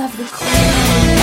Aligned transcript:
of 0.00 0.16
the 0.16 0.24
cold. 0.30 1.17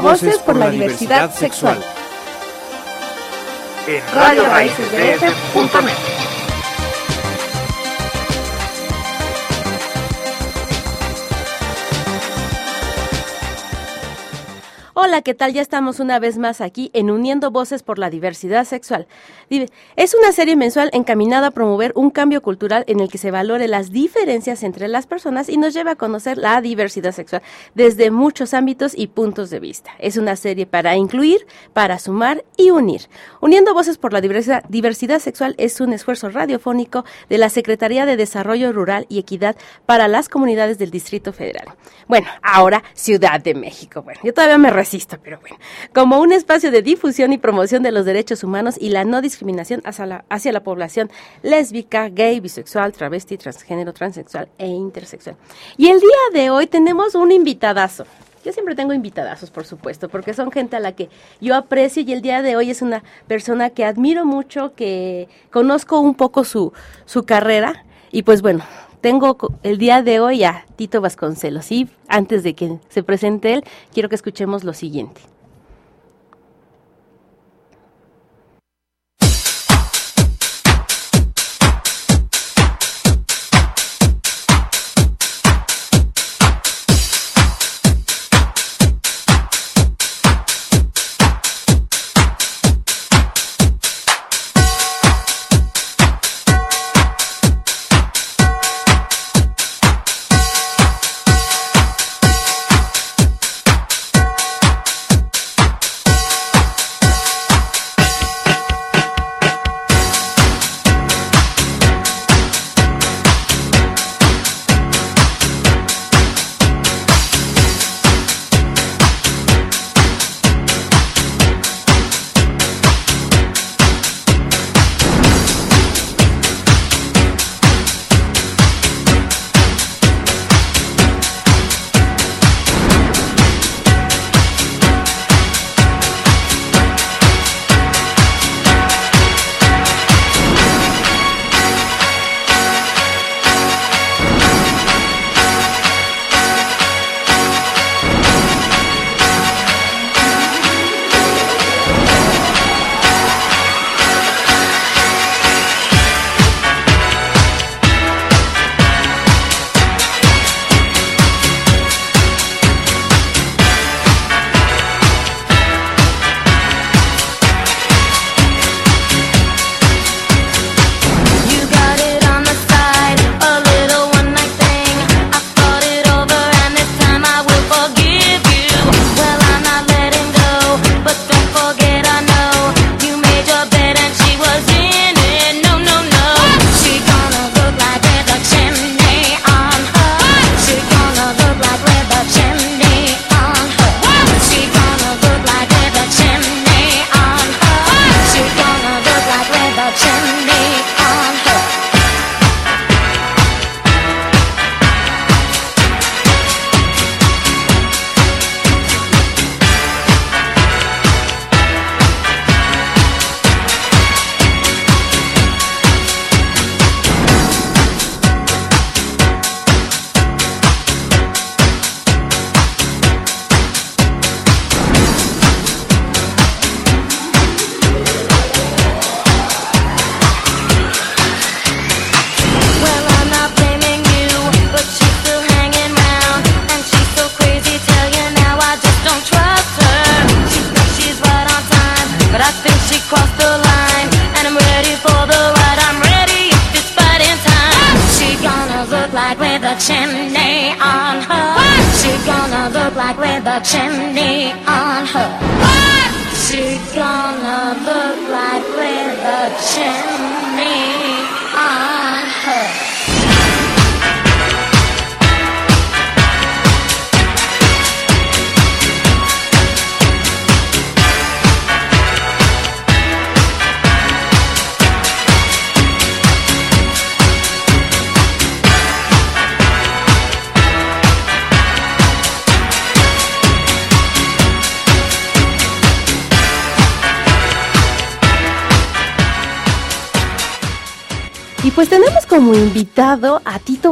Voces 0.00 0.38
por 0.38 0.56
la 0.56 0.70
diversidad 0.70 1.32
sexual. 1.32 1.78
En 3.86 4.02
Radio 4.14 4.44
Raíces 4.46 4.92
de 4.92 5.16
Hola, 15.10 15.22
¿qué 15.22 15.34
tal? 15.34 15.52
Ya 15.52 15.60
estamos 15.60 15.98
una 15.98 16.20
vez 16.20 16.38
más 16.38 16.60
aquí 16.60 16.92
en 16.92 17.10
Uniendo 17.10 17.50
Voces 17.50 17.82
por 17.82 17.98
la 17.98 18.10
Diversidad 18.10 18.64
Sexual. 18.64 19.08
Es 19.96 20.14
una 20.14 20.30
serie 20.30 20.54
mensual 20.54 20.88
encaminada 20.92 21.48
a 21.48 21.50
promover 21.50 21.90
un 21.96 22.10
cambio 22.10 22.42
cultural 22.42 22.84
en 22.86 23.00
el 23.00 23.10
que 23.10 23.18
se 23.18 23.32
valore 23.32 23.66
las 23.66 23.90
diferencias 23.90 24.62
entre 24.62 24.86
las 24.86 25.08
personas 25.08 25.48
y 25.48 25.56
nos 25.56 25.74
lleva 25.74 25.90
a 25.90 25.96
conocer 25.96 26.38
la 26.38 26.60
diversidad 26.60 27.10
sexual 27.10 27.42
desde 27.74 28.12
muchos 28.12 28.54
ámbitos 28.54 28.92
y 28.96 29.08
puntos 29.08 29.50
de 29.50 29.58
vista. 29.58 29.90
Es 29.98 30.16
una 30.16 30.36
serie 30.36 30.66
para 30.66 30.94
incluir, 30.94 31.44
para 31.72 31.98
sumar 31.98 32.44
y 32.56 32.70
unir. 32.70 33.08
Uniendo 33.40 33.74
Voces 33.74 33.98
por 33.98 34.12
la 34.12 34.20
Diversidad, 34.20 34.62
diversidad 34.68 35.18
Sexual 35.18 35.56
es 35.58 35.80
un 35.80 35.92
esfuerzo 35.92 36.30
radiofónico 36.30 37.04
de 37.28 37.38
la 37.38 37.50
Secretaría 37.50 38.06
de 38.06 38.16
Desarrollo 38.16 38.72
Rural 38.72 39.06
y 39.08 39.18
Equidad 39.18 39.56
para 39.86 40.06
las 40.06 40.28
comunidades 40.28 40.78
del 40.78 40.92
Distrito 40.92 41.32
Federal. 41.32 41.66
Bueno, 42.06 42.28
ahora 42.44 42.84
Ciudad 42.94 43.40
de 43.40 43.54
México. 43.54 44.02
Bueno, 44.02 44.20
yo 44.22 44.32
todavía 44.32 44.58
me 44.58 44.70
resisto 44.70 44.99
pero 45.22 45.40
bueno, 45.40 45.56
como 45.94 46.20
un 46.20 46.32
espacio 46.32 46.70
de 46.70 46.82
difusión 46.82 47.32
y 47.32 47.38
promoción 47.38 47.82
de 47.82 47.92
los 47.92 48.04
derechos 48.04 48.44
humanos 48.44 48.76
y 48.78 48.90
la 48.90 49.04
no 49.04 49.20
discriminación 49.20 49.82
hacia 49.84 50.06
la, 50.06 50.24
hacia 50.28 50.52
la 50.52 50.62
población 50.62 51.10
lésbica, 51.42 52.08
gay, 52.08 52.40
bisexual, 52.40 52.92
travesti, 52.92 53.36
transgénero, 53.36 53.92
transexual 53.92 54.48
e 54.58 54.66
intersexual. 54.66 55.36
Y 55.76 55.88
el 55.88 56.00
día 56.00 56.08
de 56.32 56.50
hoy 56.50 56.66
tenemos 56.66 57.14
un 57.14 57.32
invitadazo. 57.32 58.04
Yo 58.44 58.52
siempre 58.52 58.74
tengo 58.74 58.94
invitadazos, 58.94 59.50
por 59.50 59.66
supuesto, 59.66 60.08
porque 60.08 60.32
son 60.32 60.50
gente 60.50 60.76
a 60.76 60.80
la 60.80 60.92
que 60.92 61.10
yo 61.40 61.54
aprecio 61.54 62.02
y 62.02 62.12
el 62.12 62.22
día 62.22 62.40
de 62.40 62.56
hoy 62.56 62.70
es 62.70 62.80
una 62.80 63.02
persona 63.26 63.68
que 63.70 63.84
admiro 63.84 64.24
mucho, 64.24 64.74
que 64.74 65.28
conozco 65.50 66.00
un 66.00 66.14
poco 66.14 66.44
su, 66.44 66.72
su 67.04 67.24
carrera 67.24 67.84
y 68.10 68.22
pues 68.22 68.40
bueno, 68.40 68.64
tengo 69.00 69.36
el 69.62 69.78
día 69.78 70.02
de 70.02 70.20
hoy 70.20 70.44
a 70.44 70.66
Tito 70.76 71.00
Vasconcelos 71.00 71.70
y 71.72 71.88
antes 72.08 72.42
de 72.42 72.54
que 72.54 72.78
se 72.88 73.02
presente 73.02 73.54
él, 73.54 73.64
quiero 73.92 74.08
que 74.08 74.14
escuchemos 74.14 74.64
lo 74.64 74.72
siguiente. 74.74 75.20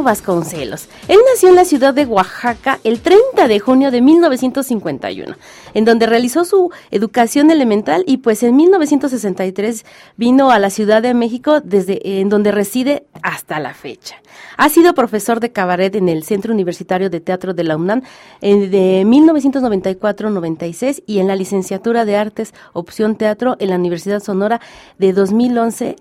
Vasconcelos. 0.03 0.87
Él 1.07 1.19
nació 1.31 1.49
en 1.49 1.55
la 1.55 1.65
ciudad 1.65 1.93
de 1.93 2.05
Oaxaca 2.05 2.79
el 2.83 3.01
30 3.01 3.47
de 3.47 3.59
junio 3.59 3.91
de 3.91 4.01
1951, 4.01 5.35
en 5.73 5.85
donde 5.85 6.05
realizó 6.05 6.45
su 6.45 6.71
educación 6.91 7.51
elemental 7.51 8.03
y 8.07 8.17
pues 8.17 8.43
en 8.43 8.55
1963 8.55 9.85
vino 10.17 10.51
a 10.51 10.59
la 10.59 10.69
Ciudad 10.69 11.01
de 11.01 11.13
México 11.13 11.61
desde 11.61 12.19
en 12.19 12.29
donde 12.29 12.51
reside 12.51 13.05
hasta 13.21 13.59
la 13.59 13.73
fecha. 13.73 14.15
Ha 14.57 14.69
sido 14.69 14.93
profesor 14.93 15.39
de 15.39 15.51
cabaret 15.51 15.95
en 15.95 16.09
el 16.09 16.23
Centro 16.23 16.53
Universitario 16.53 17.09
de 17.09 17.19
Teatro 17.19 17.53
de 17.53 17.63
la 17.63 17.77
UNAM 17.77 18.01
de 18.41 19.03
1994-96 19.05 21.03
y 21.05 21.19
en 21.19 21.27
la 21.27 21.35
licenciatura 21.35 22.05
de 22.05 22.15
Artes 22.17 22.53
Opción 22.73 23.15
Teatro 23.15 23.55
en 23.59 23.69
la 23.69 23.75
Universidad 23.75 24.21
Sonora 24.21 24.61
de 24.97 25.13
2011 25.13 25.95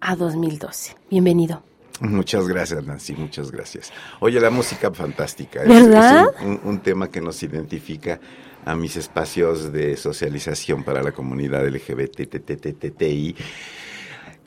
a 0.00 0.16
2012. 0.16 0.96
Bienvenido. 1.10 1.69
Muchas 2.00 2.48
gracias, 2.48 2.84
Nancy, 2.84 3.14
muchas 3.14 3.50
gracias. 3.50 3.92
Oye, 4.20 4.40
la 4.40 4.48
música 4.50 4.90
fantástica. 4.90 5.62
¿Verdad? 5.64 6.32
Es, 6.40 6.58
un, 6.64 6.80
tema 6.80 7.10
que 7.10 7.20
nos 7.20 7.42
identifica 7.42 8.18
a 8.64 8.74
mis 8.74 8.96
espacios 8.96 9.70
de 9.70 9.96
socialización 9.96 10.82
para 10.82 11.02
la 11.02 11.12
comunidad 11.12 11.66
LGBTTTTI. 11.68 13.36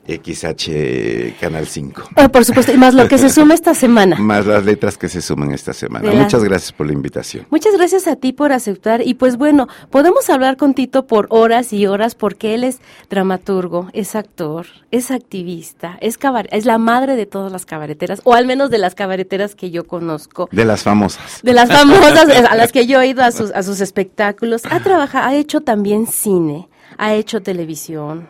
XH 0.06 1.38
Canal 1.40 1.66
5. 1.66 2.02
Ah, 2.16 2.28
por 2.28 2.44
supuesto, 2.44 2.72
y 2.72 2.76
más 2.76 2.94
lo 2.94 3.08
que 3.08 3.18
se 3.18 3.28
suma 3.30 3.54
esta 3.54 3.74
semana. 3.74 4.16
Más 4.18 4.46
las 4.46 4.64
letras 4.64 4.96
que 4.98 5.08
se 5.08 5.20
suman 5.20 5.52
esta 5.52 5.72
semana. 5.72 6.08
De 6.10 6.16
Muchas 6.16 6.42
gracias 6.44 6.72
por 6.72 6.86
la 6.86 6.92
invitación. 6.92 7.46
Muchas 7.50 7.74
gracias 7.76 8.06
a 8.06 8.16
ti 8.16 8.32
por 8.32 8.52
aceptar 8.52 9.02
y 9.06 9.14
pues 9.14 9.36
bueno, 9.36 9.68
podemos 9.90 10.28
hablar 10.30 10.56
con 10.56 10.74
Tito 10.74 11.06
por 11.06 11.26
horas 11.30 11.72
y 11.72 11.86
horas 11.86 12.14
porque 12.14 12.54
él 12.54 12.64
es 12.64 12.80
dramaturgo, 13.10 13.88
es 13.92 14.14
actor, 14.14 14.66
es 14.90 15.10
activista, 15.10 15.96
es 16.00 16.18
cabar- 16.18 16.48
es 16.50 16.64
la 16.66 16.78
madre 16.78 17.16
de 17.16 17.26
todas 17.26 17.50
las 17.52 17.64
cabareteras 17.66 18.20
o 18.24 18.34
al 18.34 18.46
menos 18.46 18.70
de 18.70 18.78
las 18.78 18.94
cabareteras 18.94 19.54
que 19.54 19.70
yo 19.70 19.84
conozco. 19.86 20.48
De 20.52 20.64
las 20.64 20.82
famosas. 20.82 21.40
De 21.42 21.52
las 21.52 21.70
famosas 21.70 22.28
a 22.50 22.54
las 22.56 22.72
que 22.72 22.86
yo 22.86 23.00
he 23.00 23.08
ido 23.08 23.22
a 23.22 23.30
sus, 23.32 23.50
a 23.52 23.62
sus 23.62 23.80
espectáculos. 23.80 24.62
Ha 24.70 24.80
trabajado, 24.80 25.26
ha 25.28 25.34
hecho 25.34 25.60
también 25.60 26.06
cine, 26.06 26.68
ha 26.98 27.14
hecho 27.14 27.40
televisión, 27.42 28.28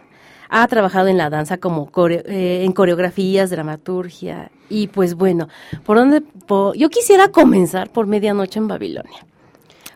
ha 0.48 0.66
trabajado 0.68 1.08
en 1.08 1.16
la 1.16 1.30
danza 1.30 1.58
como 1.58 1.90
core- 1.90 2.22
eh, 2.26 2.64
en 2.64 2.72
coreografías, 2.72 3.50
dramaturgia. 3.50 4.50
Y 4.68 4.88
pues 4.88 5.14
bueno, 5.14 5.48
por 5.84 5.96
dónde 5.96 6.20
po- 6.20 6.74
yo 6.74 6.88
quisiera 6.90 7.28
comenzar 7.28 7.90
por 7.90 8.06
Medianoche 8.06 8.58
en 8.58 8.68
Babilonia. 8.68 9.26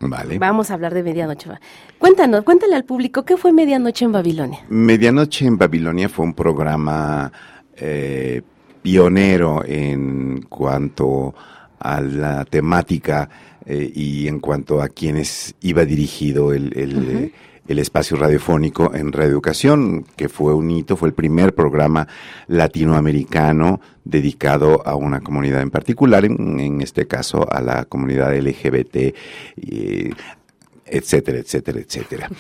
Vale. 0.01 0.39
Vamos 0.39 0.71
a 0.71 0.75
hablar 0.75 0.95
de 0.95 1.03
Medianoche. 1.03 1.51
Cuéntanos, 1.99 2.45
cuéntale 2.45 2.77
al 2.77 2.85
público 2.85 3.25
qué 3.25 3.37
fue 3.37 3.53
Medianoche 3.53 4.05
en 4.05 4.13
Babilonia. 4.13 4.61
Medianoche 4.69 5.45
en 5.47 5.59
Babilonia 5.59 6.09
fue 6.09 6.25
un 6.25 6.35
programa 6.35 7.33
eh, 7.77 8.43
pionero 8.83 9.65
en 9.67 10.43
cuanto 10.49 11.35
a 11.81 12.01
la 12.01 12.45
temática 12.45 13.29
eh, 13.67 13.91
y 13.93 14.29
en 14.29 14.39
cuanto 14.41 14.81
a 14.81 14.89
quienes 14.89 15.55
iba 15.63 15.85
dirigido 15.85 16.53
el, 16.53 16.73
el, 16.77 17.33
el 17.69 17.79
espacio 17.79 18.17
radiofónico 18.17 18.95
en 18.95 19.13
reeducación, 19.13 20.05
que 20.17 20.29
fue 20.29 20.55
un 20.55 20.71
hito, 20.71 20.97
fue 20.97 21.09
el 21.09 21.15
primer 21.15 21.55
programa 21.55 22.09
latinoamericano 22.47 23.81
dedicado 24.05 24.83
a 24.87 24.97
una 24.97 25.21
comunidad 25.21 25.61
en 25.61 25.71
particular, 25.71 26.25
en, 26.25 26.81
este 26.81 27.07
caso 27.07 27.47
a 27.53 27.61
la 27.61 27.85
comunidad 27.85 28.35
LGBT, 28.35 28.97
eh, 28.97 30.11
etcétera, 30.87 31.39
etcétera, 31.39 31.81
etcétera. 31.81 32.31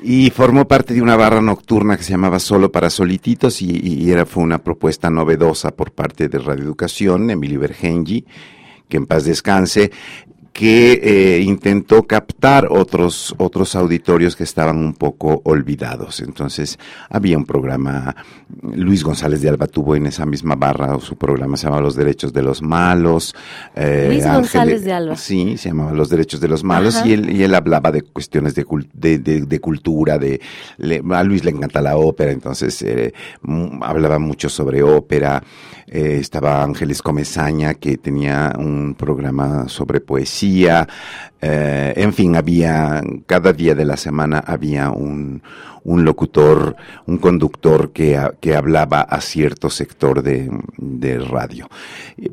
Y 0.00 0.30
formó 0.30 0.68
parte 0.68 0.94
de 0.94 1.02
una 1.02 1.16
barra 1.16 1.42
nocturna 1.42 1.96
que 1.96 2.04
se 2.04 2.12
llamaba 2.12 2.38
Solo 2.38 2.70
para 2.70 2.88
Solititos 2.88 3.60
y, 3.60 4.10
era, 4.12 4.26
fue 4.26 4.44
una 4.44 4.58
propuesta 4.58 5.10
novedosa 5.10 5.72
por 5.72 5.90
parte 5.90 6.28
de 6.28 6.38
Radio 6.38 6.62
Educación, 6.62 7.30
Emilio 7.30 7.58
Bergengi, 7.58 8.24
que 8.88 8.96
en 8.96 9.06
paz 9.06 9.24
descanse, 9.24 9.90
que 10.52 11.00
eh, 11.02 11.40
intentó 11.42 12.02
captar 12.04 12.66
otros, 12.70 13.34
otros 13.38 13.76
auditorios 13.76 14.34
que 14.34 14.42
estaban 14.42 14.76
un 14.78 14.92
poco 14.92 15.40
olvidados. 15.44 16.20
Entonces, 16.20 16.78
había 17.08 17.38
un 17.38 17.44
programa, 17.44 18.16
Luis 18.74 19.04
González 19.04 19.40
de 19.40 19.48
Alba 19.50 19.68
tuvo 19.68 19.94
en 19.94 20.06
esa 20.06 20.26
misma 20.26 20.56
barra, 20.56 20.98
su 20.98 21.16
programa 21.16 21.56
se 21.56 21.64
llamaba 21.66 21.82
Los 21.82 21.94
Derechos 21.94 22.32
de 22.32 22.42
los 22.42 22.60
Malos. 22.60 23.34
eh, 23.76 24.06
Luis 24.08 24.24
González 24.26 24.84
de 24.84 24.92
Alba. 24.92 25.16
Sí, 25.16 25.56
se 25.56 25.68
llamaba 25.68 25.92
Los 25.92 26.08
Derechos 26.08 26.40
de 26.40 26.48
los 26.48 26.64
Malos 26.64 26.96
Ajá. 26.96 27.06
y 27.06 27.12
él, 27.12 27.30
y 27.30 27.42
él 27.44 27.54
hablaba 27.54 27.92
de 27.92 28.02
cuestiones 28.02 28.54
de, 28.56 28.66
cul- 28.66 28.88
de, 28.92 29.18
de- 29.18 29.42
de 29.42 29.60
cultura, 29.60 30.18
de, 30.18 30.40
le- 30.78 31.02
a 31.10 31.22
Luis 31.22 31.44
le 31.44 31.52
encanta 31.52 31.80
la 31.80 31.96
ópera, 31.96 32.32
entonces 32.32 32.82
eh, 32.82 33.12
hablaba 33.82 34.18
mucho 34.18 34.48
sobre 34.48 34.82
ópera. 34.82 35.42
Estaba 35.90 36.62
Ángeles 36.62 37.00
Comezaña, 37.00 37.72
que 37.72 37.96
tenía 37.96 38.52
un 38.58 38.94
programa 38.94 39.68
sobre 39.70 40.00
poesía. 40.00 40.37
Eh, 41.40 41.92
en 41.96 42.12
fin, 42.12 42.34
había, 42.36 43.00
cada 43.26 43.52
día 43.52 43.74
de 43.74 43.84
la 43.84 43.96
semana 43.96 44.42
había 44.44 44.90
un, 44.90 45.42
un 45.84 46.04
locutor, 46.04 46.76
un 47.06 47.18
conductor 47.18 47.92
que, 47.92 48.18
que 48.40 48.56
hablaba 48.56 49.02
a 49.02 49.20
cierto 49.20 49.70
sector 49.70 50.22
de 50.22 51.18
radio. 51.18 51.68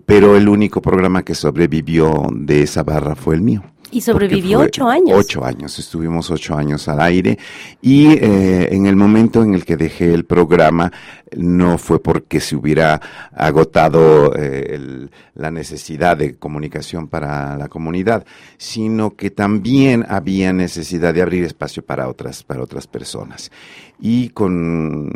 Pero 0.05 0.35
el 0.35 0.49
único 0.49 0.81
programa 0.81 1.23
que 1.23 1.35
sobrevivió 1.35 2.27
de 2.31 2.63
esa 2.63 2.83
barra 2.83 3.15
fue 3.15 3.35
el 3.35 3.41
mío. 3.41 3.63
Y 3.91 4.01
sobrevivió 4.01 4.59
ocho 4.59 4.89
años. 4.89 5.17
Ocho 5.17 5.45
años, 5.45 5.77
estuvimos 5.79 6.29
ocho 6.31 6.55
años 6.55 6.87
al 6.87 6.99
aire 7.01 7.37
y 7.81 8.07
eh, 8.13 8.69
en 8.73 8.85
el 8.87 8.95
momento 8.95 9.43
en 9.43 9.53
el 9.53 9.63
que 9.63 9.77
dejé 9.77 10.13
el 10.13 10.25
programa 10.25 10.91
no 11.37 11.77
fue 11.77 12.01
porque 12.01 12.39
se 12.39 12.55
hubiera 12.55 12.99
agotado 13.33 14.35
eh, 14.35 14.71
el- 14.75 15.11
la 15.35 15.51
necesidad 15.51 16.17
de 16.17 16.35
comunicación 16.35 17.07
para 17.07 17.57
la 17.57 17.67
comunidad, 17.67 18.25
sino 18.57 19.15
que 19.15 19.29
también 19.29 20.05
había 20.09 20.51
necesidad 20.53 21.13
de 21.13 21.21
abrir 21.21 21.43
espacio 21.43 21.83
para 21.85 22.07
otras, 22.09 22.43
para 22.43 22.63
otras 22.63 22.87
personas. 22.87 23.51
Y 23.99 24.29
con, 24.29 25.11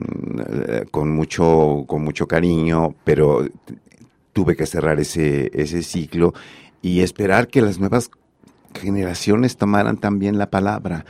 eh, 0.67 0.85
con 0.91 1.09
mucho, 1.11 1.85
con 1.88 2.03
mucho 2.03 2.27
cariño, 2.27 2.95
pero 3.03 3.45
tuve 4.33 4.55
que 4.55 4.65
cerrar 4.65 4.99
ese, 4.99 5.49
ese 5.53 5.83
ciclo 5.83 6.33
y 6.81 7.01
esperar 7.01 7.47
que 7.47 7.61
las 7.61 7.77
nuevas 7.79 8.09
generaciones 8.73 9.57
tomaran 9.57 9.97
también 9.97 10.38
la 10.38 10.49
palabra, 10.49 11.05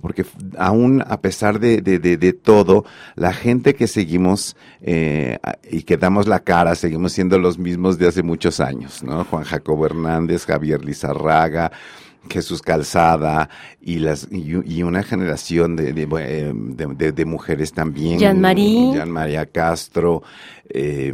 porque 0.00 0.24
aún 0.58 1.02
a 1.06 1.20
pesar 1.20 1.60
de, 1.60 1.80
de, 1.80 1.98
de, 1.98 2.16
de 2.16 2.32
todo, 2.32 2.84
la 3.14 3.32
gente 3.32 3.74
que 3.74 3.86
seguimos 3.86 4.56
eh, 4.82 5.38
y 5.70 5.82
que 5.82 5.96
damos 5.96 6.26
la 6.26 6.40
cara, 6.40 6.74
seguimos 6.74 7.12
siendo 7.12 7.38
los 7.38 7.58
mismos 7.58 7.98
de 7.98 8.08
hace 8.08 8.22
muchos 8.22 8.60
años, 8.60 9.02
¿no? 9.02 9.24
Juan 9.24 9.44
Jacobo 9.44 9.86
Hernández, 9.86 10.44
Javier 10.46 10.84
Lizarraga, 10.84 11.70
Jesús 12.30 12.62
Calzada 12.62 13.50
y 13.82 13.98
las 13.98 14.28
y, 14.30 14.54
y 14.64 14.82
una 14.82 15.02
generación 15.02 15.76
de, 15.76 15.92
de, 15.92 16.08
eh, 16.20 16.52
de- 16.54 16.86
de- 16.94 17.12
de 17.12 17.24
mujeres 17.26 17.72
también. 17.72 18.18
Jean-Marie. 18.18 18.92
Jean 18.94 19.10
María 19.10 19.44
Castro. 19.46 20.22
eh, 20.70 21.12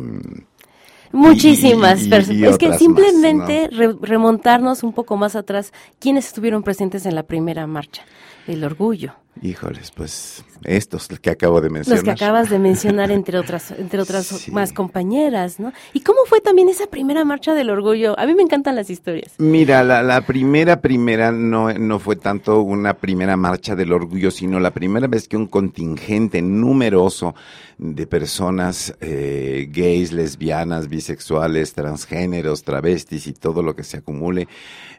Muchísimas 1.13 2.07
personas. 2.09 2.51
es 2.53 2.59
que 2.59 2.73
simplemente 2.79 3.69
re- 3.73 3.97
remontarnos 4.01 4.83
un 4.83 4.93
poco 4.93 5.17
más 5.17 5.37
atrás, 5.37 5.73
¿quiénes 5.99 6.27
estuvieron 6.27 6.63
presentes 6.63 7.07
en 7.07 7.15
la 7.15 7.23
primera 7.25 7.67
marcha? 7.67 8.03
El 8.47 8.65
orgullo. 8.65 9.15
Híjoles, 9.43 9.91
pues 9.93 10.45
estos 10.65 11.09
que 11.09 11.31
acabo 11.31 11.61
de 11.63 11.71
mencionar. 11.71 12.05
Los 12.05 12.05
que 12.05 12.11
acabas 12.25 12.51
de 12.51 12.59
mencionar, 12.59 13.11
entre 13.13 13.39
otras, 13.39 13.71
entre 13.71 14.01
otras 14.01 14.27
Sí. 14.27 14.51
más 14.51 14.73
compañeras, 14.73 15.59
¿no? 15.61 15.73
¿Y 15.95 16.01
cómo 16.01 16.19
fue 16.27 16.41
también 16.41 16.69
esa 16.69 16.87
primera 16.89 17.25
marcha 17.25 17.55
del 17.55 17.71
orgullo? 17.71 18.19
A 18.19 18.27
mí 18.27 18.35
me 18.35 18.43
encantan 18.43 18.77
las 18.77 18.91
historias. 18.91 19.33
Mira, 19.39 19.83
la, 19.83 20.03
la 20.03 20.21
primera, 20.27 20.81
primera 20.83 21.33
no, 21.33 21.73
no 21.73 21.99
fue 22.01 22.17
tanto 22.17 22.61
una 22.61 22.95
primera 22.95 23.37
marcha 23.37 23.75
del 23.77 23.93
orgullo, 23.93 24.31
sino 24.31 24.61
la 24.61 24.73
primera 24.73 25.07
vez 25.07 25.27
que 25.27 25.37
un 25.39 25.47
contingente 25.47 26.43
numeroso 26.43 27.35
de 27.79 28.07
personas 28.07 28.95
eh, 29.01 29.69
gays, 29.73 30.13
lesbianas, 30.13 30.89
bisexuales, 30.89 31.73
transgéneros, 31.73 32.63
travestis 32.63 33.27
y 33.27 33.33
todo 33.33 33.63
lo 33.63 33.75
que 33.75 33.85
se 33.85 33.97
acumule 33.99 34.49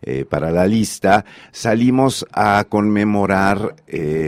eh, 0.01 0.25
para 0.27 0.49
la 0.49 0.65
lista, 0.65 1.25
salimos 1.51 2.25
a 2.33 2.65
conmemorar 2.67 3.75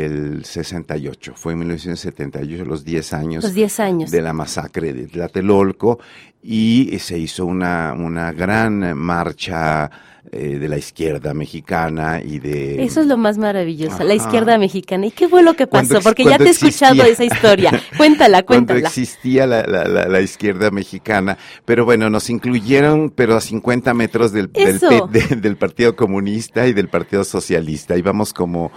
el 0.06 0.46
68. 0.46 1.34
Fue 1.36 1.54
en 1.54 1.60
1978, 1.60 2.66
los 2.66 2.84
10 2.84 3.14
años 3.14 3.44
Los 3.44 3.54
10 3.54 3.80
años. 3.80 4.12
de 4.12 4.22
la 4.22 4.34
masacre 4.34 4.94
de 4.94 5.08
Tlatelolco 5.08 6.00
y 6.42 6.98
se 7.00 7.18
hizo 7.18 7.46
una, 7.46 7.94
una 7.94 8.32
gran 8.34 8.98
marcha 8.98 9.90
eh, 10.32 10.58
de 10.58 10.68
la 10.68 10.78
izquierda 10.78 11.34
mexicana 11.34 12.22
y 12.24 12.40
de... 12.40 12.84
Eso 12.84 13.02
es 13.02 13.08
lo 13.08 13.18
más 13.18 13.38
maravilloso, 13.38 14.04
la 14.04 14.16
izquierda 14.16 14.58
mexicana. 14.58 15.06
¿Y 15.06 15.12
qué 15.12 15.30
fue 15.30 15.44
lo 15.44 15.54
que 15.54 15.68
Cuando 15.68 15.96
pasó? 15.96 16.04
Porque 16.04 16.24
ya 16.24 16.32
cuando 16.38 16.46
te 16.46 16.50
he 16.50 16.54
escuchado 16.54 17.04
esa 17.04 17.24
historia. 17.24 17.72
Cuéntala, 17.98 18.44
Cuando 18.44 18.74
cuéntala. 18.74 18.88
existía 18.90 19.46
la, 19.48 19.64
la, 19.68 19.84
la, 19.86 20.08
la 20.08 20.22
izquierda 20.22 20.72
mexicana, 20.72 21.38
pero 21.66 21.86
bueno, 21.86 22.10
nos 22.10 22.30
incluyeron, 22.30 23.10
pero 23.12 23.36
a 23.36 23.42
50 23.42 23.94
metros 23.94 24.32
del, 24.32 24.52
del, 24.52 24.68
Eso. 24.76 25.08
P- 25.10 25.20
de- 25.20 25.36
del 25.36 25.56
Partido 25.56 25.96
Comunista 25.96 26.68
y 26.68 26.74
del 26.74 26.88
Partido 26.90 27.24
Socialista. 27.24 27.96
Íbamos 27.98 28.34
como, 28.34 28.72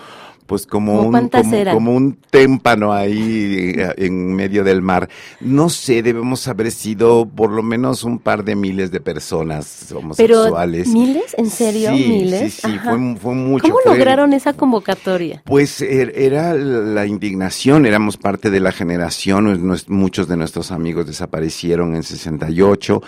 pues 0.47 0.67
como 0.67 0.99
¿Cómo 0.99 1.19
un, 1.19 1.31
como, 1.73 1.93
un 1.95 2.19
témpano 2.31 2.93
ahí 2.93 3.73
eh, 3.77 3.95
en 3.99 4.35
medio 4.35 4.65
del 4.65 4.83
mar. 4.83 5.09
No 5.41 5.69
sé, 5.69 6.03
debemos 6.03 6.47
haber 6.49 6.71
sido 6.71 7.27
por 7.29 7.51
lo 7.51 7.63
menos 7.63 8.05
un 8.05 8.19
par 8.19 8.45
de 8.45 8.57
miles 8.57 8.91
de 8.91 9.01
personas 9.01 9.87
Pero, 9.89 10.01
homosexuales. 10.01 10.89
¿miles? 10.89 11.35
¿En 11.37 11.51
serio? 11.51 11.91
Sí, 11.97 12.05
¿Miles? 12.09 12.55
Sí, 12.55 12.61
sí, 12.73 12.79
fue, 12.83 13.17
fue 13.21 13.35
mucho. 13.35 13.63
¿Cómo 13.65 13.79
fue- 13.83 13.93
lograron 13.93 14.33
esa 14.33 14.53
convocatoria? 14.53 15.43
pues 15.45 15.81
er- 15.83 16.13
era 16.15 16.55
la 16.55 17.07
indignación, 17.07 17.87
éramos 17.87 18.17
parte 18.17 18.51
de 18.51 18.61
la 18.61 18.73
generación, 18.73 19.77
muchos 19.89 20.29
de 20.29 20.37
nuestros 20.37 20.71
amigos 20.73 21.07
desaparecieron 21.07 21.95
en 21.95 22.03
68, 22.03 23.03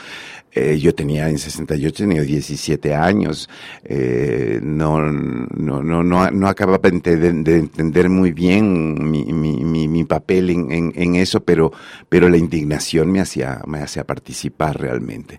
eh, 0.53 0.79
yo 0.79 0.95
tenía 0.95 1.29
en 1.29 1.39
68, 1.39 2.05
tenía 2.05 2.23
17 2.23 2.95
años, 2.95 3.49
eh, 3.85 4.61
no, 4.63 5.01
no, 5.01 5.83
no, 5.83 6.03
no, 6.03 6.31
no 6.31 6.49
acababa 6.49 6.89
de, 6.91 7.33
de 7.33 7.59
entender 7.59 8.09
muy 8.09 8.33
bien 8.33 9.11
mi, 9.11 9.25
mi, 9.25 9.65
mi 9.65 9.89
mi 9.99 10.05
papel 10.05 10.51
en, 10.51 10.71
en, 10.71 10.93
en, 10.95 11.17
eso, 11.17 11.41
pero, 11.41 11.73
pero 12.09 12.29
la 12.29 12.37
indignación 12.37 13.11
me 13.11 13.21
hacía, 13.21 13.61
me 13.67 13.81
hacía 13.81 14.05
participar 14.05 14.81
realmente. 14.81 15.39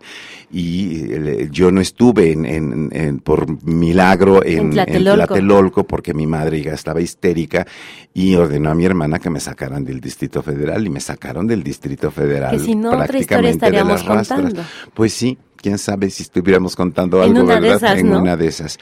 Y 0.51 1.13
eh, 1.13 1.49
yo 1.51 1.71
no 1.71 1.79
estuve 1.79 2.31
en, 2.31 2.89
en, 2.91 3.19
por 3.19 3.63
milagro 3.63 4.43
en, 4.43 4.71
Tlatelolco. 4.71 5.83
porque 5.83 6.13
mi 6.13 6.25
madre 6.25 6.61
ya 6.61 6.73
estaba 6.73 7.01
histérica 7.01 7.67
y 8.13 8.35
ordenó 8.35 8.71
a 8.71 8.75
mi 8.75 8.85
hermana 8.85 9.19
que 9.19 9.29
me 9.29 9.39
sacaran 9.39 9.83
del 9.83 10.01
Distrito 10.01 10.41
Federal 10.41 10.85
y 10.85 10.89
me 10.89 10.99
sacaron 10.99 11.45
del 11.45 11.63
Distrito 11.63 12.09
Federal. 12.09 12.57
Que 12.57 12.59
si 12.59 12.75
no, 12.75 12.91
otra 12.91 13.19
historia 13.19 13.49
estaríamos 13.51 14.03
contando. 14.03 14.63
Pues 14.93 15.13
sí, 15.13 15.37
quién 15.55 15.77
sabe 15.77 16.09
si 16.09 16.23
estuviéramos 16.23 16.75
contando 16.75 17.21
algo, 17.21 17.45
¿verdad? 17.45 17.97
en 17.97 18.11
una 18.11 18.35
de 18.35 18.47
esas. 18.47 18.79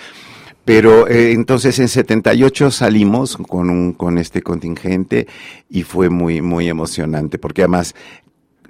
Pero 0.68 1.08
eh, 1.08 1.32
entonces 1.32 1.80
en 1.80 1.88
78 1.88 2.72
salimos 2.72 3.38
con 3.38 3.70
un 3.70 3.94
con 3.94 4.18
este 4.18 4.42
contingente 4.42 5.26
y 5.70 5.84
fue 5.84 6.10
muy 6.10 6.42
muy 6.42 6.68
emocionante 6.68 7.38
porque 7.38 7.62
además 7.62 7.96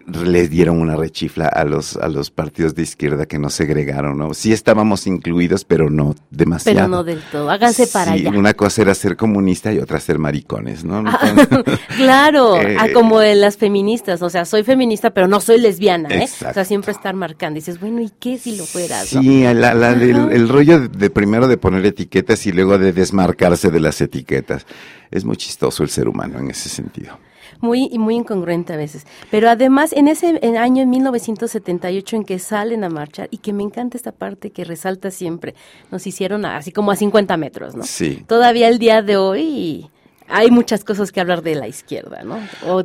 les 0.07 0.49
dieron 0.49 0.79
una 0.79 0.95
rechifla 0.95 1.47
a 1.47 1.65
los 1.65 1.97
a 1.97 2.07
los 2.07 2.31
partidos 2.31 2.73
de 2.75 2.83
izquierda 2.83 3.25
que 3.25 3.37
nos 3.39 3.53
segregaron, 3.53 4.17
¿no? 4.17 4.33
Sí 4.33 4.53
estábamos 4.53 5.05
incluidos, 5.05 5.65
pero 5.65 5.89
no 5.89 6.15
demasiado. 6.31 6.77
Pero 6.77 6.87
no 6.87 7.03
del 7.03 7.21
todo. 7.29 7.49
Háganse 7.49 7.87
para 7.87 8.13
allá. 8.13 8.29
Una 8.29 8.53
cosa 8.53 8.83
era 8.83 8.95
ser 8.95 9.17
comunista 9.17 9.73
y 9.73 9.79
otra 9.79 9.99
ser 9.99 10.17
maricones, 10.17 10.85
¿no? 10.85 11.03
Ah, 11.05 11.19
claro, 11.97 12.55
eh, 12.55 12.77
ah, 12.79 12.87
como 12.93 13.19
de 13.19 13.35
las 13.35 13.57
feministas, 13.57 14.21
o 14.21 14.29
sea, 14.29 14.45
soy 14.45 14.63
feminista, 14.63 15.09
pero 15.11 15.27
no 15.27 15.41
soy 15.41 15.59
lesbiana, 15.59 16.09
¿eh? 16.09 16.29
O 16.49 16.53
sea, 16.53 16.63
siempre 16.63 16.93
estar 16.93 17.13
marcando. 17.13 17.55
dices, 17.55 17.79
bueno, 17.79 18.01
¿y 18.01 18.09
qué 18.17 18.37
si 18.37 18.55
lo 18.55 18.65
fueras? 18.65 19.07
Sí, 19.07 19.41
la, 19.41 19.91
el, 19.91 20.47
rollo 20.47 20.87
de 20.87 21.09
primero 21.09 21.47
de 21.47 21.57
poner 21.57 21.85
etiquetas 21.85 22.45
y 22.47 22.53
luego 22.53 22.77
de 22.77 22.93
desmarcarse 22.93 23.71
de 23.71 23.79
las 23.81 23.99
etiquetas. 23.99 24.65
Es 25.11 25.25
muy 25.25 25.37
chistoso 25.37 25.83
el 25.83 25.89
ser 25.89 26.07
humano 26.07 26.39
en 26.39 26.51
ese 26.51 26.69
sentido 26.69 27.17
muy 27.61 27.89
muy 27.97 28.15
incongruente 28.15 28.73
a 28.73 28.77
veces. 28.77 29.05
Pero 29.31 29.49
además, 29.49 29.93
en 29.93 30.07
ese 30.07 30.39
año, 30.57 30.83
en 30.83 30.89
1978, 30.89 32.15
en 32.15 32.23
que 32.23 32.39
salen 32.39 32.83
a 32.83 32.89
marchar, 32.89 33.27
y 33.31 33.37
que 33.37 33.53
me 33.53 33.63
encanta 33.63 33.97
esta 33.97 34.11
parte 34.11 34.51
que 34.51 34.63
resalta 34.63 35.11
siempre, 35.11 35.55
nos 35.91 36.05
hicieron 36.07 36.45
así 36.45 36.71
como 36.71 36.91
a 36.91 36.95
50 36.95 37.37
metros, 37.37 37.75
¿no? 37.75 37.83
Sí. 37.83 38.23
Todavía 38.27 38.67
el 38.67 38.79
día 38.79 39.01
de 39.01 39.17
hoy 39.17 39.89
hay 40.29 40.51
muchas 40.51 40.83
cosas 40.83 41.11
que 41.11 41.21
hablar 41.21 41.41
de 41.41 41.55
la 41.55 41.67
izquierda, 41.67 42.23
¿no? 42.23 42.39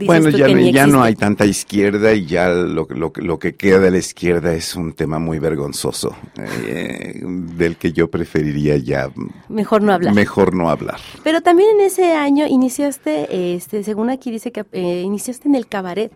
bueno, 0.07 0.31
ya, 0.31 0.49
ya 0.49 0.87
no 0.87 1.03
hay 1.03 1.15
tanta 1.15 1.45
izquierda 1.45 2.13
y 2.13 2.27
ya 2.27 2.49
lo, 2.49 2.87
lo, 2.89 3.13
lo, 3.15 3.39
que 3.39 3.55
queda 3.55 3.79
de 3.79 3.91
la 3.91 3.99
izquierda 3.99 4.53
es 4.55 4.77
un 4.77 4.93
tema 4.93 5.19
muy 5.19 5.39
vergonzoso, 5.39 6.17
eh, 6.37 7.21
del 7.23 7.77
que 7.77 7.93
yo 7.93 8.11
preferiría 8.11 8.77
ya... 8.77 9.11
Mejor 9.49 9.83
no 9.83 9.93
hablar. 9.93 10.15
Mejor 10.15 10.55
no 10.55 10.71
hablar. 10.71 10.99
Pero 11.25 11.41
también 11.41 11.71
en 11.79 11.87
ese 11.87 12.15
año 12.15 12.47
iniciaste, 12.47 13.55
este, 13.55 13.83
según 13.83 14.11
aquí 14.11 14.31
dice 14.31 14.53
que 14.53 14.65
eh, 14.73 15.03
iniciaste 15.05 15.49
en 15.49 15.55
el 15.55 15.67
cabaret 15.67 16.13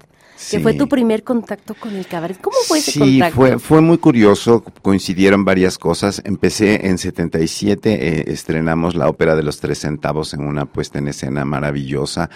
que 0.51 0.61
fue 0.61 0.75
tu 0.75 0.89
primer 0.89 1.23
contacto 1.23 1.75
con 1.75 1.97
el 1.97 2.07
cabaret. 2.07 2.39
¿Cómo 2.41 2.57
fue 2.67 2.79
ese 2.79 2.99
contacto? 2.99 3.31
Sí, 3.31 3.35
fue, 3.35 3.59
fue 3.59 3.81
muy 3.81 3.99
curioso, 3.99 4.63
coincidieron 4.83 5.45
varias 5.45 5.79
cosas. 5.79 6.21
Empecé 6.25 6.87
en 6.87 6.99
77, 6.99 7.91
eh, 7.93 8.25
estrenamos 8.29 8.95
la 8.95 9.09
ópera 9.09 9.35
de 9.35 9.43
los 9.43 9.61
tres 9.61 9.79
centavos 9.79 10.35
en 10.35 10.43
una 10.43 10.67
puesta 10.67 10.99
en 10.99 11.09
escena 11.09 11.45
maravillosa 11.45 12.31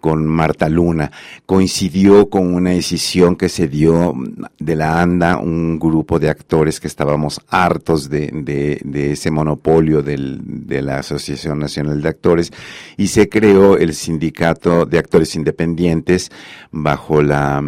con 0.00 0.26
Marta 0.26 0.68
Luna. 0.68 1.10
Coincidió 1.46 2.28
con 2.28 2.54
una 2.54 2.70
decisión 2.70 3.36
que 3.36 3.48
se 3.48 3.68
dio 3.68 4.14
de 4.58 4.76
la 4.76 5.00
ANDA, 5.00 5.38
un 5.38 5.78
grupo 5.78 6.18
de 6.18 6.28
actores 6.28 6.80
que 6.80 6.88
estábamos 6.88 7.40
hartos 7.48 8.08
de, 8.08 8.30
de, 8.32 8.80
de 8.84 9.12
ese 9.12 9.30
monopolio 9.30 10.02
del, 10.02 10.40
de 10.44 10.82
la 10.82 10.98
Asociación 10.98 11.58
Nacional 11.58 12.02
de 12.02 12.08
Actores 12.08 12.52
y 12.96 13.08
se 13.08 13.28
creó 13.28 13.76
el 13.76 13.94
Sindicato 13.94 14.86
de 14.86 14.98
Actores 14.98 15.34
Independientes 15.34 16.30
bajo 16.70 17.22
la 17.22 17.62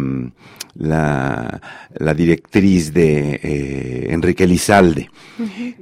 la, 0.75 1.61
la 1.97 2.13
directriz 2.13 2.93
de 2.93 3.39
eh, 3.41 4.07
Enrique 4.09 4.47
Lizalde. 4.47 5.09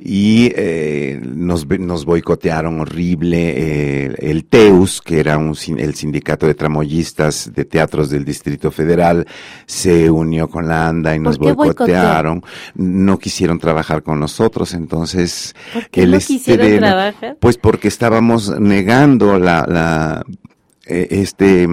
Y 0.01 0.51
eh, 0.55 1.19
nos, 1.21 1.67
nos 1.67 2.05
boicotearon 2.05 2.79
horrible 2.79 3.53
eh, 3.57 4.15
el 4.19 4.45
TEUS, 4.45 5.01
que 5.01 5.19
era 5.19 5.37
un, 5.37 5.55
el 5.77 5.95
sindicato 5.95 6.47
de 6.47 6.55
tramoyistas 6.55 7.51
de 7.53 7.65
teatros 7.65 8.09
del 8.09 8.23
Distrito 8.23 8.71
Federal, 8.71 9.27
se 9.65 10.09
unió 10.09 10.47
con 10.47 10.67
la 10.67 10.87
ANDA 10.87 11.15
y 11.15 11.19
nos 11.19 11.37
boicotearon. 11.37 12.43
No 12.75 13.19
quisieron 13.19 13.59
trabajar 13.59 14.01
con 14.01 14.19
nosotros, 14.19 14.73
entonces... 14.73 15.53
¿Por 15.73 15.89
qué 15.89 16.07
no 16.07 16.17
quisieron 16.19 16.77
trabajar? 16.77 17.37
Pues 17.39 17.57
porque 17.57 17.89
estábamos 17.89 18.57
negando 18.59 19.37
la, 19.37 19.65
la 19.67 20.25
este 20.85 21.67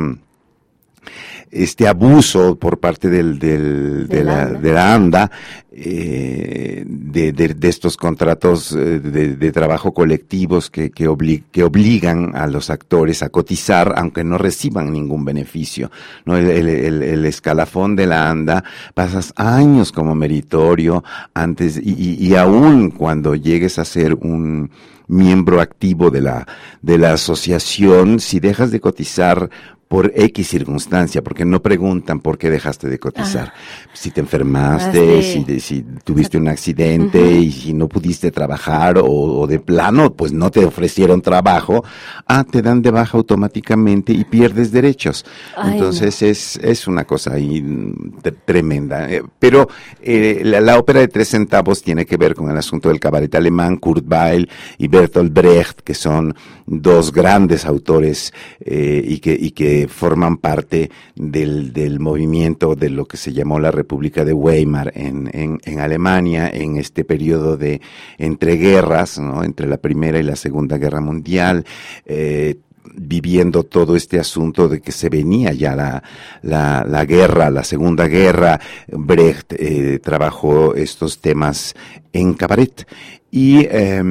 este 1.63 1.89
abuso 1.89 2.57
por 2.57 2.79
parte 2.79 3.09
del, 3.09 3.39
del, 3.39 4.09
de, 4.09 4.25
la, 4.25 4.47
de, 4.47 4.73
la, 4.73 4.95
ANDA 4.95 5.31
eh, 5.73 6.85
de, 6.87 7.33
de, 7.33 7.69
estos 7.69 7.97
contratos 7.97 8.73
eh, 8.73 9.01
de, 9.01 9.53
trabajo 9.53 9.93
colectivos 9.93 10.71
que, 10.71 10.91
que, 10.91 11.09
que, 11.51 11.63
obligan 11.65 12.35
a 12.35 12.47
los 12.47 12.71
actores 12.71 13.23
a 13.23 13.29
cotizar 13.29 13.95
aunque 13.97 14.25
no 14.25 14.39
reciban 14.39 14.93
ningún 14.93 15.25
beneficio. 15.25 15.91
¿no? 16.25 16.37
El, 16.37 16.51
el, 16.51 17.03
el 17.03 17.25
escalafón 17.27 17.97
de 17.97 18.07
la 18.07 18.31
ANDA 18.31 18.65
pasas 18.95 19.33
años 19.37 19.93
como 19.93 20.15
meritorio 20.15 21.05
antes 21.35 21.77
y, 21.77 21.93
y, 21.93 22.27
y 22.27 22.35
aún 22.35 22.91
cuando 22.91 23.35
llegues 23.35 23.79
a 23.79 23.85
ser 23.85 24.15
un 24.15 24.71
miembro 25.09 25.61
activo 25.61 26.11
de 26.11 26.21
la, 26.21 26.47
de 26.83 26.99
la 26.99 27.13
asociación, 27.13 28.21
si 28.21 28.41
dejas 28.41 28.71
de 28.71 28.81
cotizar 28.81 29.51
por 29.89 30.13
X 30.15 30.49
circunstancia, 30.49 31.23
porque 31.23 31.45
no 31.45 31.63
preguntan 31.63 32.19
por 32.21 32.39
qué 32.39 32.51
dejaste 32.51 32.89
de 32.89 32.99
cotizar. 32.99 33.53
Ah. 33.55 33.89
Si 33.93 34.11
te 34.11 34.21
enfermaste, 34.21 35.23
si, 35.23 35.61
si, 35.61 35.83
tuviste 36.03 36.39
un 36.39 36.49
accidente 36.49 37.21
y 37.21 37.53
si 37.53 37.73
no 37.73 37.89
pudiste 37.89 38.33
trabajar 38.33 38.97
o, 39.01 39.47
de 39.47 39.61
plano, 39.61 40.13
pues 40.13 40.33
no 40.33 40.51
te 40.51 40.65
ofrecieron 40.65 41.23
trabajo, 41.23 41.85
ah, 42.27 42.45
te 42.45 42.63
dan 42.63 42.83
de 42.83 42.91
baja 42.91 43.17
automáticamente 43.17 44.13
y 44.13 44.25
pierdes 44.25 44.73
derechos. 44.73 45.25
Entonces 45.65 46.21
es, 46.23 46.57
es 46.57 46.89
una 46.89 47.05
cosa 47.05 47.35
ahí 47.35 47.63
mm, 47.63 48.23
tremenda. 48.45 49.11
Eh, 49.11 49.23
pero 49.39 49.69
eh, 50.03 50.43
la, 50.45 50.79
ópera 50.79 51.01
de 51.01 51.09
tres 51.09 51.29
centavos 51.29 51.83
tiene 51.83 52.07
que 52.07 52.17
ver 52.17 52.35
con 52.35 52.51
el 52.51 52.57
asunto 52.57 52.89
del 52.89 52.99
cabaret 52.99 53.33
alemán, 53.35 53.77
Kurt 53.77 54.05
Weill 54.11 54.49
y 54.79 54.89
Bertolt 54.89 55.33
Brecht, 55.33 55.81
que 55.81 55.95
son 55.95 56.35
dos 56.67 57.13
grandes 57.13 57.65
autores 57.65 58.33
eh, 58.61 59.03
y 59.07 59.19
que, 59.19 59.37
y 59.39 59.53
que 59.53 59.76
forman 59.89 60.39
parte 60.39 60.91
del, 61.15 61.73
del, 61.73 62.01
movimiento 62.01 62.75
de 62.75 62.91
lo 62.91 63.07
que 63.07 63.17
se 63.17 63.33
llamó 63.33 63.59
la 63.59 63.71
República 63.71 64.25
de 64.25 64.33
Weimar 64.33 64.93
en, 64.95 65.31
en, 65.33 65.61
en 65.65 65.81
Alemania 65.81 66.49
en 66.53 66.77
este 66.77 67.05
periodo 67.05 67.57
de 67.57 67.81
entreguerras, 68.19 69.19
¿no? 69.19 69.45
entre 69.45 69.67
la 69.69 69.77
Primera 69.77 70.19
y 70.19 70.23
la 70.23 70.37
Segunda 70.37 70.79
Guerra 70.79 71.01
Mundial. 71.01 71.65
Eh, 72.05 72.57
viviendo 72.95 73.65
todo 73.65 73.97
este 73.97 74.19
asunto 74.19 74.69
de 74.69 74.81
que 74.81 74.93
se 74.93 75.09
venía 75.09 75.53
ya 75.53 75.75
la, 75.75 76.03
la, 76.43 76.85
la 76.89 77.05
guerra, 77.05 77.51
la 77.51 77.65
Segunda 77.65 78.07
Guerra, 78.07 78.61
Brecht 78.89 79.53
eh, 79.53 79.99
trabajó 80.03 80.75
estos 80.75 81.21
temas 81.21 81.75
en 82.13 82.35
cabaret. 82.35 82.87
Y 83.31 83.67
eh, 83.71 84.03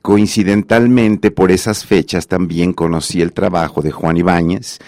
coincidentalmente 0.00 1.30
por 1.30 1.50
esas 1.50 1.84
fechas 1.84 2.26
también 2.26 2.72
conocí 2.72 3.20
el 3.20 3.32
trabajo 3.32 3.82
de 3.82 3.90
Juan 3.90 4.16
Ibáñez, 4.16 4.78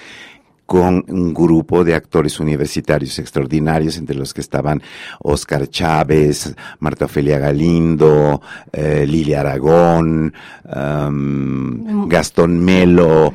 con 0.66 1.04
un 1.08 1.34
grupo 1.34 1.84
de 1.84 1.94
actores 1.94 2.40
universitarios 2.40 3.18
extraordinarios, 3.18 3.98
entre 3.98 4.16
los 4.16 4.32
que 4.32 4.40
estaban 4.40 4.82
Oscar 5.20 5.68
Chávez, 5.68 6.54
Marta 6.78 7.04
Ofelia 7.04 7.38
Galindo, 7.38 8.40
eh, 8.72 9.04
Lilia 9.06 9.40
Aragón, 9.40 10.32
um, 10.64 12.08
Gastón 12.08 12.64
Melo, 12.64 13.32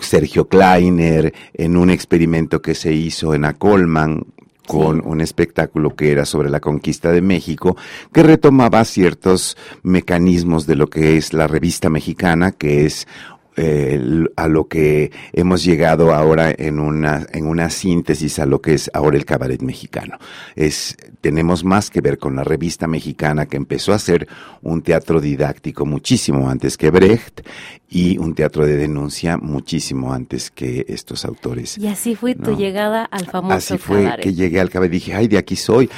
Sergio 0.00 0.46
Kleiner, 0.46 1.32
en 1.54 1.76
un 1.76 1.90
experimento 1.90 2.62
que 2.62 2.74
se 2.74 2.92
hizo 2.92 3.34
en 3.34 3.44
Acolman, 3.44 4.24
con 4.66 5.02
un 5.04 5.20
espectáculo 5.20 5.94
que 5.94 6.12
era 6.12 6.24
sobre 6.24 6.48
la 6.48 6.60
conquista 6.60 7.10
de 7.10 7.20
México, 7.20 7.76
que 8.12 8.22
retomaba 8.22 8.84
ciertos 8.84 9.56
mecanismos 9.82 10.66
de 10.66 10.76
lo 10.76 10.86
que 10.88 11.16
es 11.16 11.32
la 11.32 11.46
revista 11.46 11.90
mexicana, 11.90 12.52
que 12.52 12.86
es 12.86 13.08
eh, 13.56 14.24
a 14.36 14.48
lo 14.48 14.66
que 14.66 15.10
hemos 15.32 15.62
llegado 15.62 16.14
ahora 16.14 16.54
en 16.56 16.80
una, 16.80 17.26
en 17.32 17.46
una 17.46 17.68
síntesis 17.68 18.38
a 18.38 18.46
lo 18.46 18.62
que 18.62 18.74
es 18.74 18.90
ahora 18.94 19.18
el 19.18 19.26
cabaret 19.26 19.60
mexicano. 19.60 20.18
Es, 20.56 20.96
tenemos 21.20 21.62
más 21.62 21.90
que 21.90 22.00
ver 22.00 22.16
con 22.16 22.34
la 22.34 22.44
revista 22.44 22.86
mexicana 22.86 23.46
que 23.46 23.58
empezó 23.58 23.92
a 23.92 23.98
ser 23.98 24.26
un 24.62 24.82
teatro 24.82 25.20
didáctico 25.20 25.84
muchísimo 25.84 26.48
antes 26.48 26.78
que 26.78 26.90
Brecht 26.90 27.42
y 27.90 28.16
un 28.16 28.34
teatro 28.34 28.64
de 28.64 28.76
denuncia 28.76 29.36
muchísimo 29.36 30.14
antes 30.14 30.50
que 30.50 30.86
estos 30.88 31.26
autores. 31.26 31.76
Y 31.76 31.88
así 31.88 32.14
fue 32.14 32.34
tu 32.34 32.56
llegada 32.56 33.04
al 33.04 33.26
famoso 33.26 33.54
Así 33.54 33.76
fue 33.76 34.16
que 34.20 34.32
llegué 34.32 34.60
al 34.60 34.70
cabaret 34.70 34.92
y 34.92 34.96
dije, 34.96 35.14
ay, 35.14 35.28
de 35.28 35.36
aquí 35.36 35.56
soy, 35.56 35.90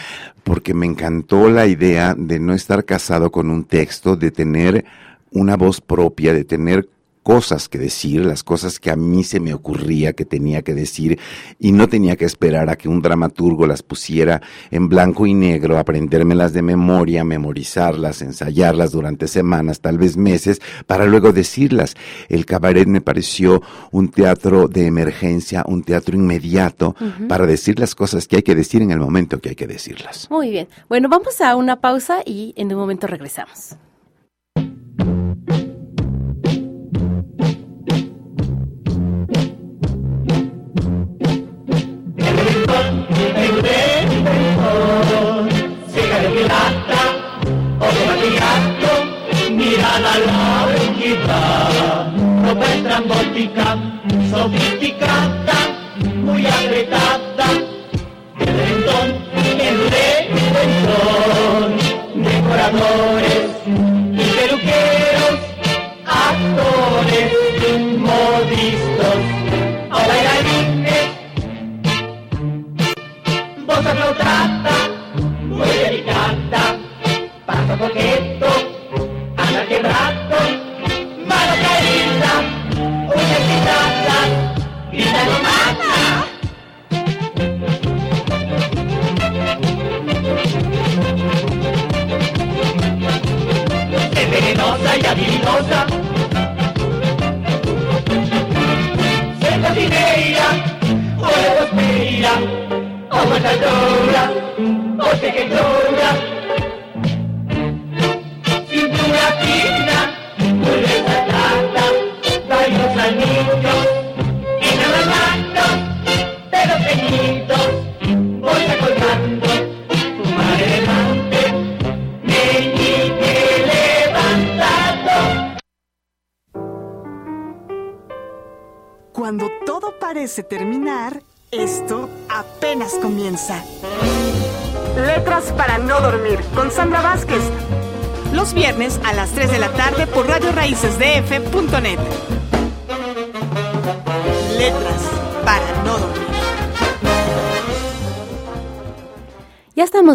porque 0.43 0.75
me 0.75 0.87
encantó 0.87 1.49
la 1.49 1.67
idea 1.67 2.17
de 2.19 2.40
no 2.40 2.53
estar 2.53 2.85
casado 2.85 3.31
con 3.31 3.49
un 3.49 3.64
texto, 3.64 4.17
de 4.17 4.33
tener 4.33 4.85
una 5.31 5.57
voz 5.57 5.81
propia, 5.81 6.33
de 6.33 6.45
tener 6.45 6.88
cosas 7.25 7.71
que 7.71 7.79
decir, 7.79 8.25
las 8.25 8.45
cosas 8.45 8.79
que 8.79 8.91
a 8.91 8.97
mí 8.97 9.25
se 9.25 9.41
me 9.41 9.55
ocurría 9.55 10.13
que 10.13 10.27
tenía 10.27 10.63
que 10.63 10.75
decir 10.75 11.19
y 11.59 11.73
no 11.73 11.89
tenía 11.89 12.17
que 12.17 12.27
esperar 12.27 12.69
a 12.69 12.77
que 12.77 12.89
un 12.89 13.01
dramaturgo 13.01 13.67
las 13.67 13.83
pusiera 13.83 14.43
en 14.71 14.89
blanco 14.91 15.27
y 15.27 15.33
negro, 15.33 15.79
aprendérmelas 15.79 16.53
de 16.53 16.61
memoria, 16.61 17.25
memorizarlas, 17.25 18.21
ensayarlas 18.21 18.93
durante 18.93 19.27
semanas, 19.27 19.81
tal 19.81 19.97
vez 19.97 20.19
meses, 20.19 20.61
para 20.87 21.07
luego 21.07 21.33
decirlas. 21.33 21.95
El 22.29 22.45
cabaret 22.45 22.87
me 22.87 23.01
pareció 23.01 23.63
un 23.91 24.11
teatro 24.11 24.69
de 24.69 24.87
emergencia, 24.87 25.65
un 25.67 25.83
teatro 25.83 26.17
inmediato 26.17 26.95
para 27.27 27.47
decir 27.47 27.81
las 27.81 27.95
cosas 27.95 28.29
que 28.29 28.37
hay 28.37 28.43
que 28.43 28.55
decir 28.55 28.83
en 28.83 28.91
el 28.91 28.99
momento 28.99 29.41
que 29.41 29.49
hay 29.49 29.55
que 29.57 29.67
decirlas. 29.67 30.29
Muy 30.31 30.51
bien. 30.51 30.69
Bueno, 30.91 31.09
vamos 31.09 31.41
a 31.41 31.57
una 31.57 31.81
pausa 31.81 32.19
y 32.27 32.53
en 32.57 32.71
un 32.71 32.79
momento 32.79 33.07
regresamos. 33.07 33.77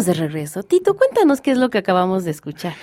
Estamos 0.00 0.06
de 0.06 0.14
regreso. 0.26 0.62
Tito, 0.62 0.94
cuéntanos 0.96 1.40
qué 1.40 1.50
es 1.52 1.58
lo 1.58 1.70
que 1.70 1.78
acabamos 1.78 2.24
de 2.24 2.30
escuchar. 2.30 2.74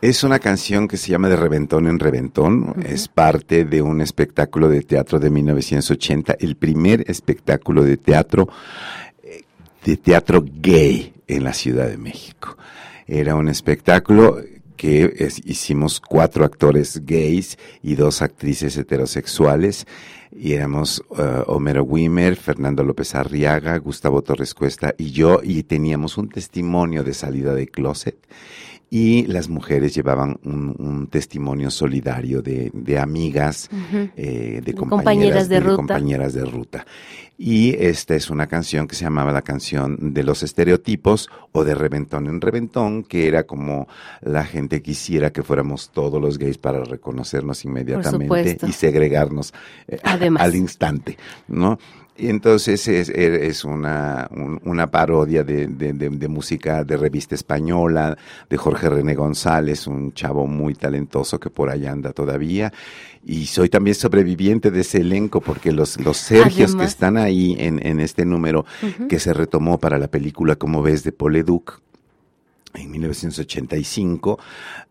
Es 0.00 0.22
una 0.22 0.38
canción 0.38 0.86
que 0.86 0.96
se 0.96 1.10
llama 1.10 1.28
De 1.28 1.36
Reventón 1.36 1.88
en 1.88 1.98
Reventón. 1.98 2.74
Es 2.86 3.08
parte 3.08 3.64
de 3.64 3.82
un 3.82 4.00
espectáculo 4.00 4.68
de 4.68 4.82
teatro 4.82 5.18
de 5.18 5.30
1980, 5.30 6.36
el 6.38 6.56
primer 6.56 7.04
espectáculo 7.10 7.82
de 7.82 7.96
teatro 7.96 8.48
eh, 9.24 9.42
de 9.84 9.96
teatro 9.96 10.44
gay 10.60 11.12
en 11.26 11.42
la 11.44 11.52
Ciudad 11.52 11.88
de 11.88 11.96
México. 11.98 12.56
Era 13.08 13.34
un 13.34 13.48
espectáculo 13.48 14.38
que 14.76 15.12
es- 15.18 15.40
hicimos 15.44 16.00
cuatro 16.00 16.44
actores 16.44 17.04
gays 17.04 17.58
y 17.82 17.96
dos 17.96 18.22
actrices 18.22 18.76
heterosexuales. 18.76 19.86
Y 20.30 20.52
éramos 20.52 21.02
eh, 21.18 21.42
Homero 21.46 21.82
Wimmer, 21.82 22.36
Fernando 22.36 22.82
López 22.82 23.14
Arriaga, 23.14 23.76
Gustavo 23.78 24.22
Torres 24.22 24.54
Cuesta 24.54 24.94
y 24.98 25.10
yo, 25.10 25.40
y 25.42 25.62
teníamos 25.62 26.18
un 26.18 26.28
testimonio 26.28 27.04
de 27.04 27.14
salida 27.14 27.54
de 27.54 27.66
closet. 27.68 28.16
Y 28.90 29.26
las 29.26 29.48
mujeres 29.48 29.94
llevaban 29.94 30.38
un, 30.44 30.74
un 30.78 31.06
testimonio 31.08 31.70
solidario 31.70 32.40
de, 32.40 32.70
de 32.72 32.98
amigas, 32.98 33.68
eh, 34.16 34.62
de 34.64 34.74
compañeras 34.74 35.04
compañeras, 35.04 35.48
de 35.48 35.54
de, 35.56 35.60
ruta. 35.60 35.76
compañeras 35.76 36.32
de 36.34 36.44
ruta. 36.44 36.86
Y 37.40 37.76
esta 37.78 38.16
es 38.16 38.30
una 38.30 38.48
canción 38.48 38.88
que 38.88 38.96
se 38.96 39.04
llamaba 39.04 39.30
la 39.30 39.42
canción 39.42 40.12
de 40.12 40.24
los 40.24 40.42
estereotipos 40.42 41.28
o 41.52 41.62
de 41.62 41.74
reventón 41.74 42.26
en 42.26 42.40
reventón, 42.40 43.04
que 43.04 43.28
era 43.28 43.44
como 43.44 43.86
la 44.22 44.44
gente 44.44 44.82
quisiera 44.82 45.30
que 45.30 45.44
fuéramos 45.44 45.90
todos 45.90 46.20
los 46.20 46.36
gays 46.38 46.58
para 46.58 46.82
reconocernos 46.82 47.64
inmediatamente 47.64 48.58
y 48.66 48.72
segregarnos 48.72 49.54
eh, 49.86 50.00
Además. 50.02 50.42
al 50.42 50.56
instante, 50.56 51.16
¿no? 51.46 51.78
Y 52.20 52.28
entonces 52.30 52.88
es, 52.88 53.08
es 53.10 53.64
una, 53.64 54.26
un- 54.32 54.60
una 54.64 54.90
parodia 54.90 55.44
de, 55.44 55.68
de- 55.68 55.92
de- 55.92 56.08
de 56.10 56.28
música 56.28 56.82
de 56.82 56.96
revista 56.96 57.36
española, 57.36 58.18
de 58.50 58.56
Jorge 58.56 58.90
René 58.90 59.14
González, 59.14 59.86
un 59.86 60.12
chavo 60.12 60.46
muy 60.46 60.74
talentoso 60.74 61.38
que 61.38 61.48
por 61.48 61.70
allá 61.70 61.92
anda 61.92 62.12
todavía. 62.12 62.72
Y 63.24 63.46
soy 63.46 63.68
también 63.68 63.94
sobreviviente 63.94 64.70
de 64.72 64.80
ese 64.80 64.98
elenco 65.02 65.40
porque 65.40 65.70
los, 65.70 66.00
los 66.00 66.16
Sergios 66.16 66.74
que 66.74 66.84
están 66.84 67.16
ahí 67.18 67.54
en, 67.58 67.84
en 67.86 68.00
este 68.00 68.24
número 68.24 68.64
que 69.08 69.20
se 69.20 69.32
retomó 69.32 69.78
para 69.78 69.98
la 69.98 70.08
película 70.08 70.56
Como 70.56 70.82
ves 70.82 71.04
de 71.04 71.12
Paul 71.12 71.34
Leduc 71.34 71.80
en 72.74 72.90
1985, 72.90 74.38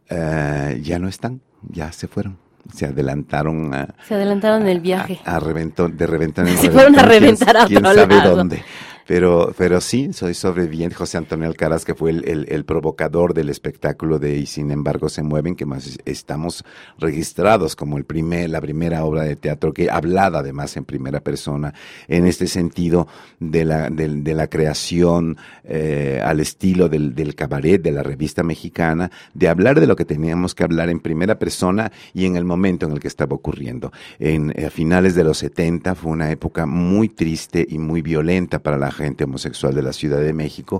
eh, 0.09 0.79
ya 0.83 0.97
no 0.99 1.07
están, 1.07 1.41
ya 1.69 1.91
se 1.91 2.07
fueron. 2.07 2.37
Se 2.73 2.85
adelantaron 2.85 3.73
a, 3.73 3.87
Se 4.07 4.15
adelantaron 4.15 4.67
el 4.67 4.79
viaje. 4.79 5.19
a, 5.25 5.35
a 5.35 5.39
reventón, 5.39 5.97
de 5.97 6.07
reventón 6.07 6.47
en 6.47 6.57
Se 6.57 6.69
fueron 6.71 6.97
a 6.99 7.03
reventón, 7.03 7.47
reventar 7.47 7.57
a 7.57 7.65
quién, 7.67 7.81
quién 7.81 7.85
otro 7.85 8.01
sabe 8.01 8.15
lado. 8.15 8.35
dónde. 8.35 8.63
Pero, 9.07 9.53
pero 9.57 9.79
sí, 9.79 10.11
soy 10.11 10.33
sobreviviente. 10.33 10.93
José 10.95 11.17
Antonio 11.17 11.47
Alcaraz, 11.47 11.85
que 11.85 11.95
fue 11.95 12.09
el, 12.11 12.27
el- 12.27 12.45
el 12.49 12.65
provocador 12.65 13.33
del 13.33 13.47
espectáculo 13.49 14.19
de 14.19 14.35
Y 14.37 14.45
sin 14.45 14.69
embargo 14.69 15.07
se 15.07 15.23
mueven, 15.23 15.55
que 15.55 15.65
más 15.65 15.87
es- 15.87 15.99
estamos 16.05 16.65
registrados 16.99 17.77
como 17.77 17.97
el 17.97 18.03
primer, 18.03 18.49
la 18.49 18.59
primera 18.59 19.05
obra 19.05 19.23
de 19.23 19.37
teatro 19.37 19.71
que 19.73 19.89
hablada 19.89 20.39
además 20.39 20.75
en 20.75 20.83
primera 20.83 21.21
persona, 21.21 21.73
en 22.09 22.25
este 22.27 22.47
sentido 22.47 23.07
de 23.39 23.63
la, 23.63 23.89
del- 23.89 24.25
de, 24.25 24.33
la 24.33 24.47
creación 24.49 25.37
eh, 25.63 26.21
al 26.23 26.41
estilo 26.41 26.89
del, 26.89 27.15
del 27.15 27.33
cabaret, 27.33 27.81
de 27.81 27.91
la 27.93 28.03
revista 28.03 28.43
mexicana, 28.43 29.09
de 29.33 29.47
hablar 29.47 29.79
de 29.79 29.87
lo 29.87 29.95
que 29.95 30.03
teníamos 30.05 30.53
que 30.53 30.65
hablar 30.65 30.89
en 30.89 30.99
primera 30.99 31.39
persona 31.39 31.93
y 32.13 32.25
en 32.25 32.35
el 32.35 32.43
momento 32.43 32.85
en 32.85 32.91
el 32.91 32.99
que 32.99 33.07
estaba 33.07 33.35
ocurriendo. 33.35 33.93
En, 34.19 34.51
eh, 34.55 34.65
a 34.65 34.69
finales 34.69 35.15
de 35.15 35.23
los 35.23 35.37
70 35.37 35.95
fue 35.95 36.11
una 36.11 36.29
época 36.29 36.65
muy 36.65 37.07
triste 37.07 37.65
y 37.69 37.77
muy 37.77 38.01
violenta 38.01 38.59
para 38.59 38.77
la 38.77 38.91
gente 38.97 39.23
homosexual 39.23 39.73
de 39.73 39.83
la 39.83 39.93
Ciudad 39.93 40.19
de 40.19 40.33
México, 40.33 40.79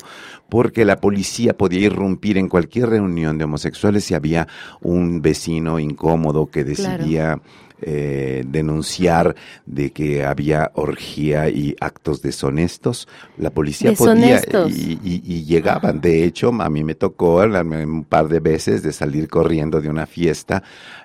porque 0.49 0.83
la 0.83 0.99
policía 0.99 1.55
podía 1.55 1.81
irrumpir 1.81 2.37
en 2.37 2.49
cualquier 2.49 2.89
reunión 2.89 3.37
de 3.37 3.45
homosexuales 3.45 4.03
si 4.03 4.13
había 4.15 4.47
un 4.81 5.21
vecino 5.21 5.79
incómodo 5.79 6.47
que 6.47 6.63
Claro. 6.65 7.41
Eh, 7.81 8.43
denunciar 8.47 9.35
de 9.65 9.91
que 9.91 10.25
había 10.25 10.71
orgía 10.75 11.49
y 11.49 11.75
actos 11.79 12.21
deshonestos. 12.21 13.07
La 13.37 13.49
policía 13.51 13.93
podía 13.93 14.39
Deshonestos. 14.39 14.71
y, 14.77 14.99
y- 15.03 15.21
y 15.25 15.43
llegaban. 15.45 16.01
De 16.01 16.23
hecho, 16.23 16.49
a 16.59 16.69
mí 16.69 16.83
me 16.83 16.95
tocó 16.95 17.37
un 17.43 18.03
par 18.03 18.27
de 18.29 18.39
veces 18.39 18.83
de 18.83 18.91
salir 18.93 19.27
corriendo 19.27 19.79
de 19.81 19.89
una 19.89 20.05
fiesta 20.07 20.63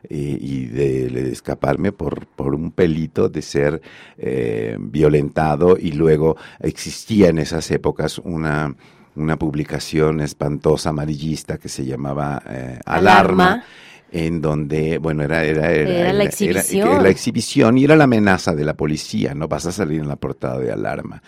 eh, 0.09 0.39
y 0.41 0.67
de, 0.67 1.09
de 1.09 1.31
escaparme 1.33 1.93
por, 1.93 2.27
por 2.27 2.55
un 2.55 2.71
pelito 2.71 3.29
de 3.29 3.43
ser 3.43 3.83
eh, 4.19 4.77
violentado 4.81 5.77
y 5.79 5.93
luego 5.93 6.37
existía 6.61 7.29
en 7.29 7.39
esas 7.39 7.71
épocas 7.71 8.19
una 8.19 8.75
una 9.15 9.37
publicación 9.39 10.23
espantosa 10.23 10.89
amarillista 10.89 11.59
que 11.59 11.69
se 11.69 11.85
llamaba 11.85 12.43
eh, 12.49 12.79
Alarma. 12.87 13.45
Alarma 13.45 13.65
en 14.13 14.43
donde, 14.43 14.99
bueno, 14.99 15.23
era, 15.23 15.43
era, 15.43 15.73
era, 15.73 15.91
Era 15.91 16.13
la 16.13 16.25
exhibición. 16.25 16.89
era 16.89 17.01
la 17.01 17.09
exhibición 17.09 17.79
y 17.79 17.85
era 17.85 17.97
la 17.97 18.05
amenaza 18.05 18.55
de 18.55 18.65
la 18.65 18.75
policía, 18.75 19.35
no 19.35 19.49
vas 19.49 19.65
a 19.65 19.73
salir 19.73 20.01
en 20.01 20.09
la 20.09 20.17
portada 20.17 20.59
de 20.59 20.71
alarma. 20.71 21.23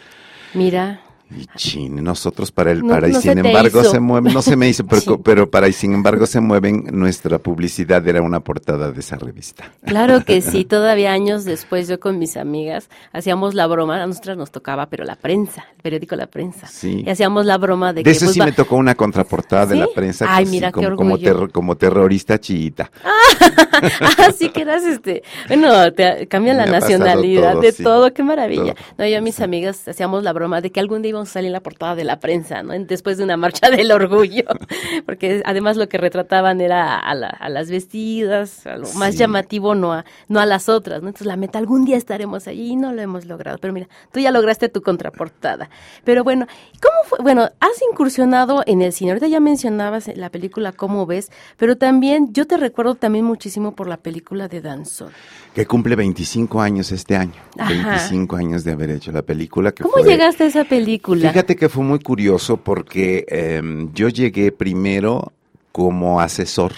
Mira, 0.53 1.01
Y 1.31 1.47
chin, 1.57 2.03
nosotros 2.05 2.53
para 2.53 2.71
el 2.71 2.83
No- 2.83 2.89
para 2.89 3.09
y 3.09 3.15
sin 3.15 3.39
embargo 3.39 3.81
hizo. 3.81 3.91
se 3.91 3.99
mueven, 4.01 4.33
no 4.35 4.43
se 4.43 4.57
me 4.57 4.69
hizo, 4.69 4.85
pero, 4.87 5.01
Sí. 5.01 5.11
pero 5.25 5.51
para 5.51 5.69
y 5.69 5.73
sin 5.73 5.95
embargo 5.95 6.27
se 6.27 6.41
mueven, 6.41 6.85
nuestra 6.93 7.39
publicidad 7.39 8.07
era 8.07 8.21
una 8.23 8.41
portada 8.41 8.93
de 8.93 9.01
esa 9.01 9.17
revista. 9.17 9.73
claro 9.85 10.25
que 10.25 10.41
sí, 10.43 10.65
todavía 10.69 11.13
años 11.13 11.45
después 11.45 11.89
yo 11.89 11.99
con 11.99 12.19
mis 12.19 12.37
amigas 12.37 12.89
hacíamos 13.13 13.55
la 13.55 13.67
broma, 13.67 14.03
a 14.03 14.07
nosotras 14.07 14.37
nos 14.37 14.51
tocaba, 14.51 14.87
pero 14.87 15.05
la 15.05 15.17
prensa, 15.17 15.65
el 15.77 15.83
periódico 15.83 16.15
La 16.17 16.27
Prensa. 16.27 16.67
Sí. 16.67 17.03
Y 17.07 17.11
hacíamos 17.11 17.47
la 17.47 17.59
broma 17.59 17.93
de, 17.93 18.01
De 18.01 18.05
que 18.05 18.11
eso 18.11 18.27
pues, 18.27 18.35
sí 18.35 18.41
va- 18.41 18.47
me 18.47 18.53
tocó 18.53 18.77
una 18.77 18.95
contraportada 18.95 19.67
de 19.67 19.75
¿Sí? 19.75 19.81
la 19.81 19.87
prensa. 19.95 20.27
Ay, 20.29 20.45
sí, 20.47 20.51
mira, 20.53 20.69
qué 20.73 20.85
como, 20.85 20.97
como, 20.97 21.19
terro- 21.19 21.51
como 21.51 21.77
terrorista 21.77 22.39
chiita. 22.39 22.91
ah, 24.19 24.33
sí 24.37 24.51
que 24.51 24.63
eras 24.63 24.85
este. 24.85 25.23
Bueno, 25.49 25.93
te 25.93 26.27
cambian 26.29 26.57
la 26.57 26.67
nacionalidad 26.67 27.53
todo, 27.53 27.61
de 27.63 27.73
sí. 27.73 27.83
todo, 27.83 28.13
qué 28.13 28.23
maravilla. 28.23 28.75
Todo. 28.75 28.85
No, 28.99 29.07
yo 29.07 29.19
y 29.19 29.21
mis 29.23 29.41
amigas 29.41 29.87
hacíamos 29.89 30.23
la 30.23 30.33
broma 30.33 30.61
de 30.61 30.71
que 30.71 30.81
algún 30.81 31.03
día 31.03 31.14
íbamos 31.15 31.31
a 31.31 31.33
salir 31.35 31.47
en 31.49 31.53
la 31.55 31.61
portada 31.61 31.95
de 31.95 32.05
la 32.05 32.21
prensa, 32.21 32.63
¿no? 32.63 32.73
Después 32.79 33.17
de 33.19 33.25
una 33.25 33.37
marcha 33.37 33.71
del 33.71 33.91
orgullo. 33.93 34.45
Porque 35.07 35.43
además 35.45 35.77
lo 35.77 35.89
que 35.89 35.99
retrataban 35.99 36.61
era 36.61 36.99
a, 36.99 37.15
la- 37.15 37.29
a 37.29 37.49
las 37.49 37.71
vestidas, 37.71 38.67
a 38.67 38.77
lo 38.77 38.93
más 38.95 39.17
llamativo, 39.17 39.75
no 39.75 39.93
a, 39.93 40.05
no 40.29 40.41
a 40.41 40.47
las 40.47 40.69
otras, 40.69 41.03
¿no? 41.03 41.09
Entonces 41.09 41.27
la 41.27 41.37
meta, 41.37 41.59
algún 41.59 41.85
día 41.85 41.97
estaremos 41.97 42.47
allí 42.49 42.73
y 42.73 42.77
no 42.77 42.93
lo 42.93 43.01
hemos 43.03 43.25
logrado. 43.27 43.59
Pero 43.59 43.73
mira, 43.73 43.89
tú 44.13 44.21
ya 44.21 44.31
lograste 44.31 44.69
tu 44.69 44.83
contraportada. 44.83 45.71
Pero 46.05 46.25
bueno, 46.25 46.47
¿cómo 46.83 46.97
fue? 47.07 47.19
Bueno, 47.23 47.43
has 47.61 47.83
incursionado 47.91 48.63
en 48.67 48.83
el 48.83 48.93
cine. 48.93 49.13
Ahorita 49.13 49.29
ya 49.29 49.41
mencionabas 49.41 50.09
la 50.17 50.31
película 50.31 50.73
Cómo 50.73 51.07
ves, 51.07 51.31
pero 51.57 51.77
también 51.77 52.33
yo 52.33 52.47
te 52.47 52.57
recuerdo 52.57 52.95
también 52.95 53.25
muchísimo 53.25 53.75
por 53.75 53.87
la 53.89 53.97
película 53.99 54.49
de 54.49 54.61
Danzón. 54.61 55.11
Que 55.55 55.67
cumple 55.67 55.95
25 55.95 56.61
años 56.61 56.91
este 56.91 57.17
año. 57.17 57.35
Ajá. 57.57 57.69
25 57.91 58.37
años 58.37 58.65
de 58.65 58.73
haber 58.73 58.91
hecho 58.91 59.13
la 59.13 59.23
película. 59.23 59.71
Que 59.73 59.85
¿Cómo 59.85 59.95
fue- 59.99 60.05
llegaste 60.11 60.45
a 60.45 60.47
esa 60.49 60.65
película? 60.65 60.85
Fíjate 61.31 61.57
que 61.57 61.69
fue 61.69 61.85
muy 61.85 61.99
curioso 61.99 62.57
porque 62.57 63.27
em, 63.29 63.93
yo 63.93 64.09
llegué 64.09 64.53
primero 64.53 65.33
como 65.73 66.21
asesor 66.21 66.73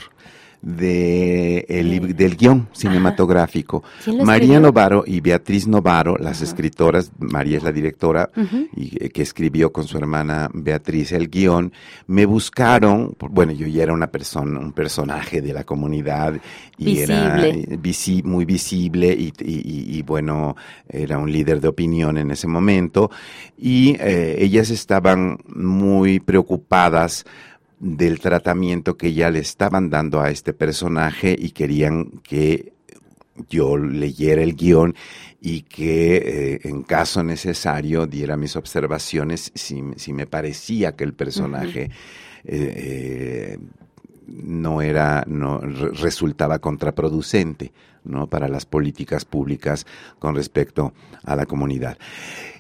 de 0.63 1.65
el 1.69 2.17
del 2.17 2.37
guion 2.37 2.69
cinematográfico. 2.73 3.83
¿Quién 4.05 4.19
lo 4.19 4.25
María? 4.25 4.61
Novaro 4.61 5.05
y 5.07 5.21
Beatriz 5.21 5.67
Novaro, 5.67 6.17
las 6.19 6.43
escritoras, 6.43 7.11
María 7.19 7.59
es 7.59 7.63
la 7.63 7.73
directora 7.73 8.31
y 8.77 9.05
eh, 9.05 9.11
que 9.11 9.23
escribió 9.23 9.73
con 9.73 9.87
su 9.87 9.97
hermana 9.99 10.51
Beatriz 10.53 11.13
el 11.13 11.29
guion, 11.29 11.73
me 12.07 12.27
buscaron, 12.27 13.15
bueno, 13.31 13.53
yo 13.53 13.67
ya 13.67 13.83
era 13.85 13.93
una 13.93 14.09
persona, 14.09 14.59
un 14.59 14.73
personaje 14.73 15.41
de 15.43 15.53
la 15.53 15.65
comunidad 15.65 16.35
y 16.79 16.99
era 16.99 17.37
Visible. 17.37 17.79
visi- 17.79 18.23
muy 18.25 18.45
visible 18.45 19.13
y, 19.13 19.33
y- 19.41 19.55
y- 19.55 19.99
y, 19.99 20.03
bueno, 20.03 20.57
era 20.89 21.19
un 21.19 21.31
líder 21.31 21.61
de 21.61 21.69
opinión 21.69 22.19
en 22.19 22.31
ese 22.31 22.47
momento 22.47 23.11
y 23.59 23.97
eh, 24.01 24.37
ellas 24.39 24.71
estaban 24.71 25.39
muy 25.55 26.21
preocupadas 26.21 27.25
del 27.79 28.21
tratamiento 28.21 28.97
que 28.97 29.13
ya 29.13 29.31
le 29.31 29.41
estaban 29.41 29.91
dando 29.91 30.21
a 30.21 30.31
este 30.31 30.53
personaje 30.53 31.37
y 31.39 31.51
querían 31.51 32.21
que 32.23 32.73
yo 33.51 33.77
leyera 33.77 34.43
el 34.43 34.55
guion 34.57 34.95
y 35.43 35.63
que 35.63 36.17
eh, 36.17 36.61
en 36.65 36.83
caso 36.83 37.23
necesario 37.23 38.07
diera 38.07 38.37
mis 38.39 38.57
observaciones 38.57 39.53
si, 39.55 39.83
si 39.97 40.13
me 40.15 40.27
parecía 40.27 40.97
que 40.97 41.05
el 41.05 41.13
personaje 41.13 41.83
eh, 41.83 41.91
eh, 42.45 43.59
no 44.27 44.81
era, 44.81 45.25
no 45.27 45.61
re- 45.61 45.91
resultaba 45.91 46.59
contraproducente, 46.61 47.73
¿no? 48.05 48.27
Para 48.29 48.49
las 48.49 48.65
políticas 48.65 49.25
públicas 49.25 49.87
con 50.19 50.35
respecto 50.35 50.95
a 51.25 51.37
la 51.37 51.45
comunidad. 51.47 51.99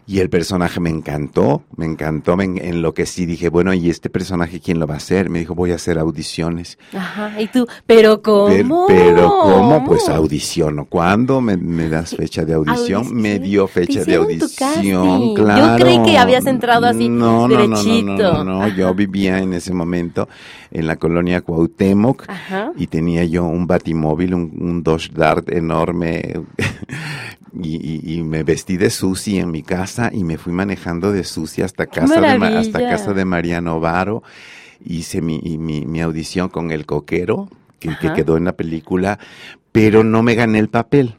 Y 0.08 0.20
el 0.20 0.30
personaje 0.30 0.78
me 0.78 0.88
encantó, 0.90 1.64
me 1.76 1.84
encantó, 1.84 2.36
me 2.36 2.44
en- 2.44 2.64
enloquecí. 2.64 3.26
Dije, 3.26 3.48
bueno, 3.48 3.74
¿y 3.74 3.90
este 3.90 4.08
personaje 4.08 4.60
quién 4.60 4.78
lo 4.78 4.86
va 4.86 4.94
a 4.94 4.98
hacer? 4.98 5.28
Me 5.30 5.40
dijo, 5.40 5.56
voy 5.56 5.72
a 5.72 5.74
hacer 5.74 5.98
audiciones. 5.98 6.78
Ajá, 6.94 7.40
y 7.40 7.48
tú, 7.48 7.66
¿pero 7.86 8.22
cómo? 8.22 8.46
Pero, 8.46 8.84
pero 8.86 9.28
¿cómo? 9.42 9.84
Pues 9.84 10.08
audiciono. 10.08 10.84
¿Cuándo 10.84 11.40
me, 11.40 11.56
me 11.56 11.88
das 11.88 12.14
fecha 12.14 12.44
de 12.44 12.54
audición? 12.54 12.98
Audición. 13.02 13.20
Me 13.20 13.40
dio 13.40 13.66
fecha 13.66 14.04
de 14.04 14.14
audición, 14.14 14.50
casting. 14.56 14.90
Yo 14.92 15.34
claro. 15.34 15.82
creí 15.84 16.00
que 16.04 16.18
habías 16.18 16.46
entrado 16.46 16.86
así, 16.86 17.08
no, 17.08 17.48
no, 17.48 17.48
no, 17.48 17.66
no, 17.66 17.76
derechito. 17.82 18.04
no, 18.04 18.44
no, 18.44 18.60
no. 18.60 18.68
Yo 18.68 18.94
vivía 18.94 19.38
en 19.38 19.54
ese 19.54 19.72
momento 19.74 20.28
en 20.70 20.86
la 20.86 20.94
colonia 20.96 21.40
Cuauhtémoc 21.40 22.24
Ajá. 22.28 22.70
y 22.76 22.86
tenía 22.86 23.24
yo 23.24 23.44
un 23.44 23.66
batimóvil, 23.66 24.34
un, 24.34 24.52
un 24.60 24.82
Dodge 24.84 25.10
Dart 25.12 25.50
enorme 25.50 26.42
y, 27.62 27.76
y- 27.76 28.18
y 28.18 28.22
me 28.22 28.42
vestí 28.42 28.76
de 28.76 28.90
Susi 28.90 29.38
en 29.38 29.50
mi 29.50 29.62
casa 29.62 29.95
y 30.12 30.24
me 30.24 30.38
fui 30.38 30.52
manejando 30.52 31.12
de 31.12 31.24
Susi 31.24 31.62
hasta 31.62 31.86
¡Qué 31.86 32.00
casa 32.00 32.20
de, 32.20 32.26
hasta 32.58 32.78
casa 32.80 33.12
de 33.14 33.24
María 33.24 33.60
Novaro. 33.60 34.22
Hice 34.84 35.20
mi, 35.22 35.40
y 35.42 35.58
mi, 35.58 35.86
mi 35.86 36.00
audición 36.00 36.48
con 36.48 36.70
el 36.70 36.84
coquero 36.86 37.48
que, 37.78 37.96
que 37.98 38.12
quedó 38.12 38.36
en 38.36 38.44
la 38.44 38.52
película, 38.56 39.18
pero 39.72 40.04
no 40.04 40.22
me 40.22 40.34
gané 40.34 40.58
el 40.58 40.68
papel. 40.68 41.16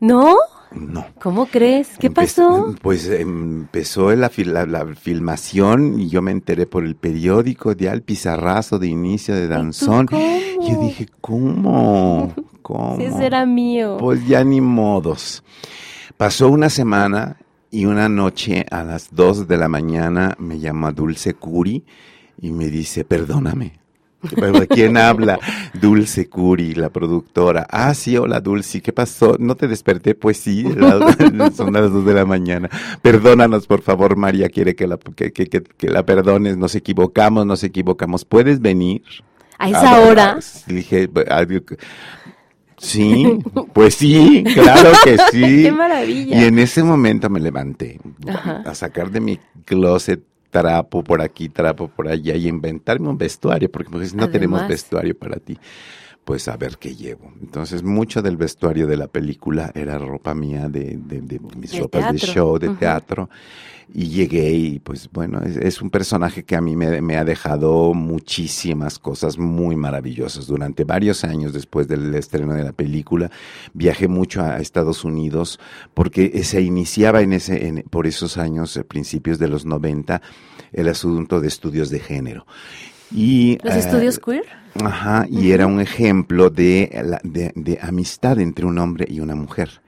¿No? 0.00 0.34
No. 0.72 1.04
¿Cómo 1.20 1.46
crees? 1.46 1.88
¿Qué 1.98 2.10
Empe- 2.10 2.14
pasó? 2.14 2.74
Pues 2.80 3.08
empezó 3.08 4.14
la, 4.14 4.30
fil- 4.30 4.52
la- 4.52 4.66
la 4.66 4.86
filmación 4.94 5.98
y 5.98 6.08
yo 6.08 6.22
me 6.22 6.30
enteré 6.30 6.66
por 6.66 6.84
el 6.84 6.94
periódico 6.94 7.72
ya 7.72 7.92
el 7.92 8.02
pizarrazo 8.02 8.78
de 8.78 8.86
inicio 8.86 9.34
de 9.34 9.48
Danzón. 9.48 10.06
Y 10.12 10.70
yo 10.72 10.80
dije, 10.80 11.08
¿cómo? 11.20 12.32
¿Cómo? 12.62 12.96
Si 12.98 13.04
ese 13.04 13.26
era 13.26 13.44
mío. 13.46 13.96
Pues 13.98 14.24
ya 14.28 14.44
ni 14.44 14.60
modos. 14.60 15.42
Pasó 16.16 16.48
una 16.50 16.68
semana 16.70 17.36
y 17.70 17.84
una 17.84 18.08
noche 18.08 18.66
a 18.70 18.82
las 18.84 19.08
2 19.14 19.46
de 19.48 19.56
la 19.56 19.68
mañana 19.68 20.34
me 20.38 20.58
llama 20.58 20.92
Dulce 20.92 21.34
Curi 21.34 21.84
y 22.40 22.50
me 22.50 22.66
dice, 22.68 23.04
perdóname. 23.04 23.78
¿Pero 24.34 24.66
¿Quién 24.68 24.96
habla? 24.98 25.38
Dulce 25.80 26.28
Curi, 26.28 26.74
la 26.74 26.90
productora. 26.90 27.66
Ah, 27.70 27.94
sí, 27.94 28.16
hola 28.18 28.40
Dulce, 28.40 28.82
¿qué 28.82 28.92
pasó? 28.92 29.36
¿No 29.38 29.54
te 29.54 29.66
desperté? 29.66 30.14
Pues 30.14 30.36
sí, 30.36 30.62
la- 30.64 31.50
son 31.56 31.72
las 31.72 31.90
2 31.92 32.04
de 32.04 32.14
la 32.14 32.26
mañana. 32.26 32.68
Perdónanos, 33.02 33.66
por 33.66 33.80
favor, 33.82 34.16
María 34.16 34.48
quiere 34.50 34.74
que 34.74 34.86
la, 34.86 34.98
que, 34.98 35.32
que- 35.32 35.48
que- 35.48 35.88
la 35.90 36.04
perdones. 36.04 36.56
Nos 36.58 36.74
equivocamos, 36.74 37.46
nos 37.46 37.62
equivocamos. 37.64 38.24
¿Puedes 38.26 38.60
venir? 38.60 39.02
A 39.58 39.68
esa 39.68 40.00
hora. 40.00 40.38
Dije. 40.66 41.08
Sí, 42.80 43.38
pues 43.74 43.94
sí, 43.94 44.42
claro 44.54 44.92
que 45.04 45.16
sí. 45.30 45.62
¡Qué 45.64 45.72
maravilla! 45.72 46.40
Y 46.40 46.44
en 46.44 46.58
ese 46.58 46.82
momento 46.82 47.28
me 47.28 47.38
levanté 47.38 48.00
Ajá. 48.26 48.62
a 48.64 48.74
sacar 48.74 49.10
de 49.10 49.20
mi 49.20 49.38
closet 49.66 50.22
trapo 50.50 51.04
por 51.04 51.22
aquí, 51.22 51.48
trapo 51.48 51.88
por 51.88 52.08
allá 52.08 52.34
y 52.34 52.48
inventarme 52.48 53.08
un 53.08 53.18
vestuario, 53.18 53.70
porque 53.70 53.90
pues, 53.90 54.14
no 54.14 54.28
tenemos 54.28 54.66
vestuario 54.66 55.16
para 55.16 55.36
ti. 55.36 55.58
Pues 56.30 56.46
a 56.46 56.56
ver 56.56 56.78
qué 56.78 56.94
llevo. 56.94 57.32
Entonces, 57.40 57.82
mucho 57.82 58.22
del 58.22 58.36
vestuario 58.36 58.86
de 58.86 58.96
la 58.96 59.08
película 59.08 59.72
era 59.74 59.98
ropa 59.98 60.32
mía 60.32 60.68
de, 60.68 60.96
de- 60.96 61.22
de 61.22 61.40
mis 61.58 61.72
De 61.72 61.80
ropas 61.80 62.02
de 62.12 62.18
show, 62.34 62.56
de 62.56 62.68
teatro. 62.78 63.28
Y 63.92 64.06
llegué 64.10 64.52
y 64.52 64.78
pues 64.78 65.10
bueno, 65.12 65.40
es, 65.42 65.56
es 65.56 65.82
un 65.82 65.90
personaje 65.90 66.44
que 66.44 66.54
a 66.54 66.60
mí 66.60 66.76
me, 66.76 67.02
me 67.02 67.16
ha 67.16 67.24
dejado 67.24 67.92
muchísimas 67.94 69.00
cosas 69.00 69.38
muy 69.38 69.74
maravillosas. 69.74 70.46
Durante 70.46 70.84
varios 70.84 71.24
años 71.24 71.52
después 71.52 71.88
del 71.88 72.14
estreno 72.14 72.54
de 72.54 72.62
la 72.62 72.72
película, 72.72 73.32
viajé 73.74 74.06
mucho 74.06 74.40
a 74.42 74.58
Estados 74.60 75.04
Unidos 75.04 75.58
porque 75.94 76.44
se 76.44 76.60
iniciaba 76.62 77.22
en 77.22 77.32
ese, 77.32 77.66
en- 77.66 77.82
por 77.90 78.06
esos 78.06 78.36
años, 78.38 78.76
eh, 78.76 78.84
principios 78.84 79.40
de 79.40 79.48
los 79.48 79.64
90, 79.66 80.22
el 80.72 80.86
asunto 80.88 81.40
de 81.40 81.48
estudios 81.48 81.90
de 81.90 81.98
género. 81.98 82.46
Y, 83.10 83.58
¿Los 83.62 83.74
eh, 83.74 83.78
estudios 83.80 84.18
queer? 84.18 84.44
Ajá, 84.82 85.26
y 85.28 85.50
era 85.50 85.66
un 85.66 85.80
ejemplo 85.80 86.48
de, 86.48 87.18
de, 87.24 87.52
de 87.54 87.78
amistad 87.82 88.38
entre 88.40 88.66
un 88.66 88.78
hombre 88.78 89.06
y 89.08 89.20
una 89.20 89.34
mujer 89.34 89.80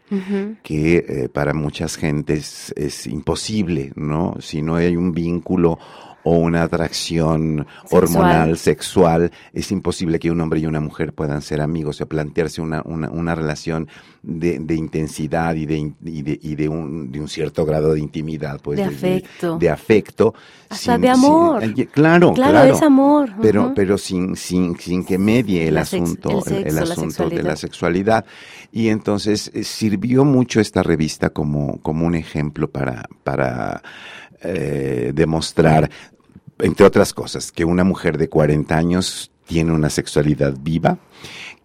que 0.63 0.97
eh, 0.97 1.29
para 1.31 1.55
muchas 1.55 1.97
gentes 1.97 2.73
es 2.77 3.07
imposible, 3.07 3.93
¿no? 3.97 4.37
Si 4.41 4.61
no 4.61 4.77
hay 4.77 4.95
un 4.95 5.13
vínculo 5.13 5.79
o 6.25 6.37
una 6.37 6.63
atracción 6.63 7.67
hormonal, 7.91 8.57
sexual, 8.57 9.31
es 9.53 9.71
imposible 9.73 10.19
que 10.19 10.31
un 10.31 10.41
hombre 10.41 10.61
y 10.61 10.67
una 10.67 10.81
mujer 10.81 11.13
puedan 11.13 11.43
ser 11.43 11.61
amigos 11.61 12.01
o 12.01 12.07
plantearse 12.07 12.61
una, 12.61 12.83
una, 12.85 13.11
una 13.11 13.35
relación 13.35 13.89
de, 14.23 14.59
de 14.61 14.75
intensidad 14.75 15.55
y 15.55 15.67
de, 15.67 15.93
y 16.05 16.23
de, 16.23 16.39
y 16.41 16.55
de 16.55 16.69
un, 16.69 17.11
de 17.11 17.21
un 17.21 17.29
cierto 17.29 17.65
grado 17.65 17.93
de 17.95 18.01
intimidad, 18.01 18.61
pues. 18.63 18.79
De 18.79 18.85
afecto. 18.85 19.59
De, 19.59 19.69
afecto. 19.71 20.35
Hasta 20.69 20.97
de 20.99 21.09
amor. 21.09 21.61
claro, 21.91 22.33
Claro, 22.33 22.35
claro. 22.35 22.75
es 22.75 22.83
amor. 22.83 23.31
Pero, 23.43 23.73
pero 23.75 23.99
sin, 23.99 24.37
sin, 24.37 24.79
sin 24.79 25.05
que 25.05 25.19
medie 25.19 25.69
el 25.69 25.75
La 25.75 25.81
asunto, 25.83 26.31
el 26.31 26.37
el, 26.37 26.43
sexo, 26.43 26.67
el 26.69 26.75
la 26.75 26.83
asunto 26.83 27.29
de 27.29 27.43
la 27.43 27.57
sexualidad. 27.57 27.57
sexualidad. 27.57 28.25
Y 28.71 28.89
entonces 28.89 29.51
eh, 29.55 29.65
sirvió 29.65 30.25
mucho 30.25 30.61
esta 30.61 30.83
revista 30.83 31.31
como, 31.31 31.81
como 31.83 32.07
un 32.07 32.15
ejemplo 32.15 32.71
para, 32.71 33.09
para 33.25 33.83
eh, 34.45 35.13
demostrar, 35.15 35.91
entre 36.59 36.85
otras 36.87 37.13
cosas, 37.15 37.53
que 37.53 37.65
una 37.65 37.85
mujer 37.85 38.19
de 38.19 38.29
40 38.29 38.77
años 38.77 39.31
tiene 39.47 39.73
una 39.73 39.91
sexualidad 39.91 40.55
viva, 40.61 40.99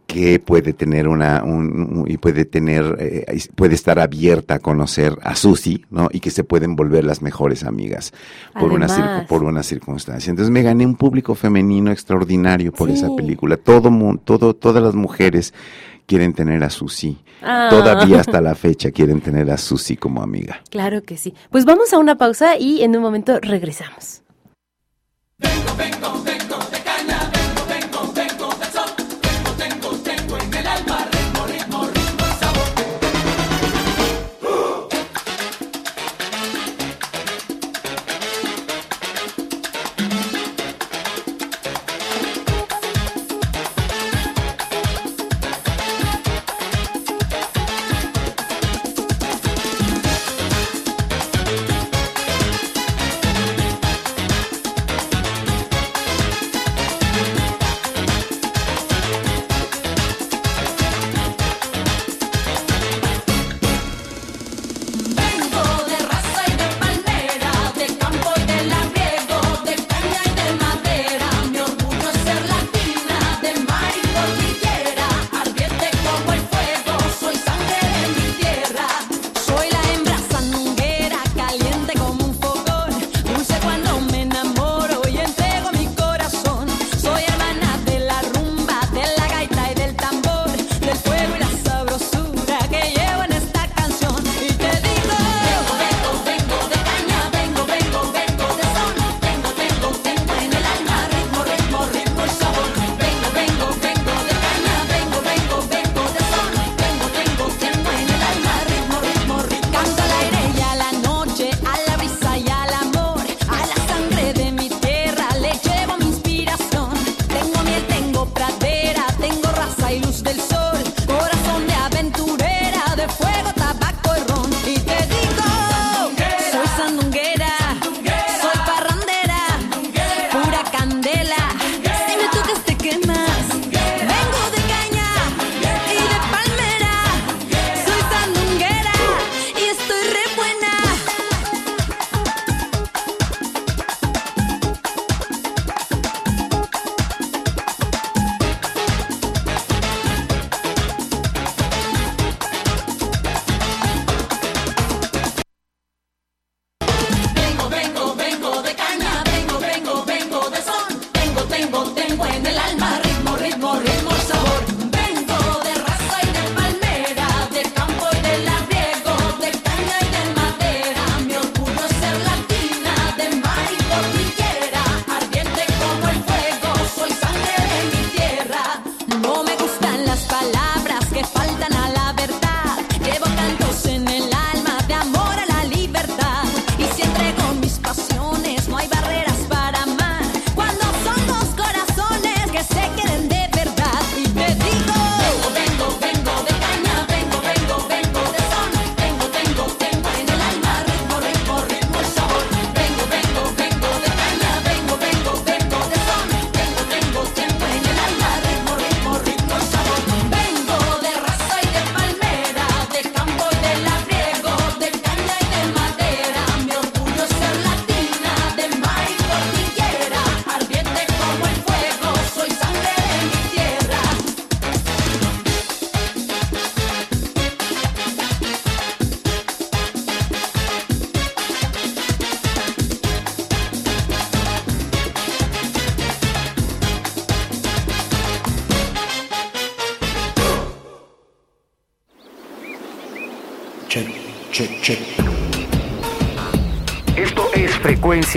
que 0.08 0.40
puede 0.40 0.74
tener 0.74 1.08
una 1.08 1.44
un, 1.44 2.06
y 2.08 2.18
puede 2.18 2.46
tener 2.46 2.96
eh, 3.00 3.26
puede 3.56 3.76
estar 3.76 4.00
abierta 4.00 4.56
a 4.56 4.60
conocer 4.60 5.18
a 5.22 5.36
Susi, 5.36 5.86
¿no? 5.90 6.08
Y 6.12 6.22
que 6.22 6.32
se 6.32 6.46
pueden 6.46 6.76
volver 6.76 7.04
las 7.04 7.22
mejores 7.22 7.64
amigas 7.64 8.14
por 8.58 8.72
una 8.72 9.26
por 9.28 9.44
una 9.44 9.64
circunstancia. 9.64 10.30
Entonces 10.30 10.52
me 10.52 10.64
gané 10.64 10.86
un 10.86 10.96
público 10.96 11.36
femenino 11.36 11.92
extraordinario 11.92 12.72
por 12.72 12.90
esa 12.90 13.14
película. 13.16 13.58
Todo 13.58 13.92
todo 14.24 14.56
todas 14.56 14.82
las 14.82 14.96
mujeres 14.96 15.54
quieren 16.08 16.34
tener 16.34 16.64
a 16.64 16.72
Susi. 16.72 17.20
Ah. 17.44 17.68
Todavía 17.70 18.22
hasta 18.22 18.42
la 18.42 18.56
fecha 18.66 18.90
quieren 18.90 19.22
tener 19.22 19.52
a 19.52 19.58
Susi 19.58 19.98
como 19.98 20.24
amiga. 20.24 20.62
Claro 20.72 21.04
que 21.04 21.18
sí. 21.18 21.36
Pues 21.52 21.66
vamos 21.66 21.94
a 21.94 22.00
una 22.00 22.18
pausa 22.18 22.58
y 22.58 22.82
en 22.82 22.96
un 22.96 23.04
momento 23.04 23.40
regresamos. 23.40 24.24
Vengo, 25.38 25.76
vengo, 25.78 26.24
vengo. 26.24 26.37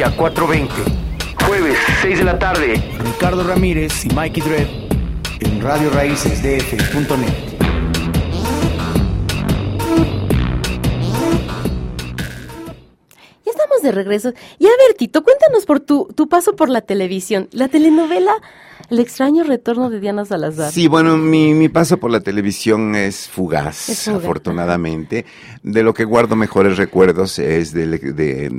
Frecuencia 0.00 0.16
420. 0.16 1.44
Jueves, 1.46 1.78
6 2.00 2.18
de 2.18 2.24
la 2.24 2.38
tarde. 2.38 2.82
Ricardo 3.04 3.44
Ramírez 3.44 4.04
y 4.06 4.14
Mikey 4.14 4.42
Dredd 4.42 4.68
en 5.40 5.60
Radio 5.60 5.90
Raíces 5.90 6.42
DF.net. 6.42 7.50
de 13.82 13.92
regreso. 13.92 14.32
Y 14.58 14.66
a 14.66 14.70
ver, 14.70 14.96
Tito, 14.96 15.22
cuéntanos 15.22 15.66
por 15.66 15.80
tu, 15.80 16.08
tu 16.14 16.28
paso 16.28 16.54
por 16.54 16.68
la 16.68 16.82
televisión. 16.82 17.48
La 17.52 17.68
telenovela 17.68 18.32
El 18.90 18.98
extraño 18.98 19.44
retorno 19.44 19.88
de 19.88 20.00
Diana 20.00 20.24
Salazar. 20.24 20.72
Sí, 20.72 20.88
bueno, 20.88 21.16
mi, 21.16 21.54
mi 21.54 21.68
paso 21.68 21.98
por 21.98 22.10
la 22.10 22.20
televisión 22.20 22.94
es 22.96 23.28
fugaz, 23.28 24.08
afortunadamente. 24.08 25.24
De 25.62 25.82
lo 25.82 25.94
que 25.94 26.04
guardo 26.04 26.34
mejores 26.34 26.76
recuerdos 26.76 27.38
es 27.38 27.72
de, 27.72 28.50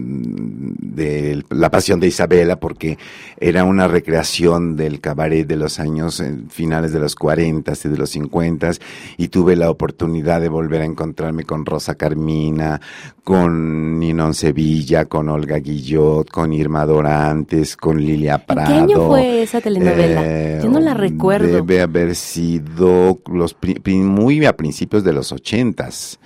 de 0.92 1.44
La 1.50 1.72
Pasión 1.72 2.00
de 2.00 2.08
Isabela, 2.08 2.60
porque 2.60 2.98
era 3.39 3.64
una 3.64 3.88
recreación 3.88 4.76
del 4.76 5.00
cabaret 5.00 5.48
de 5.48 5.56
los 5.56 5.80
años 5.80 6.20
eh, 6.20 6.36
finales 6.50 6.92
de 6.92 7.00
los 7.00 7.16
40 7.16 7.74
y 7.84 7.89
de 7.89 7.98
los 7.98 8.10
50 8.12 8.72
y 9.18 9.30
tuve 9.30 9.56
la 9.56 9.70
oportunidad 9.70 10.42
de 10.42 10.50
volver 10.50 10.82
a 10.82 10.86
encontrarme 10.86 11.44
con 11.44 11.66
Rosa 11.66 11.96
Carmina, 11.96 12.82
con 13.24 14.00
Ninón 14.00 14.34
Sevilla, 14.34 15.06
con 15.06 15.30
Olga 15.30 15.58
Guillot, 15.58 16.30
con 16.30 16.54
Irma 16.54 16.86
Dorantes, 16.86 17.78
con 17.78 18.00
Lilia 18.00 18.46
Prado. 18.46 18.68
¿Qué 18.68 18.80
año 18.80 19.08
fue 19.08 19.44
esa 19.44 19.62
telenovela? 19.62 20.22
Eh, 20.26 20.60
yo 20.64 20.70
no 20.70 20.80
la 20.80 20.94
recuerdo. 20.94 21.48
Debe 21.48 21.82
haber 21.82 22.16
sido 22.16 23.20
los 23.32 23.56
muy 23.86 24.46
a 24.46 24.58
principios 24.58 25.04
de 25.04 25.14
los 25.14 25.32
ochentas 25.32 26.20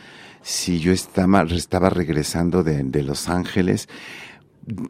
si 0.46 0.80
yo 0.80 0.92
estaba, 0.94 1.90
regresando 1.90 2.62
de, 2.62 3.02
Los 3.02 3.30
Ángeles 3.30 3.90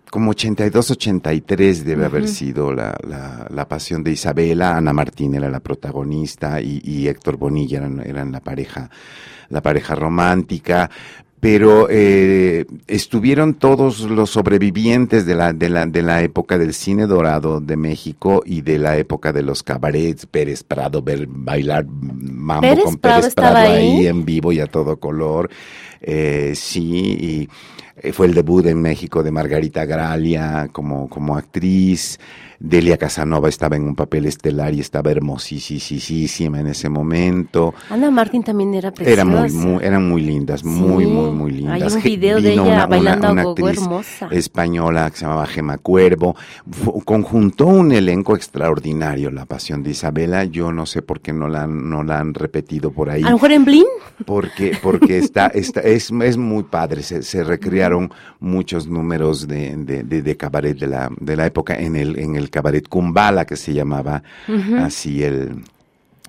como 0.10 0.32
82, 0.32 0.92
83 0.92 1.86
debe 1.86 2.06
haber 2.06 2.28
sido 2.28 2.74
la, 2.74 2.96
la, 3.06 3.48
la, 3.50 3.68
pasión 3.68 4.04
de 4.04 4.12
Isabela, 4.12 4.78
Ana 4.78 4.94
Martín 4.94 5.36
era 5.36 5.50
la 5.50 5.60
protagonista 5.60 6.62
y, 6.62 6.82
y 6.84 7.08
Héctor 7.08 7.38
Bonilla 7.38 7.80
eran, 7.80 8.00
eran, 8.06 8.32
la 8.32 8.40
pareja, 8.40 8.90
la 9.50 9.62
pareja 9.62 9.96
romántica. 9.96 10.90
Pero 11.42 11.88
eh, 11.92 12.66
estuvieron 12.88 13.54
todos 13.54 14.00
los 14.00 14.32
sobrevivientes 14.32 15.28
de 15.28 15.36
la, 15.36 15.54
de, 15.54 15.70
la, 15.70 15.86
de 15.86 16.02
la 16.02 16.24
época 16.24 16.58
del 16.58 16.74
cine 16.74 17.06
dorado 17.06 17.60
de 17.60 17.76
México 17.76 18.42
y 18.46 18.62
de 18.62 18.80
la 18.80 18.98
época 18.98 19.32
de 19.32 19.44
los 19.44 19.62
cabarets, 19.62 20.26
Pérez 20.26 20.64
Prado, 20.64 21.04
ver, 21.04 21.28
bailar 21.28 21.86
mambo 21.86 22.62
¿Pérez 22.62 22.84
con 22.86 22.98
Prado 22.98 23.22
Pérez 23.22 23.36
Prado 23.36 23.58
ahí 23.58 23.98
ahí? 23.98 24.08
en 24.08 24.26
vivo 24.26 24.54
y 24.54 24.60
a 24.60 24.68
todo 24.68 24.98
color. 24.98 25.52
Eh, 26.02 26.54
sí, 26.56 26.82
y 27.20 27.50
fue 28.14 28.28
el 28.28 28.34
debut 28.34 28.66
en 28.66 28.82
México 28.82 29.24
de 29.24 29.32
Margarita 29.32 29.86
Gralia 29.86 30.70
como, 30.72 31.10
como 31.10 31.38
actriz. 31.38 32.20
Delia 32.60 32.98
Casanova 32.98 33.50
estaba 33.50 33.76
en 33.76 33.84
un 33.84 33.96
papel 33.96 34.26
estelar 34.26 34.74
y 34.74 34.80
estaba 34.80 35.12
hermosísima 35.12 36.60
en 36.60 36.68
ese 36.68 36.90
momento. 36.90 37.74
Ana 37.90 38.12
Martín 38.12 38.44
también 38.44 38.74
era 38.74 38.92
preciosa. 38.92 39.14
Era 39.22 39.26
muy, 39.26 39.52
muy, 39.52 39.84
eran 39.84 40.08
muy 40.08 40.22
lindas, 40.22 40.64
muy, 40.64 41.06
Sí. 41.06 41.12
muy, 41.12 41.32
muy 41.32 41.52
lindas. 41.52 41.94
Hay 41.94 41.98
un 41.98 42.04
video 42.04 42.42
de 42.42 42.54
ella 42.54 42.62
una- 42.62 42.74
una- 42.74 42.86
bailando 42.88 43.32
una 43.32 43.44
gogo 43.44 43.68
actriz 43.68 43.84
hermosa. 43.84 44.28
española 44.32 45.10
que 45.12 45.18
se 45.18 45.26
llamaba 45.26 45.46
Gema 45.48 45.78
Cuervo. 45.78 46.36
Conjuntó 47.04 47.68
un 47.68 47.92
elenco 47.92 48.36
extraordinario, 48.36 49.32
La 49.32 49.46
Pasión 49.46 49.84
de 49.84 49.92
Isabela. 49.92 50.44
Yo 50.46 50.72
no 50.72 50.86
sé 50.86 51.02
por 51.02 51.22
qué 51.22 51.34
no 51.34 51.48
la 51.48 51.64
han, 51.64 51.90
no 51.90 52.04
la 52.04 52.20
han 52.20 52.34
repetido 52.34 52.92
por 52.92 53.10
ahí 53.10 53.22
A 53.24 53.28
lo 53.30 53.34
mejor 53.34 53.52
en 53.52 53.66
Blin. 53.66 53.86
porque 54.26 54.78
porque 54.82 55.18
está, 55.18 55.48
está 55.48 55.82
es, 55.82 56.12
es 56.12 56.38
muy 56.38 56.64
padre 56.64 57.04
se, 57.04 57.22
se 57.24 57.44
recrearon 57.44 58.12
muchos 58.40 58.88
números 58.88 59.48
de, 59.48 59.76
de, 59.78 60.04
de, 60.04 60.22
de 60.22 60.38
cabaret 60.38 60.78
de 60.78 60.88
la 60.88 61.10
de 61.20 61.36
la 61.36 61.46
época 61.46 61.76
en 61.76 61.96
el 61.96 62.18
en 62.20 62.36
el 62.36 62.45
cabaret 62.50 62.88
Kumbala 62.88 63.46
que 63.46 63.56
se 63.56 63.74
llamaba 63.74 64.24
así 64.80 65.24
el 65.24 65.64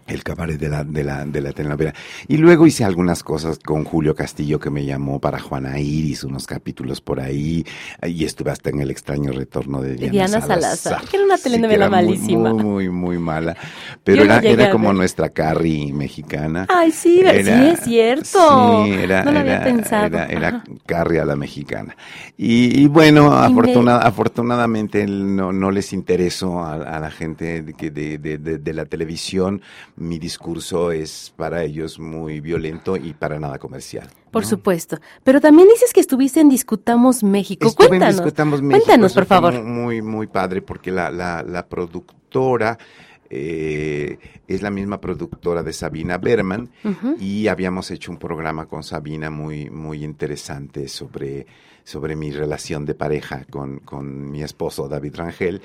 el 0.07 0.23
cabaret 0.23 0.59
de 0.59 0.69
la, 0.69 0.85
de 0.85 1.03
la, 1.05 1.25
de 1.25 1.41
la 1.41 1.53
telenovela. 1.53 1.95
Y 2.29 2.37
luego 2.37 2.67
hice 2.67 2.85
algunas 2.85 3.23
cosas 3.23 3.59
con 3.59 3.85
Julio 3.85 4.15
Castillo 4.15 4.61
que 4.61 4.71
me 4.71 4.85
llamó 4.85 5.21
para 5.21 5.39
Juana 5.41 5.79
Iris, 5.81 6.25
unos 6.25 6.47
capítulos 6.47 7.01
por 7.01 7.21
ahí, 7.21 7.65
y 8.07 8.25
estuve 8.25 8.51
hasta 8.51 8.71
en 8.71 8.81
el 8.81 8.91
extraño 8.91 9.33
retorno 9.33 9.81
de 9.83 9.95
Diana, 9.97 10.13
Diana 10.13 10.41
Salazar, 10.47 11.03
que 11.09 11.17
era 11.17 11.25
una 11.27 11.37
Sí, 11.37 11.45
telenovela 11.45 11.87
era 11.87 11.91
malísima. 11.91 12.53
Muy, 12.53 12.63
muy, 12.65 12.89
muy 12.89 13.19
mala. 13.19 13.57
Pero 14.05 14.19
Yo 14.19 14.25
era, 14.25 14.39
era 14.41 14.71
como 14.71 14.93
nuestra 14.93 15.31
Carrie 15.31 15.93
mexicana. 15.93 16.67
Ay, 16.69 16.91
sí, 16.93 17.23
sí, 17.23 17.51
es 17.51 17.81
cierto. 17.81 18.85
Sí, 18.85 18.93
era, 18.93 19.25
No 19.25 19.33
lo 19.33 19.41
había 19.41 19.57
era- 19.57 19.65
pensado. 19.65 20.07
Era, 20.07 20.27
era. 20.27 20.65
Carrie 20.87 21.21
a 21.21 21.25
la 21.25 21.37
mexicana. 21.37 21.97
Y, 22.37 22.83
y 22.83 22.87
bueno, 22.87 23.27
Y 23.27 23.31
me- 23.53 23.61
afortuna- 23.61 23.99
afortunadamente 23.99 25.07
no, 25.07 25.53
no 25.53 25.71
les 25.71 25.93
interesó 25.93 26.61
a, 26.61 26.75
a 26.75 27.01
la 27.01 27.11
gente 27.11 27.63
de, 27.63 28.19
de- 28.19 28.39
de- 28.39 28.59
de 28.59 28.73
la 28.73 28.85
televisión. 28.85 29.63
Mi 29.97 30.19
discurso 30.19 30.93
es 30.93 31.33
para 31.37 31.63
ellos 31.63 31.99
muy 31.99 32.41
violento 32.41 32.97
y 32.97 33.15
para 33.15 33.39
nada 33.41 33.59
comercial. 33.59 34.09
Por 34.31 34.43
¿no? 34.43 34.49
supuesto. 34.49 34.99
Pero 35.25 35.41
también 35.41 35.69
dices 35.69 35.93
que 35.93 36.01
estuviste 36.01 36.41
en 36.41 36.49
Discutamos 36.51 37.23
México. 37.23 37.67
Estuve 37.67 37.87
en 37.87 37.91
Cuéntanos. 37.91 38.17
Discutamos 38.17 38.63
México, 38.63 38.85
Cuéntanos, 38.85 39.15
por 39.15 39.25
favor. 39.25 39.63
Muy, 39.63 40.03
muy 40.03 40.27
padre 40.27 40.61
porque 40.61 40.91
la, 40.91 41.11
la, 41.11 41.43
la 41.43 41.67
productora 41.67 42.79
eh, 43.31 44.19
es 44.47 44.63
la 44.63 44.71
misma 44.71 45.01
productora 45.01 45.63
de 45.63 45.73
Sabina 45.73 46.19
Berman 46.19 46.71
y 47.19 47.49
habíamos 47.49 47.91
hecho 47.91 48.13
un 48.13 48.19
programa 48.19 48.67
con 48.67 48.85
Sabina 48.85 49.31
muy, 49.31 49.69
muy 49.71 50.05
interesante 50.05 50.87
sobre, 50.89 51.47
sobre 51.83 52.15
mi 52.15 52.31
relación 52.31 52.85
de 52.85 52.95
pareja 52.95 53.45
con, 53.51 53.81
con 53.81 54.31
mi 54.31 54.43
esposo 54.43 54.89
David 54.89 55.17
Rangel. 55.17 55.63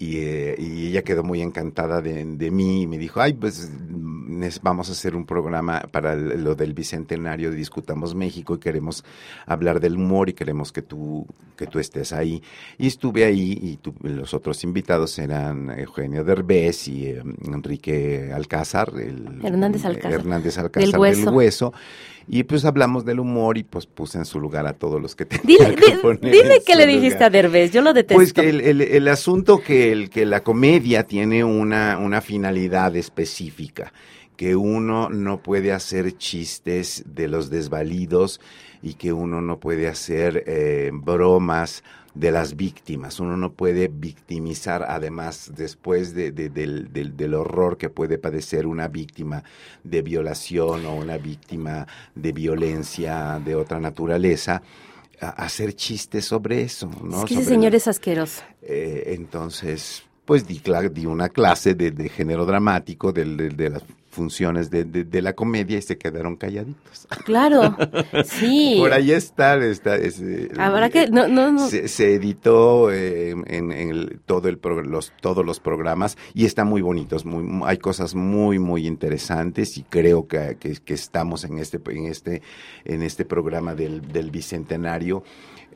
Y, 0.00 0.18
eh, 0.18 0.54
y 0.58 0.86
ella 0.86 1.02
quedó 1.02 1.24
muy 1.24 1.42
encantada 1.42 2.00
de, 2.00 2.24
de 2.24 2.50
mí 2.52 2.82
y 2.82 2.86
me 2.86 2.98
dijo, 2.98 3.20
ay, 3.20 3.32
pues 3.32 3.68
mm, 3.68 4.44
vamos 4.62 4.88
a 4.88 4.92
hacer 4.92 5.16
un 5.16 5.26
programa 5.26 5.80
para 5.90 6.12
el- 6.12 6.44
lo 6.44 6.54
del 6.54 6.72
Bicentenario 6.72 7.50
de 7.50 7.56
Discutamos 7.56 8.14
México 8.14 8.54
y 8.54 8.58
queremos 8.58 9.04
hablar 9.44 9.80
del 9.80 9.96
humor 9.96 10.28
y 10.28 10.34
queremos 10.34 10.70
que 10.70 10.82
tú, 10.82 11.26
que 11.56 11.66
tú 11.66 11.80
estés 11.80 12.12
ahí. 12.12 12.40
Y 12.78 12.86
estuve 12.86 13.24
ahí 13.24 13.58
y 13.60 13.76
tu- 13.78 13.92
los 14.02 14.34
otros 14.34 14.62
invitados 14.62 15.18
eran 15.18 15.68
Eugenio 15.76 16.22
Derbez 16.22 16.86
y 16.86 17.06
eh, 17.06 17.22
Enrique 17.44 18.30
Alcázar. 18.32 18.92
El, 18.96 19.44
Hernández 19.44 19.84
Alcázar. 19.84 20.12
Hernández 20.12 20.58
Alcázar 20.58 20.82
Del 20.92 20.92
del 20.92 21.34
Hueso. 21.34 21.72
Y 22.30 22.42
pues 22.42 22.64
hablamos 22.66 23.04
del 23.06 23.20
humor 23.20 23.56
y 23.56 23.64
pues 23.64 23.86
puse 23.86 24.18
en 24.18 24.26
su 24.26 24.38
lugar 24.38 24.66
a 24.66 24.74
todos 24.74 25.00
los 25.00 25.16
que 25.16 25.24
tenía 25.24 25.70
Dile, 25.70 25.74
que 25.74 25.92
poner 25.96 26.30
qué 26.66 26.72
su 26.74 26.78
le 26.78 26.86
dijiste 26.86 27.24
a 27.24 27.30
Derbez. 27.30 27.72
Yo 27.72 27.80
lo 27.80 27.94
detesto. 27.94 28.16
Pues 28.18 28.32
que 28.34 28.48
el, 28.50 28.60
el- 28.60 28.82
el 28.82 29.08
asunto 29.08 29.60
que, 29.62 29.92
el, 29.92 30.10
que 30.10 30.26
la 30.26 30.42
comedia 30.42 31.04
tiene 31.04 31.42
una, 31.42 31.98
una 31.98 32.20
finalidad 32.20 32.94
específica, 32.96 33.92
que 34.36 34.54
uno 34.56 35.08
no 35.08 35.42
puede 35.42 35.72
hacer 35.72 36.16
chistes 36.18 37.02
de 37.06 37.28
los 37.28 37.48
desvalidos 37.50 38.40
y 38.82 38.94
que 38.94 39.12
uno 39.12 39.40
no 39.40 39.58
puede 39.58 39.88
hacer 39.88 40.44
eh, 40.46 40.90
bromas 40.92 41.82
de 42.18 42.32
las 42.32 42.56
víctimas. 42.56 43.20
Uno 43.20 43.36
no 43.36 43.52
puede 43.52 43.86
victimizar, 43.88 44.84
además, 44.88 45.52
después 45.56 46.14
de, 46.14 46.32
de- 46.32 46.48
del, 46.50 46.92
del- 46.92 47.16
del 47.16 47.34
horror 47.34 47.76
que 47.78 47.90
puede 47.90 48.18
padecer 48.18 48.66
una 48.66 48.88
víctima 48.88 49.44
de 49.84 50.02
violación 50.02 50.84
o 50.86 50.96
una 50.96 51.16
víctima 51.16 51.86
de 52.16 52.32
violencia 52.32 53.40
de 53.44 53.54
otra 53.54 53.78
naturaleza, 53.78 54.62
a- 55.20 55.28
hacer 55.44 55.74
chistes 55.74 56.24
sobre 56.24 56.62
eso. 56.62 56.90
¿no? 57.02 57.20
es 57.20 57.24
que 57.26 57.34
ese 57.34 57.44
Sobre 57.44 57.54
señor 57.54 57.74
es 57.76 57.86
asqueroso. 57.86 58.42
eh, 58.62 59.14
entonces, 59.14 60.02
pues 60.24 60.46
di, 60.46 60.58
una 61.06 61.28
clase 61.28 61.74
de, 61.74 61.90
de 61.92 62.08
género 62.08 62.44
dramático 62.46 63.12
de, 63.12 63.24
las 63.70 63.82
funciones 64.10 64.70
de, 64.70 64.84
de- 64.84 65.04
de 65.04 65.22
la 65.22 65.34
comedia 65.34 65.78
y 65.78 65.82
se 65.82 65.98
quedaron 65.98 66.36
calladitos. 66.36 67.06
Claro. 67.24 67.76
Sí. 68.24 68.76
Por 68.78 68.92
ahí 68.92 69.12
está, 69.12 69.56
está 69.64 69.96
ese- 69.96 70.50
Habrá 70.58 70.88
que. 70.90 71.08
No, 71.08 71.28
no, 71.28 71.52
no. 71.52 71.68
se, 71.68 71.88
se 71.88 72.14
editó 72.14 72.90
eh, 72.92 73.30
en, 73.30 73.44
en 73.72 73.90
el- 73.90 74.20
todo 74.26 74.48
el 74.48 74.58
los, 74.86 75.12
todos 75.20 75.44
los 75.44 75.60
programas 75.60 76.16
y 76.34 76.46
están 76.46 76.68
muy 76.68 76.80
bonitos, 76.82 77.24
muy, 77.24 77.42
mu- 77.44 77.66
hay 77.66 77.78
cosas 77.78 78.14
muy 78.14 78.58
muy 78.58 78.86
interesantes 78.86 79.76
y 79.78 79.82
creo 79.82 80.26
que, 80.26 80.56
que- 80.58 80.74
que 80.84 80.94
estamos 80.94 81.44
en 81.44 81.58
este 81.58 81.78
en 81.90 82.06
este 82.06 82.42
en 82.84 83.02
este 83.02 83.24
programa 83.24 83.74
del, 83.74 84.00
del 84.12 84.30
bicentenario 84.30 85.22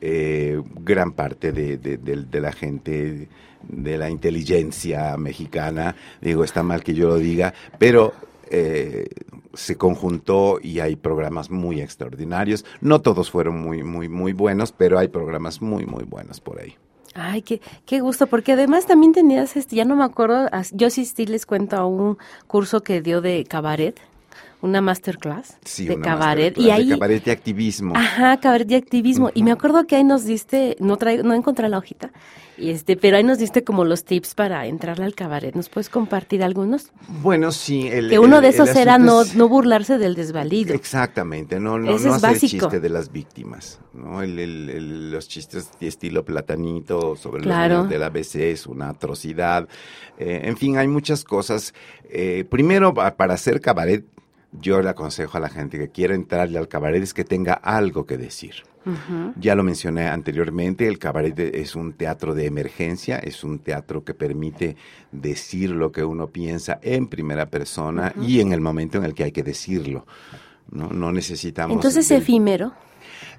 eh, 0.01 0.61
gran 0.75 1.13
parte 1.13 1.51
de, 1.51 2.39
la 2.41 2.51
gente 2.51 3.27
de 3.61 3.97
la 3.97 4.09
inteligencia 4.09 5.15
mexicana 5.17 5.95
digo 6.21 6.43
está 6.43 6.63
mal 6.63 6.83
que 6.83 6.93
yo 6.93 7.07
lo 7.07 7.17
diga 7.17 7.53
pero 7.79 8.13
eh, 8.49 9.07
se 9.53 9.77
conjuntó 9.77 10.59
y 10.61 10.79
hay 10.79 10.95
programas 10.95 11.49
muy 11.49 11.81
extraordinarios. 11.81 12.65
No 12.81 13.01
todos 13.01 13.29
fueron 13.29 13.59
muy, 13.61 13.83
muy, 13.83 14.09
muy 14.09 14.33
buenos, 14.33 14.71
pero 14.71 14.99
hay 14.99 15.07
programas 15.07 15.61
muy, 15.61 15.85
muy 15.85 16.03
buenos 16.03 16.39
por 16.39 16.59
ahí. 16.59 16.75
Ay, 17.15 17.43
qué, 17.43 17.61
qué 17.85 17.99
gusto, 17.99 18.25
porque 18.25 18.53
además 18.53 18.87
también 18.87 19.13
tenías, 19.13 19.55
este, 19.55 19.75
ya 19.75 19.85
no 19.85 19.95
me 19.95 20.03
acuerdo, 20.03 20.49
yo 20.71 20.87
asistí, 20.87 21.27
les 21.27 21.45
cuento, 21.45 21.75
a 21.75 21.85
un 21.85 22.17
curso 22.47 22.81
que 22.81 23.01
dio 23.01 23.21
de 23.21 23.43
cabaret, 23.43 23.99
una 24.63 24.81
masterclass 24.81 25.57
Sí, 25.65 25.85
de 25.85 25.95
una 25.95 26.03
cabaret, 26.05 26.55
masterclass 26.57 26.65
y 26.67 26.71
ahí, 26.71 26.87
de 26.89 26.95
cabaret 26.95 27.27
y 27.27 27.29
activismo. 27.29 27.93
ajá, 27.95 28.37
cabaret 28.37 28.71
y 28.71 28.75
activismo, 28.75 29.29
y 29.33 29.43
me 29.43 29.51
acuerdo 29.51 29.85
que 29.85 29.97
ahí 29.97 30.03
nos 30.03 30.23
diste, 30.25 30.75
no 30.79 30.97
traigo, 30.97 31.21
no 31.23 31.33
encontré 31.33 31.67
la 31.69 31.77
hojita, 31.77 32.11
y 32.57 32.69
este, 32.69 32.95
pero 32.95 33.17
ahí 33.17 33.23
nos 33.23 33.39
diste 33.39 33.63
como 33.63 33.83
los 33.83 34.05
tips 34.05 34.35
para 34.35 34.65
entrarle 34.67 35.05
al 35.05 35.15
cabaret, 35.15 35.53
¿nos 35.55 35.69
puedes 35.69 35.89
compartir 35.89 36.43
algunos? 36.43 36.91
Bueno, 37.21 37.51
sí. 37.51 37.87
El, 37.87 38.09
que 38.09 38.19
uno 38.19 38.37
el- 38.37 38.41
de 38.43 38.47
esos 38.49 38.69
era 38.75 38.97
no, 38.97 39.23
es- 39.23 39.35
no 39.35 39.49
burlarse 39.49 39.97
del 39.97 40.15
desvalido. 40.15 40.73
Exactamente, 40.73 41.59
no, 41.59 41.77
no, 41.77 41.95
Ese 41.95 42.07
no 42.07 42.15
es 42.15 42.23
hacer 42.23 42.33
básico. 42.35 42.65
chiste 42.67 42.79
de 42.79 42.89
las 42.89 43.11
víctimas, 43.11 43.79
¿no? 43.93 44.21
El, 44.21 44.39
el- 44.39 44.69
el- 44.69 45.11
los 45.11 45.27
chistes 45.27 45.71
de 45.79 45.87
estilo 45.87 46.23
platanito 46.23 47.15
sobre 47.15 47.41
Claro. 47.43 47.79
los 47.79 47.89
del 47.89 48.03
ABC 48.03 48.51
es 48.51 48.65
una 48.67 48.89
atrocidad. 48.89 49.67
Eh, 50.17 50.41
en 50.43 50.55
fin, 50.55 50.77
hay 50.77 50.87
muchas 50.87 51.23
cosas. 51.23 51.73
Eh, 52.09 52.45
primero, 52.49 52.93
pa- 52.93 53.15
para 53.15 53.33
hacer 53.33 53.59
cabaret, 53.59 54.05
yo 54.59 54.81
le 54.81 54.89
aconsejo 54.89 55.37
a 55.37 55.41
la 55.41 55.49
gente 55.49 55.77
que 55.79 55.89
quiera 55.89 56.13
entrarle 56.15 56.57
al 56.57 56.67
cabaret 56.67 57.01
es 57.01 57.13
que 57.13 57.23
tenga 57.23 57.53
algo 57.53 58.05
que 58.05 58.17
decir. 58.17 58.55
Ya 59.39 59.55
lo 59.55 59.63
mencioné 59.63 60.07
anteriormente, 60.09 60.87
el 60.89 60.99
cabaret 60.99 61.39
es 61.39 61.73
un 61.73 61.93
teatro 61.93 62.35
de 62.35 62.47
emergencia, 62.47 63.17
es 63.17 63.45
un 63.45 63.59
teatro 63.59 64.03
que 64.03 64.13
permite 64.13 64.75
decir 65.13 65.69
lo 65.69 65.93
que 65.93 66.03
uno 66.03 66.27
piensa 66.27 66.79
en 66.81 67.07
primera 67.07 67.45
persona 67.49 68.13
y 68.21 68.41
en 68.41 68.51
el 68.51 68.59
momento 68.59 68.97
en 68.97 69.05
el 69.05 69.13
que 69.13 69.23
hay 69.23 69.31
que 69.31 69.41
decirlo. 69.43 70.05
No, 70.69 70.89
no 70.89 71.13
necesitamos... 71.13 71.75
Entonces, 71.75 72.09
del- 72.09 72.21
efímero, 72.21 72.73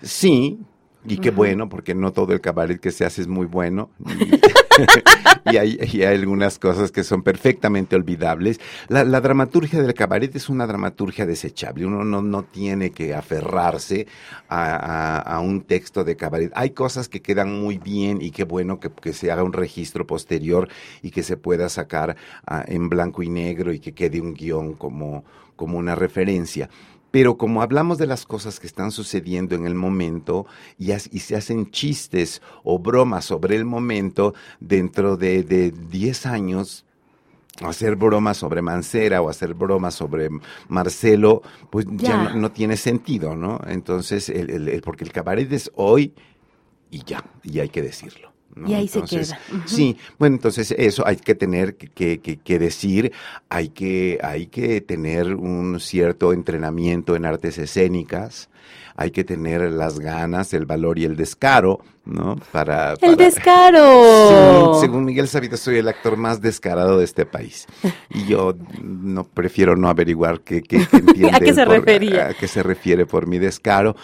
Sí, 0.02 0.60
Y 1.06 1.18
qué 1.18 1.30
bueno, 1.30 1.68
porque 1.68 1.94
no 1.94 2.12
todo 2.12 2.32
el 2.32 2.40
cabaret 2.40 2.80
que 2.80 2.90
se 2.90 3.04
hace 3.04 3.20
es 3.20 3.28
muy 3.28 3.44
bueno. 3.46 3.90
Y, 4.00 4.30
y 5.50 5.56
hay 5.56 6.02
algunas 6.02 6.58
cosas 6.58 6.90
que 6.90 7.04
son 7.04 7.22
perfectamente 7.22 7.96
olvidables. 7.96 8.60
La, 8.88 9.04
la 9.04 9.20
dramaturgia 9.20 9.82
del 9.82 9.94
cabaret 9.94 10.34
es 10.34 10.48
una 10.48 10.66
dramaturgia 10.66 11.26
desechable. 11.26 11.86
Uno 11.86 12.04
no, 12.04 12.22
no 12.22 12.42
tiene 12.44 12.90
que 12.90 13.14
aferrarse 13.14 14.06
a, 14.48 14.74
a- 14.76 15.18
a 15.18 15.40
un 15.40 15.62
texto 15.62 16.04
de 16.04 16.16
cabaret. 16.16 16.52
Hay 16.54 16.70
cosas 16.70 17.08
que 17.08 17.22
quedan 17.22 17.60
muy 17.60 17.78
bien 17.78 18.20
y 18.20 18.30
qué 18.30 18.44
bueno 18.44 18.80
que, 18.80 18.90
que 18.90 19.12
se 19.12 19.30
haga 19.30 19.42
un 19.42 19.52
registro 19.52 20.06
posterior 20.06 20.68
y 21.02 21.10
que 21.10 21.22
se 21.22 21.36
pueda 21.36 21.68
sacar 21.68 22.16
ah, 22.46 22.64
en 22.66 22.88
blanco 22.88 23.22
y 23.22 23.28
negro 23.28 23.72
y 23.72 23.80
que 23.80 23.92
quede 23.92 24.20
un 24.20 24.34
guion 24.34 24.74
como, 24.74 25.24
como 25.56 25.78
una 25.78 25.94
referencia. 25.94 26.68
Pero 27.14 27.36
como 27.38 27.62
hablamos 27.62 27.96
de 27.98 28.08
las 28.08 28.26
cosas 28.26 28.58
que 28.58 28.66
están 28.66 28.90
sucediendo 28.90 29.54
en 29.54 29.66
el 29.68 29.76
momento 29.76 30.46
y, 30.80 30.90
as- 30.90 31.08
y 31.12 31.20
se 31.20 31.36
hacen 31.36 31.70
chistes 31.70 32.42
o 32.64 32.80
bromas 32.80 33.24
sobre 33.24 33.54
el 33.54 33.64
momento, 33.64 34.34
dentro 34.58 35.16
de, 35.16 35.44
de 35.44 35.70
10 35.70 36.26
años, 36.26 36.84
hacer 37.62 37.94
bromas 37.94 38.38
sobre 38.38 38.62
Mancera 38.62 39.22
o 39.22 39.28
hacer 39.28 39.54
bromas 39.54 39.94
sobre 39.94 40.28
Marcelo, 40.66 41.42
pues 41.70 41.86
ya, 41.92 42.08
Ya. 42.08 42.22
no, 42.30 42.34
no 42.40 42.50
tiene 42.50 42.76
sentido, 42.76 43.36
¿no? 43.36 43.60
Entonces, 43.68 44.28
el, 44.28 44.50
el- 44.50 44.68
el- 44.68 44.80
porque 44.82 45.04
el 45.04 45.12
cabaret 45.12 45.52
es 45.52 45.70
hoy 45.76 46.14
y 46.90 47.04
ya, 47.04 47.22
y 47.44 47.60
hay 47.60 47.68
que 47.68 47.82
decirlo. 47.82 48.33
¿No? 48.54 48.68
Y 48.68 48.74
ahí 48.74 48.88
se 48.88 49.02
queda. 49.02 49.38
Sí, 49.66 49.96
bueno, 50.18 50.36
entonces 50.36 50.74
eso 50.76 51.06
hay 51.06 51.16
que 51.16 51.34
tener 51.34 51.76
que, 51.76 52.18
que- 52.20 52.38
que- 52.38 52.58
decir, 52.58 53.12
hay 53.48 53.68
que, 53.68 54.18
hay 54.22 54.46
que 54.46 54.80
tener 54.80 55.34
un 55.34 55.80
cierto 55.80 56.32
entrenamiento 56.32 57.16
en 57.16 57.24
artes 57.26 57.58
escénicas, 57.58 58.48
hay 58.96 59.10
que 59.10 59.24
tener 59.24 59.60
las 59.72 59.98
ganas, 59.98 60.54
el 60.54 60.66
valor 60.66 60.98
y 61.00 61.04
el 61.04 61.16
descaro, 61.16 61.80
¿no? 62.04 62.36
Para, 62.52 62.94
El 63.02 63.16
descaro. 63.16 64.28
Según, 64.28 64.80
según 64.80 65.04
Miguel 65.04 65.26
Sabito, 65.26 65.56
soy 65.56 65.78
el 65.78 65.88
actor 65.88 66.16
más 66.16 66.40
descarado 66.40 66.98
de 66.98 67.04
este 67.04 67.26
país. 67.26 67.66
Y 68.10 68.26
yo 68.26 68.54
no 68.82 69.24
prefiero 69.24 69.74
no 69.74 69.88
averiguar 69.88 70.40
qué, 70.42 70.62
qué- 70.62 70.86
qué 70.88 70.96
entiende 70.98 71.30
¿A 71.36 71.40
qué 71.40 71.52
se 71.54 71.64
por- 71.66 71.74
refería? 71.78 72.28
a 72.28 72.34
qué 72.34 72.46
se 72.46 72.62
refiere 72.62 73.04
por 73.04 73.26
mi 73.26 73.38
descaro, 73.38 73.96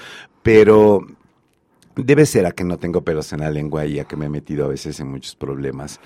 pero 0.43 1.07
debe 2.05 2.27
ser 2.27 2.47
a 2.47 2.53
que 2.53 2.65
no 2.65 2.79
tengo 2.79 3.03
pelos 3.03 3.33
en 3.33 3.41
la 3.41 3.51
lengua 3.51 3.87
y 3.87 3.99
a 3.99 4.05
que 4.05 4.17
me 4.17 4.27
he 4.27 4.31
metido 4.31 4.65
a 4.65 4.69
veces 4.69 4.99
en 5.01 5.09
muchos 5.11 5.35
problemas 5.37 6.01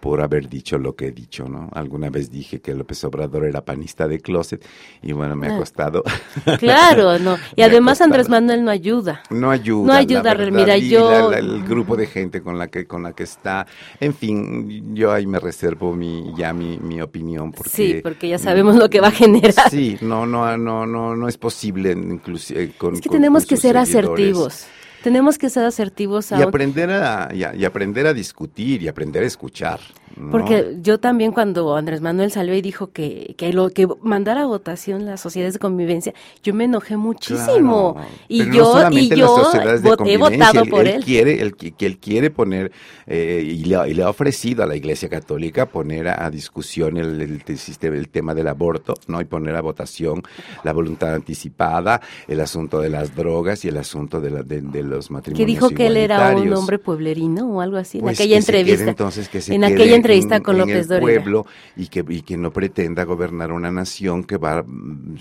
por 0.00 0.20
haber 0.20 0.48
dicho 0.48 0.78
lo 0.78 0.94
que 0.94 1.06
he 1.06 1.10
dicho, 1.10 1.48
¿no? 1.48 1.70
Alguna 1.72 2.10
vez 2.10 2.30
dije 2.30 2.60
que 2.60 2.74
López 2.74 3.02
Obrador 3.04 3.44
era 3.46 3.64
panista 3.64 4.06
de 4.06 4.20
closet 4.20 4.64
y 5.02 5.12
bueno, 5.12 5.34
me 5.34 5.48
ha 5.48 5.54
Ah. 5.56 5.58
costado. 5.58 6.04
Claro, 6.60 7.18
no. 7.18 7.38
Y 7.56 7.62
además. 7.62 8.00
Andrés 8.02 8.28
Manuel 8.28 8.62
no 8.62 8.70
ayuda. 8.70 9.22
No 9.30 9.50
ayuda. 9.50 9.86
No 9.86 9.92
la 9.94 9.98
ayuda, 9.98 10.34
verdad, 10.34 10.52
mira, 10.52 10.76
yo- 10.76 11.10
la- 11.10 11.28
la- 11.30 11.38
el 11.38 11.64
grupo 11.64 11.96
de 11.96 12.06
gente 12.06 12.42
con 12.42 12.58
la 12.58 12.68
que 12.68 12.86
con 12.86 13.02
la 13.02 13.14
que 13.14 13.22
está, 13.24 13.66
en 13.98 14.14
fin, 14.14 14.94
yo 14.94 15.10
ahí 15.12 15.26
me 15.26 15.40
reservo 15.40 15.92
mi 15.94 16.32
ya 16.36 16.52
mi, 16.52 16.76
mi 16.78 17.00
opinión 17.00 17.50
porque 17.50 17.70
Sí, 17.70 18.00
porque 18.02 18.28
ya 18.28 18.38
sabemos 18.38 18.76
lo 18.76 18.88
que 18.90 19.00
va 19.00 19.08
a 19.08 19.12
generar. 19.12 19.70
Sí, 19.70 19.96
no 20.02 20.26
no 20.26 20.56
no 20.58 20.86
no 20.86 21.16
no 21.16 21.26
es 21.26 21.38
posible 21.38 21.92
inclusive 21.92 22.72
con 22.78 22.94
Es 22.94 23.00
que 23.00 23.08
con- 23.08 23.16
tenemos 23.16 23.44
con 23.44 23.48
que 23.48 23.56
ser 23.56 23.76
asertivos. 23.78 24.66
Tenemos 25.06 25.38
que 25.38 25.48
ser 25.50 25.64
asertivos 25.64 26.32
y 26.32 26.34
aprender 26.42 26.90
a 26.90 27.28
y, 27.32 27.44
a- 27.44 27.54
y 27.54 27.64
aprender 27.64 28.08
a 28.08 28.12
discutir 28.12 28.82
y 28.82 28.88
aprender 28.88 29.22
a 29.22 29.26
escuchar. 29.26 29.78
¿No? 30.16 30.30
Porque 30.30 30.76
yo 30.82 30.98
también 30.98 31.32
cuando 31.32 31.76
Andrés 31.76 32.00
Manuel 32.00 32.30
salió 32.30 32.54
y 32.54 32.62
dijo 32.62 32.88
que, 32.92 33.34
que 33.36 33.52
lo 33.52 33.70
que 33.70 33.86
mandara 34.02 34.42
a 34.42 34.46
votación 34.46 35.04
las 35.04 35.20
sociedades 35.20 35.54
de 35.54 35.58
convivencia, 35.60 36.14
yo 36.42 36.54
me 36.54 36.64
enojé 36.64 36.96
muchísimo. 36.96 37.94
Claro, 37.94 38.08
y 38.28 38.38
pero 38.44 38.52
yo, 38.52 38.88
y 38.90 39.08
yo 39.10 39.36
vot- 39.82 40.06
he 40.08 40.16
votado 40.16 40.62
él- 40.64 40.70
por 40.70 40.86
él 40.86 40.94
él. 40.96 41.04
Quiere, 41.04 41.40
él, 41.42 41.54
que 41.56 41.86
él 41.86 41.98
quiere 41.98 42.30
poner, 42.30 42.72
eh, 43.06 43.42
y, 43.44 43.64
le, 43.64 43.76
ha- 43.76 43.88
y 43.88 43.94
le 43.94 44.02
ha 44.02 44.08
ofrecido 44.10 44.62
a 44.62 44.66
la 44.66 44.74
Iglesia 44.76 45.08
Católica 45.08 45.66
poner 45.66 46.08
a, 46.08 46.24
a 46.24 46.30
discusión 46.30 46.96
el, 46.96 47.20
el, 47.20 47.42
el 47.46 47.58
sistema- 47.58 47.96
el 47.96 48.08
tema 48.08 48.34
del 48.34 48.48
aborto, 48.48 48.94
¿no? 49.08 49.20
Y 49.20 49.24
poner 49.26 49.54
a 49.56 49.60
votación 49.60 50.22
la 50.64 50.72
voluntad 50.72 51.14
anticipada, 51.14 52.00
el 52.28 52.40
asunto 52.40 52.80
de 52.80 52.88
las 52.90 53.14
drogas 53.14 53.64
y 53.64 53.68
el 53.68 53.76
asunto 53.76 54.20
de, 54.20 54.30
la- 54.30 54.42
de, 54.42 54.60
de 54.62 54.82
los 54.82 55.08
que 55.08 55.12
matrimonios 55.14 55.46
dijo 55.46 55.68
que 55.70 55.86
él 55.88 55.96
era 55.96 56.34
un 56.36 56.52
hombre 56.52 56.78
pueblerino 56.78 57.46
o 57.48 57.60
algo 57.60 57.76
así, 57.76 57.98
Pues 58.00 58.18
en 58.18 58.24
aquella 58.24 58.36
que 58.36 58.42
se 58.42 58.52
quede 58.52 58.60
entrevista. 58.60 58.90
entonces 58.90 59.28
que 59.28 59.40
se 59.40 59.54
en 59.54 59.64
aquella 59.64 59.94
entrevista 59.96 60.05
en- 60.10 60.42
con 60.42 60.54
en 60.56 60.60
López 60.60 60.76
el 60.82 60.88
Dóriga. 60.88 61.20
pueblo 61.22 61.46
y 61.76 61.88
que, 61.88 62.04
y 62.08 62.22
que 62.22 62.36
no 62.36 62.52
pretenda 62.52 63.04
gobernar 63.04 63.52
una 63.52 63.70
nación 63.70 64.24
que 64.24 64.36
va 64.36 64.62
mm, 64.66 65.16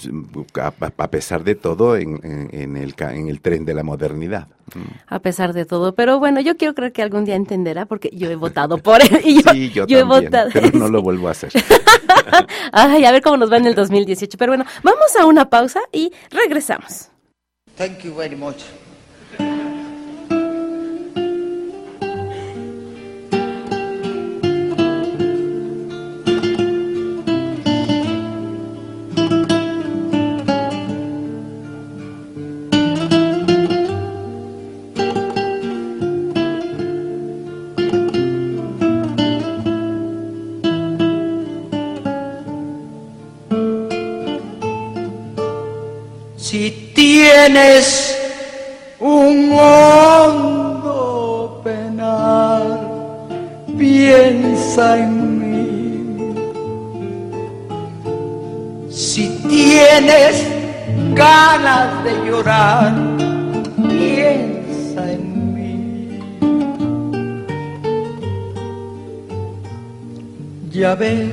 a, 0.61 0.73
a 0.97 1.07
pesar 1.11 1.43
de 1.43 1.55
todo 1.55 1.95
en, 1.97 2.19
en- 2.23 2.49
en 2.51 2.77
el, 2.77 2.93
en 2.99 3.27
el 3.29 3.41
tren 3.41 3.65
de 3.65 3.73
la 3.73 3.83
modernidad. 3.83 4.47
Mm. 4.73 4.79
A 5.07 5.19
pesar 5.19 5.53
de 5.53 5.65
todo, 5.65 5.93
pero 5.95 6.19
bueno, 6.19 6.41
yo 6.41 6.57
quiero 6.57 6.73
creer 6.73 6.91
que 6.91 7.01
algún 7.03 7.25
día 7.25 7.35
entenderá 7.35 7.85
porque 7.85 8.09
yo 8.13 8.29
he 8.31 8.35
votado 8.35 8.77
por 8.79 9.01
él 9.01 9.21
y 9.23 9.43
yo, 9.43 9.51
sí, 9.51 9.69
yo, 9.71 9.85
yo 9.87 9.97
he 9.97 10.01
también, 10.01 10.23
votado. 10.25 10.49
pero 10.53 10.71
no 10.77 10.87
lo 10.89 11.01
vuelvo 11.01 11.27
a 11.27 11.31
hacer. 11.31 11.51
Ay, 12.71 13.05
a 13.05 13.11
ver 13.11 13.21
cómo 13.21 13.37
nos 13.37 13.51
va 13.51 13.57
en 13.57 13.67
el 13.67 13.75
2018. 13.75 14.37
Pero 14.37 14.51
bueno, 14.51 14.65
vamos 14.83 15.15
a 15.19 15.25
una 15.25 15.49
pausa 15.49 15.81
y 15.91 16.11
regresamos. 16.31 17.09
Thank 17.77 17.99
you 18.03 18.15
very 18.15 18.35
much. 18.35 18.61
Tienes 47.45 48.17
un 48.99 49.51
hondo 49.51 50.95
piensa 53.77 54.97
en 54.97 55.39
mí. 55.39 56.33
Si 58.89 59.29
tienes 59.47 60.43
ganas 61.13 62.03
de 62.03 62.13
llorar, 62.25 62.93
piensa 63.89 65.11
en 65.11 65.53
mí. 65.53 66.19
Ya 70.71 70.95
ves 70.95 71.29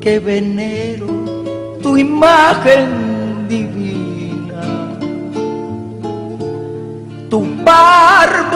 que 0.00 0.18
venero 0.20 1.06
tu 1.82 1.96
imagen 1.96 3.07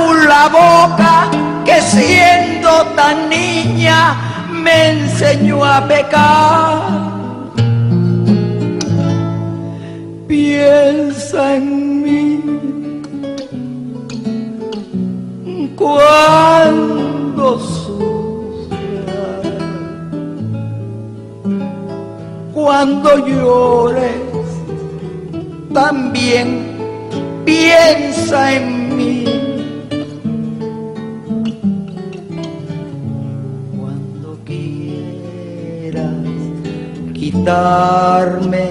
párvula 0.03 0.48
boca 0.48 1.30
que 1.64 1.80
siendo 1.80 2.86
tan 2.96 3.28
niña 3.28 4.16
me 4.50 4.90
enseñó 4.90 5.64
a 5.64 5.86
pecar. 5.86 7.12
Piensa 10.26 11.57
en 11.57 12.03
mí 12.03 12.40
cuando 15.76 17.59
sufras 17.59 18.82
cuando 22.53 23.26
llores, 23.26 24.48
también 25.72 26.46
piensa 27.44 28.53
en 28.55 28.76
mí. 28.76 28.82
Quitarme 37.43 38.70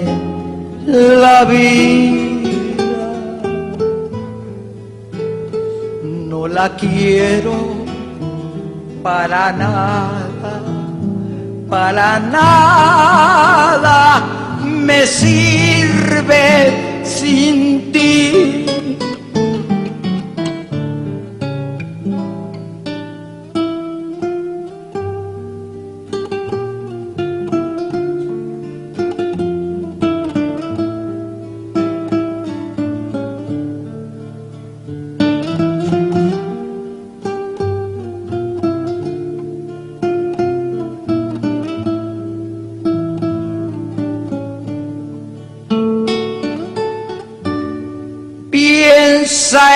la 0.86 1.44
vida, 1.44 2.70
no 6.02 6.48
la 6.48 6.74
quiero 6.76 7.52
para 9.02 9.52
nada 9.52 10.62
para 11.68 12.18
nada 12.18 14.22
me 14.64 15.06
sirve 15.06 17.02
sin 17.04 17.92
ti. 17.92 18.61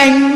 Piensa 0.06 0.35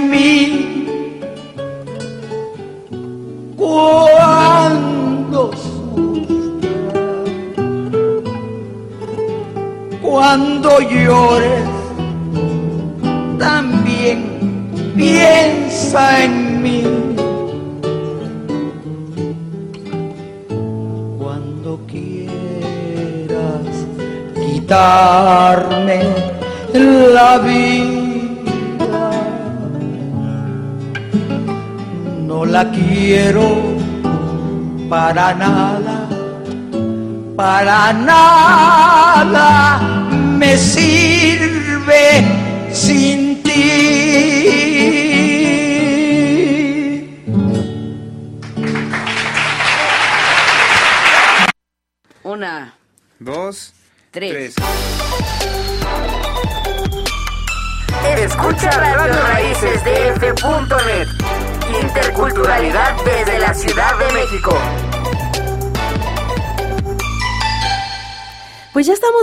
para 35.13 35.50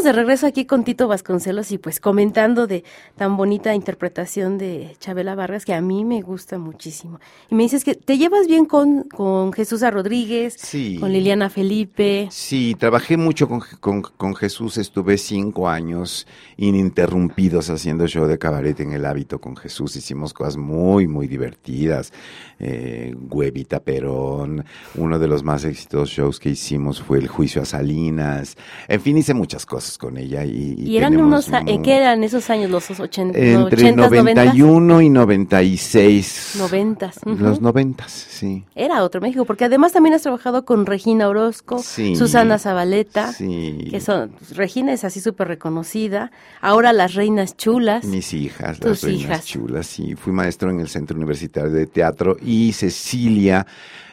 de 0.08 0.14
regreso 0.14 0.48
aquí 0.48 0.66
con 0.66 0.84
Tito 0.86 1.08
Vasconcelos 1.10 1.72
y 1.74 1.78
pues 1.78 2.00
comentando 2.00 2.66
de 2.66 2.86
tan 3.18 3.36
bonita 3.36 3.76
interpretación 3.76 4.58
de 4.58 4.96
Chabela 5.00 5.36
Vargas 5.36 5.66
que 5.66 5.74
a 5.74 5.82
mí 5.82 6.06
me 6.06 6.22
gusta 6.22 6.58
muchísimo. 6.58 7.20
Y 7.50 7.56
me 7.56 7.64
dices 7.64 7.84
que 7.84 7.94
te 7.96 8.18
llevas 8.18 8.48
bien 8.48 8.66
con, 8.66 9.04
con 9.04 9.52
Jesús 9.52 9.84
A. 9.84 9.92
Rodríguez, 9.92 10.56
Sí. 10.58 10.98
con 11.00 11.12
Liliana 11.12 11.50
Felipe. 11.50 12.30
Sí, 12.32 12.76
trabajé 12.80 13.18
mucho 13.18 13.50
con, 13.50 13.62
con- 13.82 14.02
con 14.02 14.34
Jesús, 14.36 14.78
estuve 14.78 15.18
cinco 15.18 15.68
años 15.68 16.26
ininterrumpidos 16.56 17.70
haciendo 17.70 18.08
show 18.08 18.26
de 18.28 18.38
cabaret 18.38 18.80
en 18.80 18.94
el 18.94 19.06
hábito 19.06 19.40
con 19.42 19.58
Jesús, 19.58 19.96
hicimos 19.98 20.34
cosas 20.34 20.56
muy, 20.58 21.08
muy 21.08 21.28
divertidas, 21.28 22.14
eh, 22.60 23.14
Huevita 23.30 23.82
Perón, 23.82 24.64
uno 24.96 25.20
de 25.20 25.28
los 25.28 25.44
más 25.44 25.66
exitosos 25.66 26.10
shows 26.10 26.40
que 26.40 26.50
hicimos 26.50 27.02
fue 27.02 27.18
El 27.20 27.28
Juicio 27.28 27.62
a 27.62 27.66
Salinas, 27.66 28.56
en 28.88 29.02
fin, 29.02 29.18
hice 29.18 29.34
muchas 29.34 29.66
cosas 29.66 29.97
con 29.98 30.18
ella 30.18 30.44
y... 30.46 30.76
Y, 30.78 30.98
eran 30.98 31.18
unos, 31.18 31.52
a- 31.54 31.60
¿en 31.60 31.78
mu- 31.78 31.82
qué 31.84 31.98
eran 31.98 32.24
esos 32.24 32.50
años? 32.50 32.70
¿Los 32.70 32.90
ochen- 33.00 33.28
Entre 33.36 33.92
80s, 33.94 33.96
91 33.96 35.02
y 35.02 35.10
96. 35.10 36.56
90? 36.58 37.12
ujú. 37.26 37.36
Los 37.44 37.62
90, 37.62 38.06
sí. 38.08 38.64
Era 38.76 39.04
otro 39.04 39.22
México, 39.22 39.46
porque 39.46 39.66
además 39.66 39.94
también 39.94 40.14
has 40.16 40.22
trabajado 40.22 40.66
con 40.66 40.86
Regina 40.86 41.28
Orozco, 41.28 41.80
Sí. 41.80 42.16
Susana 42.16 42.60
Zabaleta, 42.60 43.34
Sí. 43.34 43.88
que 43.90 44.00
son, 44.02 44.32
Regina 44.52 44.94
es 44.94 45.04
así 45.04 45.20
súper 45.20 45.48
reconocida, 45.48 46.32
ahora 46.62 46.94
las 46.94 47.14
reinas 47.16 47.58
chulas. 47.58 48.06
Mis 48.06 48.34
hijas, 48.34 48.80
las 48.84 49.02
reinas 49.02 49.22
hijas. 49.22 49.46
chulas, 49.46 49.88
sí. 49.88 50.16
Fui 50.16 50.34
maestro 50.34 50.70
en 50.70 50.80
el 50.80 50.88
Centro 50.90 51.18
Universitario 51.18 51.72
de 51.72 51.88
Teatro 51.88 52.38
y 52.44 52.74
Cecilia 52.74 53.66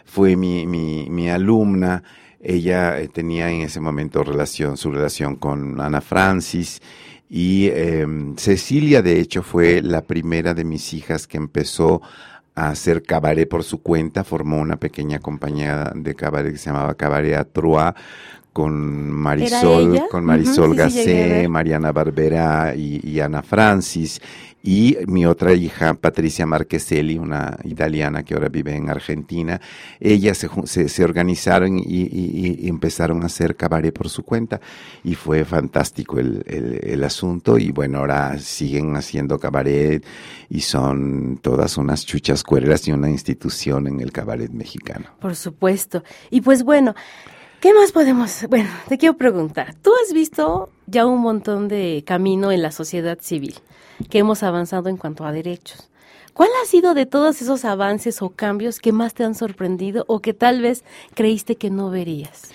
fue 0.05 0.37
mi, 0.37 0.67
mi, 0.67 1.09
mi 1.11 1.29
alumna. 1.31 2.03
Ella 2.45 3.01
eh, 3.01 3.09
tenía 3.09 3.51
en 3.51 3.63
ese 3.63 3.81
momento 3.81 4.23
relación, 4.23 4.77
su 4.77 4.91
relación 4.91 5.37
con 5.37 5.81
Ana 5.81 6.01
Francis. 6.01 6.81
Y 7.29 7.69
eh, 7.69 8.07
Cecilia, 8.37 9.03
de 9.03 9.19
hecho, 9.19 9.43
fue 9.43 9.81
la 9.81 10.03
primera 10.03 10.53
de 10.55 10.65
mis 10.65 10.93
hijas 10.93 11.27
que 11.27 11.39
empezó 11.39 12.03
a 12.55 12.69
hacer 12.69 13.03
cabaret 13.03 13.49
por 13.49 13.65
su 13.65 13.83
cuenta. 13.83 14.25
Formó 14.25 14.59
una 14.59 14.77
pequeña 14.77 15.19
compañía 15.19 15.91
de 15.95 16.15
cabaret 16.15 16.53
que 16.53 16.59
se 16.59 16.67
llamaba 16.67 16.95
Cabaret 16.95 17.35
a 17.35 17.45
Trois 17.45 17.95
con 18.53 19.11
Marisol, 19.11 20.03
con 20.09 20.25
Marisol 20.25 20.71
sí, 20.73 20.77
Gacé, 20.77 21.29
ver. 21.29 21.49
Mariana 21.49 21.91
Barbera 21.91 22.75
y, 22.77 23.01
y 23.03 23.19
Ana 23.19 23.43
Francis. 23.43 24.21
Y 24.67 24.97
mi 25.07 25.27
otra 25.27 25.53
hija, 25.53 25.93
Patricia 25.93 26.47
Marcheselli, 26.47 27.19
una 27.19 27.55
italiana 27.65 28.23
que 28.23 28.33
ahora 28.33 28.49
vive 28.49 28.75
en 28.75 28.89
Argentina, 28.89 29.61
ellas 30.01 30.39
se, 30.39 30.49
se, 30.65 30.89
se 30.89 31.05
organizaron 31.05 31.79
y, 31.79 32.67
empezaron 32.67 33.23
a 33.23 33.27
hacer 33.27 33.57
cabaret 33.57 33.93
por 33.95 34.09
su 34.09 34.23
cuenta. 34.23 34.63
Y 35.05 35.17
fue 35.17 35.45
fantástico 35.45 36.19
el, 36.19 36.43
el- 36.47 36.81
el 36.83 37.05
asunto. 37.05 37.59
Y 37.59 37.73
bueno, 37.73 37.99
ahora 37.99 38.39
siguen 38.39 38.97
haciendo 38.97 39.39
cabaret 39.39 40.03
y 40.49 40.61
son 40.63 41.39
todas 41.43 41.77
unas 41.77 42.07
chuchas 42.07 42.43
cuereras 42.43 42.89
y 42.89 42.93
una 42.93 43.11
institución 43.11 43.87
en 43.87 44.01
el 44.01 44.13
cabaret 44.13 44.51
mexicano. 44.51 45.09
Por 45.21 45.37
supuesto. 45.37 46.03
Y 46.31 46.41
pues 46.41 46.63
bueno, 46.65 46.95
¿qué 47.61 47.75
más 47.75 47.93
podemos? 47.93 48.47
Bueno, 48.49 48.71
te 48.89 48.97
quiero 48.97 49.19
preguntar, 49.19 49.75
tú 49.83 49.93
has 50.03 50.15
visto 50.15 50.71
ya 50.87 51.05
un 51.05 51.21
montón 51.21 51.69
de 51.69 52.03
camino 52.07 52.51
en 52.51 52.63
la 52.63 52.71
sociedad 52.73 53.19
civil, 53.21 53.55
que 54.11 54.19
hemos 54.19 54.43
avanzado 54.43 54.89
en 54.89 54.97
cuanto 54.97 55.25
a 55.25 55.33
derechos. 55.33 55.91
¿Cuál 56.33 56.49
ha 56.61 56.67
sido 56.67 56.95
de 56.95 57.07
todos 57.07 57.41
esos 57.43 57.65
avances 57.65 58.21
o 58.21 58.31
cambios 58.31 58.81
que 58.81 58.91
más 58.91 59.15
te 59.15 59.23
han 59.23 59.37
sorprendido 59.37 60.05
o 60.09 60.21
que 60.21 60.35
tal 60.35 60.61
vez 60.61 60.83
creíste 61.15 61.55
que 61.55 61.71
no 61.71 61.91
verías? 61.91 62.51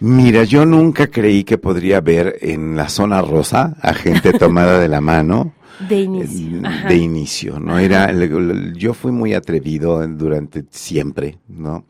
Mira, 0.00 0.44
yo 0.44 0.64
nunca 0.64 1.08
creí 1.08 1.44
que 1.44 1.58
podría 1.58 2.00
ver 2.00 2.38
en 2.40 2.76
la 2.76 2.88
zona 2.88 3.20
rosa 3.20 3.76
a 3.82 3.92
gente 3.92 4.32
tomada 4.38 4.78
de 4.78 4.88
la 4.88 5.02
mano. 5.02 5.52
De 5.88 6.00
inicio. 6.00 6.60
Ajá. 6.64 6.88
de 6.88 6.96
inicio, 6.96 7.58
¿no? 7.58 7.78
Era, 7.78 8.12
yo 8.74 8.94
fui 8.94 9.12
muy 9.12 9.34
atrevido 9.34 10.06
durante 10.06 10.64
siempre, 10.70 11.38
¿no? 11.48 11.84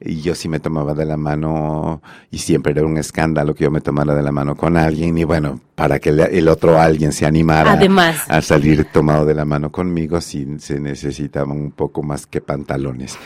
Y 0.00 0.20
yo 0.20 0.34
sí 0.34 0.48
me 0.48 0.58
tomaba 0.58 0.94
de 0.94 1.04
la 1.04 1.16
mano 1.16 2.02
y 2.30 2.38
siempre 2.38 2.72
era 2.72 2.84
un 2.84 2.96
escándalo 2.98 3.54
que 3.54 3.64
yo 3.64 3.70
me 3.70 3.80
tomara 3.80 4.14
de 4.14 4.22
la 4.22 4.32
mano 4.32 4.56
con 4.56 4.76
alguien 4.76 5.16
y 5.16 5.24
bueno, 5.24 5.60
para 5.74 5.98
que 6.00 6.08
el, 6.08 6.20
el 6.20 6.48
otro 6.48 6.80
alguien 6.80 7.12
se 7.12 7.24
animara 7.24 7.72
Además. 7.72 8.24
a 8.28 8.42
salir 8.42 8.84
tomado 8.86 9.24
de 9.24 9.34
la 9.34 9.44
mano 9.44 9.70
conmigo, 9.70 10.20
sí 10.20 10.46
se 10.58 10.80
necesitaban 10.80 11.52
un 11.52 11.70
poco 11.70 12.02
más 12.02 12.26
que 12.26 12.40
pantalones. 12.40 13.16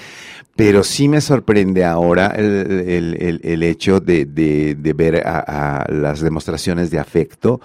Pero 0.56 0.82
sí 0.84 1.06
me 1.06 1.20
sorprende 1.20 1.84
ahora 1.84 2.28
el, 2.28 2.44
el- 2.88 3.16
el- 3.22 3.40
el 3.44 3.62
hecho 3.62 4.00
de, 4.00 4.24
de- 4.24 4.74
de 4.74 4.92
ver 4.94 5.26
a, 5.26 5.82
a 5.82 5.92
las 5.92 6.20
demostraciones 6.20 6.90
de 6.90 6.98
afecto 6.98 7.60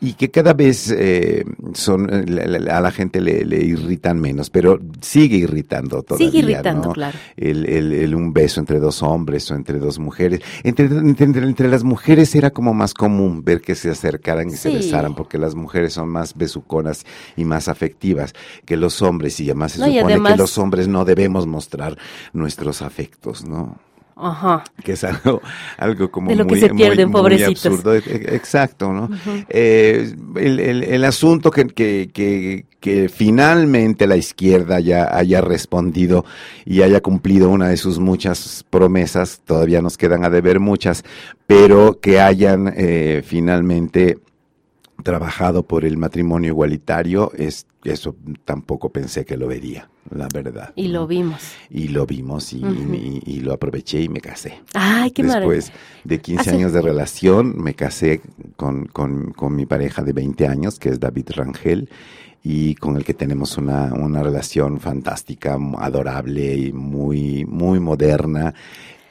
y 0.00 0.12
que 0.12 0.30
cada 0.30 0.52
vez 0.52 0.94
eh, 0.96 1.44
son 1.72 2.10
a 2.10 2.80
la 2.80 2.90
gente 2.92 3.20
le, 3.22 3.44
le 3.46 3.64
irritan 3.64 4.20
menos, 4.20 4.50
pero 4.50 4.78
sigue 5.00 5.36
irritando 5.38 6.02
todavía. 6.02 6.26
Sigue 6.30 6.38
irritando, 6.40 6.88
¿no? 6.88 6.92
claro. 6.92 7.16
El, 7.36 7.64
el- 7.66 7.92
el 7.92 8.14
un 8.14 8.32
beso 8.34 8.60
entre 8.60 8.78
dos 8.78 9.02
hombres 9.02 9.50
o 9.50 9.54
entre 9.54 9.78
dos 9.78 9.98
mujeres. 9.98 10.40
Entre, 10.62 10.84
entre, 10.86 11.24
entre- 11.42 11.68
las 11.68 11.82
mujeres 11.82 12.34
era 12.34 12.50
como 12.50 12.74
más 12.74 12.92
común 12.92 13.42
ver 13.42 13.62
que 13.62 13.74
se 13.74 13.88
acercaran 13.90 14.48
y 14.50 14.56
se 14.56 14.68
besaran, 14.70 15.14
porque 15.14 15.38
las 15.38 15.54
mujeres 15.54 15.94
son 15.94 16.10
más 16.10 16.34
besuconas 16.36 17.06
y 17.36 17.44
más 17.46 17.68
afectivas 17.68 18.34
que 18.66 18.76
los 18.76 19.00
hombres, 19.00 19.40
y 19.40 19.44
además 19.46 19.72
se 19.72 19.78
No, 19.78 19.86
supone 19.86 20.12
además- 20.12 20.32
que 20.32 20.38
los 20.38 20.58
hombres 20.58 20.88
no 20.88 21.06
debemos 21.06 21.46
mostrar 21.46 21.96
nuestros 22.34 22.82
afectos, 22.82 23.46
¿no? 23.46 23.78
Ajá. 24.16 24.62
que 24.84 24.92
es 24.92 25.02
algo, 25.02 25.42
algo 25.76 26.08
como 26.12 26.30
De 26.30 26.36
lo 26.36 26.44
que 26.46 26.52
muy, 26.52 26.60
se 26.60 26.68
pierden, 26.72 27.08
muy- 27.08 27.12
muy 27.14 27.20
pobrecitos. 27.22 27.66
absurdo. 27.66 27.94
E- 27.96 28.02
e- 28.06 28.36
Exacto, 28.36 28.92
¿no? 28.92 29.10
Eh, 29.48 30.14
el, 30.36 30.60
el- 30.60 30.84
el 30.84 31.04
asunto 31.04 31.50
que, 31.50 31.66
que, 31.66 32.10
que, 32.14 32.66
que 32.78 33.08
finalmente 33.08 34.06
la 34.06 34.16
izquierda 34.16 34.78
ya 34.78 35.16
haya 35.16 35.40
respondido 35.40 36.24
y 36.64 36.82
haya 36.82 37.00
cumplido 37.00 37.50
una 37.50 37.68
de 37.70 37.76
sus 37.76 37.98
muchas 37.98 38.64
promesas, 38.70 39.40
todavía 39.44 39.82
nos 39.82 39.98
quedan 39.98 40.24
a 40.24 40.30
deber 40.30 40.60
muchas, 40.60 41.02
pero 41.48 41.98
que 42.00 42.20
hayan 42.20 42.72
eh, 42.76 43.20
finalmente 43.26 44.18
trabajado 45.04 45.62
por 45.62 45.84
el 45.84 45.96
matrimonio 45.96 46.48
igualitario, 46.48 47.30
es, 47.36 47.66
eso 47.84 48.16
tampoco 48.44 48.90
pensé 48.90 49.24
que 49.24 49.36
lo 49.36 49.46
vería, 49.46 49.88
la 50.10 50.26
verdad. 50.34 50.72
Y 50.74 50.88
¿no? 50.88 50.94
lo 51.02 51.06
vimos. 51.06 51.40
y 51.70 51.88
lo 51.88 52.06
vimos 52.06 52.52
y, 52.52 52.64
Ujú. 52.64 52.94
y- 52.94 53.22
y 53.24 53.40
lo 53.40 53.52
aproveché 53.52 54.00
y 54.02 54.08
me 54.08 54.20
casé. 54.20 54.60
Ay, 54.74 55.12
qué 55.12 55.22
Después 55.22 55.66
maravilla. 55.70 55.72
de 56.04 56.20
15 56.20 56.40
Hace- 56.40 56.50
años 56.56 56.72
de 56.72 56.82
relación, 56.82 57.54
me 57.62 57.74
casé 57.74 58.20
con, 58.56 58.86
con- 58.86 59.32
con 59.32 59.54
mi 59.54 59.66
pareja 59.66 60.02
de 60.02 60.12
20 60.12 60.48
años, 60.48 60.80
que 60.80 60.88
es 60.88 60.98
David 60.98 61.28
Rangel, 61.36 61.88
y 62.42 62.74
con 62.74 62.96
el 62.96 63.04
que 63.04 63.14
tenemos 63.14 63.56
una, 63.56 63.94
una 63.94 64.22
relación 64.22 64.78
fantástica, 64.80 65.56
adorable 65.78 66.56
y 66.56 66.72
muy, 66.72 67.44
muy 67.46 67.78
moderna. 67.80 68.52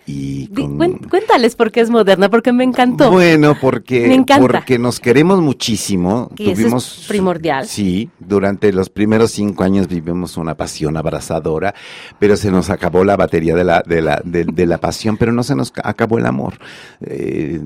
Y 0.05 0.47
con- 0.47 0.97
cuéntales 1.09 1.55
por 1.55 1.71
qué 1.71 1.81
es 1.81 1.89
moderna, 1.89 2.29
porque 2.29 2.51
me 2.51 2.63
encantó. 2.63 3.11
Bueno, 3.11 3.55
porque, 3.61 4.07
Me 4.07 4.15
encanta. 4.15 4.41
porque 4.41 4.77
nos 4.79 4.99
queremos 4.99 5.39
muchísimo. 5.41 6.29
Y 6.37 6.49
eso 6.51 6.77
es 6.77 7.05
primordial. 7.07 7.67
Sí, 7.67 8.09
durante 8.19 8.71
los 8.73 8.89
primeros 8.89 9.31
cinco 9.31 9.63
años 9.63 9.87
vivimos 9.87 10.37
una 10.37 10.55
pasión 10.55 10.97
abrazadora, 10.97 11.73
pero 12.19 12.35
se 12.37 12.51
nos 12.51 12.69
acabó 12.69 13.03
la 13.03 13.15
batería 13.15 13.55
de 13.55 13.63
la, 13.63 13.83
de 13.85 14.01
la, 14.01 14.21
de, 14.23 14.45
de 14.45 14.65
la 14.65 14.77
pasión, 14.79 15.17
pero 15.17 15.31
no 15.31 15.43
se 15.43 15.55
nos 15.55 15.71
ca- 15.71 15.81
acabó 15.85 16.17
el 16.17 16.25
amor. 16.25 16.55
Eh, 17.01 17.61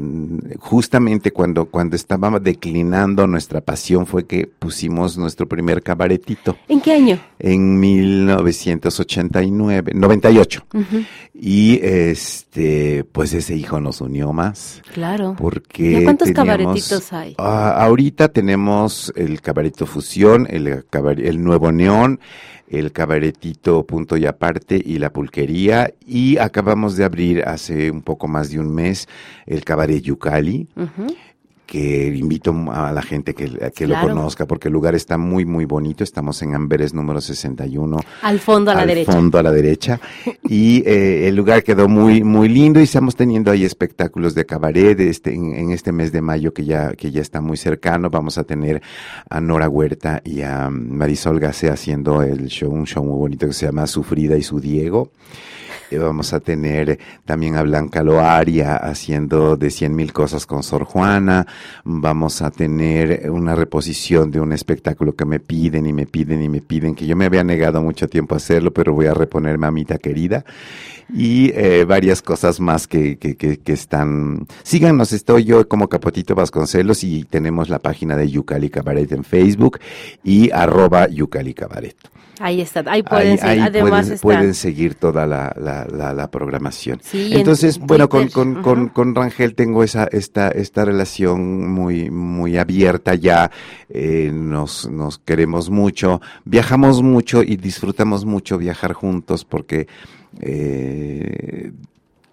justamente 0.60 1.32
cuando, 1.32 1.66
cuando 1.66 1.96
estaba 1.96 2.40
declinando 2.40 3.26
nuestra 3.28 3.62
pasión 3.62 4.06
fue 4.06 4.26
que 4.26 4.48
pusimos 4.48 5.18
nuestro 5.18 5.48
primer 5.48 5.82
cabaretito 5.82 6.58
¿En 6.68 6.82
qué 6.82 6.94
año? 6.94 7.20
en 7.40 7.80
1989, 7.80 9.92
98. 9.94 10.66
Ujú, 10.74 11.04
Y 11.34 11.80
este, 12.32 13.04
pues 13.12 13.34
ese 13.34 13.56
hijo 13.56 13.80
nos 13.80 14.02
unió 14.02 14.34
más. 14.34 14.82
Claro. 14.94 15.36
Porque 15.38 15.92
¿Ya 15.94 16.04
cuántos 16.04 16.28
teníamos- 16.28 16.58
cabaretitos 16.58 17.14
hay? 17.14 17.36
Ah, 17.38 17.72
ahorita 17.84 18.28
tenemos 18.30 19.14
el 19.16 19.42
cabareto 19.42 19.86
fusión, 19.86 20.46
el, 20.50 20.84
el 21.24 21.44
nuevo 21.44 21.72
neón, 21.72 22.20
el 22.70 22.92
cabaretito 22.92 23.86
punto 23.86 24.18
y 24.18 24.26
aparte 24.26 24.82
y 24.84 25.00
la 25.00 25.12
pulquería. 25.12 25.94
Y 26.06 26.38
acabamos 26.38 26.98
de 26.98 27.06
abrir 27.06 27.44
hace 27.44 27.90
un 27.92 28.02
poco 28.02 28.28
más 28.28 28.52
de 28.52 28.60
un 28.60 28.74
mes 28.76 29.08
el 29.46 29.64
cabaret 29.64 30.02
Yucali 30.02 30.68
Ujú. 30.76 31.16
Que 31.68 32.07
invito 32.07 32.55
a 32.72 32.91
la 32.91 33.01
gente 33.03 33.36
que, 33.36 33.45
a 33.63 33.70
que 33.70 33.86
Claro. 33.86 34.07
lo 34.07 34.15
conozca 34.15 34.47
porque 34.47 34.70
el 34.70 34.74
lugar 34.74 34.95
está 34.95 35.18
muy 35.20 35.45
muy 35.45 35.65
bonito. 35.65 36.03
Estamos 36.03 36.41
en 36.41 36.55
Amberes 36.55 36.93
número 36.93 37.22
61 37.22 37.99
Al 38.24 38.39
fondo 38.39 38.72
a 38.72 38.74
la 38.76 38.82
al 38.82 38.88
derecha. 38.88 39.11
fondo 39.11 39.38
a 39.38 39.43
la 39.43 39.51
derecha. 39.51 39.99
Y 40.49 40.82
eh, 40.88 41.28
el 41.28 41.36
lugar 41.36 41.63
quedó 41.63 41.88
muy, 41.88 42.24
muy 42.24 42.49
lindo 42.49 42.80
y 42.80 42.84
estamos 42.84 43.15
teniendo 43.15 43.51
ahí 43.51 43.65
espectáculos 43.65 44.34
de 44.34 44.45
cabaret 44.45 44.99
este, 44.99 45.34
en, 45.34 45.53
en 45.53 45.72
este 45.72 45.91
mes 45.91 46.11
de 46.11 46.22
mayo 46.22 46.53
que 46.53 46.65
ya, 46.65 46.93
que 46.93 47.11
ya 47.11 47.22
está 47.22 47.41
muy 47.41 47.57
cercano. 47.57 48.09
Vamos 48.09 48.38
a 48.38 48.45
tener 48.45 48.82
a 49.30 49.41
Nora 49.41 49.70
Huerta 49.70 50.22
y 50.24 50.41
a 50.41 50.70
Marisol 50.72 51.39
Gase 51.39 51.70
haciendo 51.70 52.22
el 52.24 52.47
show, 52.47 52.72
un 52.72 52.86
show 52.88 53.03
muy 53.03 53.18
bonito 53.18 53.45
que 53.45 53.53
se 53.53 53.65
llama 53.65 53.86
Sufrida 53.88 54.38
y 54.38 54.41
su 54.43 54.59
Diego. 54.61 55.11
Vamos 55.89 56.34
a 56.34 56.41
tener 56.41 56.99
también 57.24 57.55
a 57.55 57.63
Blanca 57.63 58.03
Loaria 58.03 58.76
haciendo 58.76 59.55
de 59.55 59.72
cien 59.72 59.95
mil 59.95 60.11
cosas 60.11 60.45
con 60.45 60.61
Sor 60.61 60.84
Juana. 60.84 61.47
Vamos 61.84 62.41
a 62.41 62.51
tener 62.51 63.30
una 63.30 63.55
reposición 63.55 64.32
de 64.32 64.39
un 64.39 64.53
espectáculo 64.53 65.16
que 65.16 65.26
me 65.26 65.39
piden 65.39 65.86
y 65.86 65.93
me 65.93 66.05
piden 66.05 66.41
y 66.41 66.49
me 66.49 66.62
piden, 66.62 66.95
que 66.95 67.05
yo 67.05 67.16
me 67.16 67.26
había 67.26 67.43
negado 67.43 67.82
mucho 67.82 68.08
tiempo 68.08 68.36
a 68.36 68.38
hacerlo, 68.38 68.72
pero 68.74 68.93
voy 68.93 69.08
a 69.08 69.14
reponer 69.14 69.58
Mamita 69.58 69.97
Querida. 69.97 70.45
Y 71.14 71.51
eh, 71.55 71.86
varias 71.86 72.22
cosas 72.22 72.60
más 72.60 72.86
que, 72.86 73.18
que, 73.18 73.38
que, 73.38 73.58
que 73.60 73.74
están. 73.74 74.45
Síganos, 74.64 75.14
estoy 75.14 75.45
yo 75.45 75.68
como 75.68 75.88
Capotito 75.88 76.36
Vasconcelos 76.36 77.03
y 77.03 77.24
tenemos 77.24 77.70
la 77.70 77.80
página 77.80 78.18
de 78.18 78.30
Yucali 78.30 78.70
Cabaret 78.70 79.10
en 79.14 79.24
Facebook 79.24 79.80
y 80.24 80.51
arroba 80.51 81.08
Yucali 81.08 81.53
Cabaret. 81.53 81.95
Ahí 82.40 82.62
está, 82.62 82.84
ahí 82.88 83.04
pueden 83.04 83.40
Ahí, 83.42 83.60
ahí 83.60 83.60
Además 83.60 84.06
pueden, 84.06 84.20
pueden 84.20 84.54
seguir 84.54 84.96
toda 84.96 85.26
la, 85.26 85.54
la, 85.60 85.86
la, 85.86 86.14
la 86.14 86.30
programación. 86.30 87.00
Sí, 87.04 87.32
en 87.32 87.40
Entonces, 87.40 87.80
bueno, 87.80 88.10
con, 88.10 88.28
con, 88.30 88.62
con, 88.62 88.90
con 88.90 89.16
Rangel 89.16 89.56
tengo 89.56 89.84
esa, 89.84 90.06
esta, 90.06 90.50
esta 90.50 90.86
relación 90.86 91.68
muy, 91.68 92.10
muy 92.10 92.58
abierta 92.58 93.16
ya, 93.16 93.52
eh, 93.90 94.32
nos, 94.34 94.90
nos 94.90 95.18
queremos 95.20 95.70
mucho, 95.70 96.22
viajamos 96.46 97.02
mucho 97.02 97.44
y 97.44 97.58
disfrutamos 97.58 98.26
mucho 98.26 98.58
viajar 98.58 98.94
juntos 98.94 99.46
porque 99.46 99.88
eh, 100.40 101.72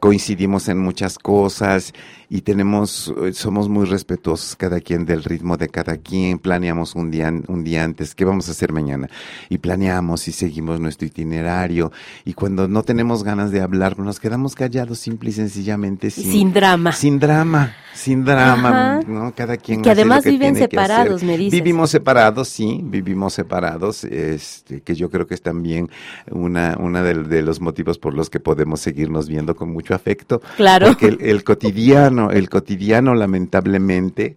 coincidimos 0.01 0.69
en 0.69 0.79
muchas 0.79 1.19
cosas 1.19 1.95
y 2.35 2.41
tenemos, 2.43 3.15
eh, 3.23 3.33
somos 3.33 3.69
muy 3.69 3.85
respetuosos 3.87 4.57
cada 4.57 4.81
quien 4.81 5.07
del 5.07 5.23
ritmo 5.23 5.57
de 5.57 5.69
cada 5.69 5.99
quien, 5.99 6.41
planeamos 6.41 6.97
un 6.97 7.13
día, 7.13 7.33
un 7.47 7.63
día 7.63 7.85
antes, 7.85 8.17
¿qué 8.17 8.25
vamos 8.25 8.49
a 8.49 8.51
hacer 8.51 8.73
mañana? 8.73 9.09
Y 9.49 9.59
planeamos 9.59 10.27
y 10.27 10.33
seguimos 10.33 10.81
nuestro 10.81 11.07
itinerario 11.07 11.93
y 12.25 12.33
cuando 12.33 12.67
no 12.67 12.83
tenemos 12.83 13.23
ganas 13.23 13.53
de 13.53 13.61
hablar, 13.61 14.01
nos 14.01 14.19
quedamos 14.19 14.57
callados 14.57 14.99
simple 14.99 15.31
y 15.31 15.33
sencillamente 15.33 16.11
sin, 16.11 16.25
Sin 16.25 16.53
drama. 16.53 16.91
Sin 16.91 17.21
drama, 17.21 17.73
sin 17.95 18.25
drama, 18.25 18.97
Ajá. 18.97 19.01
¿no? 19.07 19.33
Cada 19.33 19.57
quien 19.57 19.81
Que 19.81 19.91
hace 19.91 20.05
lo 20.05 20.15
además 20.15 20.25
viven 20.25 20.55
tiene 20.55 20.69
que 20.69 20.77
hacer. 20.77 20.89
separados, 20.89 21.23
me 21.23 21.39
dices. 21.39 21.53
Vivimos 21.53 21.91
separados, 21.91 22.49
sí, 22.49 22.81
vivimos 22.83 23.35
separados, 23.35 24.03
este, 24.03 24.81
que 24.81 24.97
yo 24.97 25.09
creo 25.09 25.29
que 25.29 25.35
es 25.35 25.43
también 25.43 25.89
una, 26.33 26.77
una 26.81 27.01
de, 27.05 27.15
de 27.15 27.43
los 27.43 27.61
motivos 27.61 27.99
por 27.99 28.13
los 28.13 28.29
que 28.29 28.41
podemos 28.41 28.81
seguirnos 28.81 29.29
viendo 29.29 29.55
con 29.55 29.73
mucho 29.73 29.95
afecto. 29.95 30.43
Claro. 30.57 30.89
Porque 30.89 31.07
el, 31.07 31.19
el 31.21 31.45
cotidiano, 31.45 32.24
el 32.31 32.49
cotidiano 32.49 33.15
lamentablemente 33.15 34.37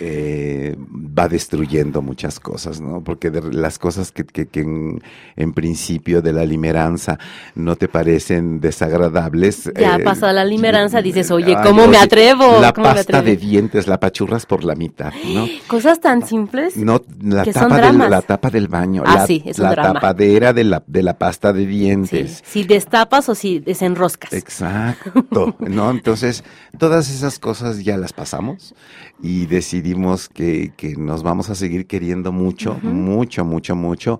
eh, 0.00 0.76
va 0.78 1.28
destruyendo 1.28 2.02
muchas 2.02 2.40
cosas, 2.40 2.80
¿no? 2.80 3.02
Porque 3.02 3.30
de 3.30 3.40
las 3.52 3.78
cosas 3.78 4.12
que, 4.12 4.24
que, 4.24 4.46
que 4.46 4.60
en, 4.60 5.02
en 5.36 5.52
principio 5.52 6.20
de 6.20 6.32
la 6.32 6.44
limeranza 6.44 7.18
no 7.54 7.76
te 7.76 7.88
parecen 7.88 8.60
desagradables. 8.60 9.70
Ya 9.78 9.96
eh, 9.96 10.04
la 10.32 10.44
limeranza 10.44 11.00
dices, 11.00 11.30
oye, 11.30 11.54
ay, 11.56 11.64
¿cómo 11.66 11.82
me 11.86 11.96
oye, 11.96 12.04
atrevo? 12.04 12.60
La 12.60 12.72
¿Cómo 12.72 12.88
me 12.88 12.94
pasta 12.94 13.22
de 13.22 13.36
dientes, 13.36 13.86
la 13.86 13.98
pachurras 14.00 14.46
por 14.46 14.64
la 14.64 14.74
mitad, 14.74 15.12
¿no? 15.34 15.46
Cosas 15.66 16.00
tan 16.00 16.26
simples. 16.26 16.76
No, 16.76 17.02
la 17.22 17.44
que 17.44 17.52
son 17.52 17.62
tapa, 17.62 17.74
del, 17.76 17.84
dramas. 17.84 18.10
la 18.10 18.22
tapa 18.22 18.50
del 18.50 18.68
baño, 18.68 19.02
Ah, 19.06 19.14
la, 19.16 19.26
sí, 19.26 19.42
es 19.46 19.58
un 19.58 19.64
la 19.64 19.70
drama. 19.72 19.92
tapadera 19.94 20.52
de 20.52 20.64
la, 20.64 20.82
de 20.86 21.02
la 21.02 21.18
pasta 21.18 21.52
de 21.52 21.60
Sí, 21.62 21.66
dientes. 21.66 22.42
Si 22.46 22.64
destapas 22.64 23.28
o 23.28 23.34
si 23.34 23.58
desenroscas. 23.60 24.32
Exacto, 24.32 25.56
¿no? 25.60 25.90
Entonces, 25.90 26.44
todas 26.78 27.10
esas 27.10 27.38
cosas 27.38 27.84
ya 27.84 27.96
las 27.96 28.12
pasamos 28.12 28.74
y 29.22 29.46
decidimos 29.72 30.30
que, 30.30 30.72
que 30.78 30.96
nos 30.96 31.22
vamos 31.22 31.50
a 31.50 31.54
seguir 31.54 31.86
queriendo 31.86 32.32
mucho, 32.32 32.78
mucho, 32.82 33.44
mucho, 33.44 33.76
mucho 33.76 34.18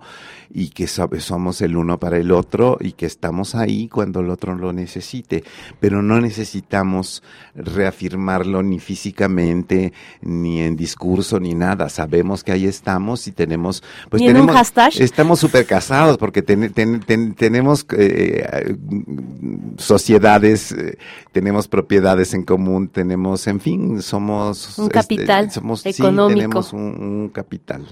y 0.51 0.69
que 0.69 0.85
so- 0.87 1.09
somos 1.19 1.61
el 1.61 1.75
uno 1.75 1.99
para 1.99 2.17
el 2.17 2.31
otro 2.31 2.77
y 2.79 2.91
que 2.91 3.05
estamos 3.07 3.55
ahí 3.55 3.87
cuando 3.87 4.19
el 4.19 4.29
otro 4.29 4.55
lo 4.55 4.73
necesite, 4.73 5.43
pero 5.79 6.01
no 6.03 6.21
necesitamos 6.21 7.23
reafirmarlo 7.55 8.61
ni 8.63 8.79
físicamente, 8.79 9.91
ni 10.21 10.61
en 10.61 10.75
discurso, 10.75 11.39
ni 11.39 11.55
nada. 11.55 11.89
Sabemos 11.89 12.43
que 12.43 12.51
ahí 12.51 12.65
estamos 12.65 13.27
y 13.27 13.31
tenemos, 13.31 13.83
pues 14.09 14.21
Ni 14.21 14.27
en 14.27 14.35
un 14.37 14.41
tenemos, 14.41 14.55
hashtag. 14.55 15.01
estamos 15.01 15.39
súper 15.39 15.65
casados 15.65 16.17
porque 16.19 16.41
ten- 16.43 16.71
ten- 16.73 16.99
ten- 16.99 17.33
tenemos 17.33 17.85
eh, 17.97 18.75
sociedades, 19.77 20.71
eh, 20.71 20.97
tenemos 21.31 21.67
propiedades 21.67 22.33
en 22.33 22.43
común, 22.43 22.87
tenemos, 22.87 23.45
en 23.47 23.59
fin, 23.59 24.01
somos... 24.01 24.77
Un 24.79 24.85
este, 24.85 24.93
capital 24.93 25.38
somos, 25.49 25.81
sí, 25.81 25.89
económico. 25.89 26.35
tenemos 26.39 26.73
un, 26.73 26.81
un 26.81 27.29
capital. 27.29 27.85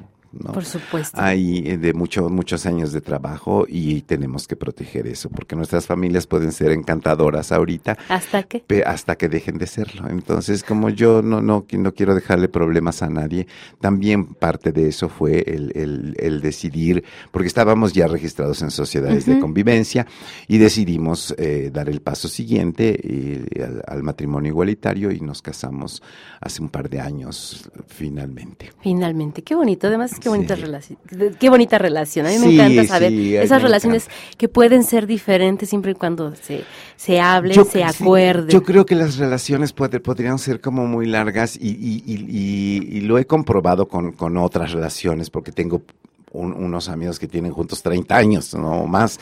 ¿No? 0.44 0.52
Por 0.54 0.66
supuesto. 0.66 1.20
Hay 1.20 1.64
eh, 1.68 1.78
de 1.78 1.94
mucho, 1.94 2.30
muchos 2.30 2.66
años 2.66 2.92
de 2.92 3.02
trabajo 3.02 3.66
y 3.68 4.02
tenemos 4.02 4.48
que 4.48 4.56
proteger 4.56 5.08
eso, 5.08 5.30
porque 5.30 5.56
nuestras 5.56 5.86
familias 5.88 6.28
pueden 6.28 6.52
ser 6.52 6.72
encantadoras 6.72 7.52
ahorita, 7.52 7.98
¿Hasta 8.10 8.44
qué? 8.44 8.60
pe- 8.66 8.84
hasta 8.84 9.16
que 9.18 9.30
dejen 9.30 9.58
de 9.58 9.68
serlo. 9.68 10.08
Entonces, 10.10 10.64
como 10.64 10.90
yo 10.90 11.22
no, 11.22 11.42
no, 11.42 11.66
no 11.72 11.94
quiero 11.94 12.16
dejarle 12.16 12.48
problemas 12.50 13.02
a 13.02 13.10
nadie, 13.10 13.48
también 13.82 14.26
parte 14.34 14.72
de 14.72 14.88
eso 14.90 15.10
fue 15.10 15.40
el, 15.48 15.72
el- 15.76 16.16
el 16.20 16.42
decidir, 16.42 17.04
porque 17.32 17.48
estábamos 17.48 17.94
ya 17.94 18.08
registrados 18.08 18.62
en 18.62 18.72
sociedades 18.72 19.26
de 19.26 19.40
convivencia 19.40 20.06
y 20.48 20.58
decidimos 20.58 21.34
eh, 21.38 21.70
dar 21.74 21.90
el 21.90 22.02
paso 22.02 22.28
siguiente 22.28 23.00
eh, 23.04 23.64
al, 23.64 23.84
al 23.88 24.04
matrimonio 24.04 24.50
igualitario 24.52 25.12
y 25.12 25.20
nos 25.20 25.42
casamos 25.42 26.02
hace 26.42 26.62
un 26.62 26.70
par 26.70 26.90
de 26.90 27.00
años, 27.00 27.70
finalmente. 27.88 28.72
Finalmente, 28.82 29.42
qué 29.44 29.56
bonito. 29.56 29.88
Además, 29.88 30.20
qué 30.28 30.38
bonita 30.38 30.56
Sí. 30.56 30.62
relación. 30.62 31.00
Qué 31.40 31.50
bonita 31.50 31.78
relación. 31.78 32.26
A 32.26 32.30
mí 32.30 32.38
me 32.40 32.48
Sí, 32.48 32.56
encanta 32.60 32.86
saber 32.86 33.10
sí, 33.12 33.36
esas 33.36 33.62
relaciones 33.62 34.08
que 34.38 34.50
pueden 34.50 34.84
ser 34.84 35.08
diferentes 35.08 35.70
siempre 35.70 35.92
y 35.92 35.96
cuando 35.96 36.36
se, 36.36 36.64
se 36.96 37.20
hablen, 37.20 37.56
Yo- 37.56 37.66
se 37.66 37.80
sí, 37.80 38.02
acuerden. 38.04 38.50
Yo 38.50 38.64
creo 38.64 38.86
que 38.86 38.96
las 38.96 39.18
relaciones 39.18 39.74
puede- 39.74 40.00
podrían 40.00 40.40
ser 40.40 40.62
como 40.62 40.86
muy 40.86 41.06
largas 41.06 41.56
y, 41.56 41.70
y- 41.70 42.04
y- 42.06 42.26
y- 42.30 42.98
y 42.98 43.02
lo 43.02 43.18
he 43.18 43.26
comprobado 43.26 43.88
con, 43.88 44.12
con 44.12 44.38
otras 44.38 44.72
relaciones 44.72 45.30
porque 45.30 45.52
tengo 45.52 45.82
un- 46.32 46.54
unos 46.54 46.90
amigos 46.90 47.20
que 47.20 47.28
tienen 47.28 47.52
juntos 47.52 47.82
30 47.82 48.18
años, 48.18 48.54
no 48.54 48.82
O 48.82 48.88
más. 48.88 49.20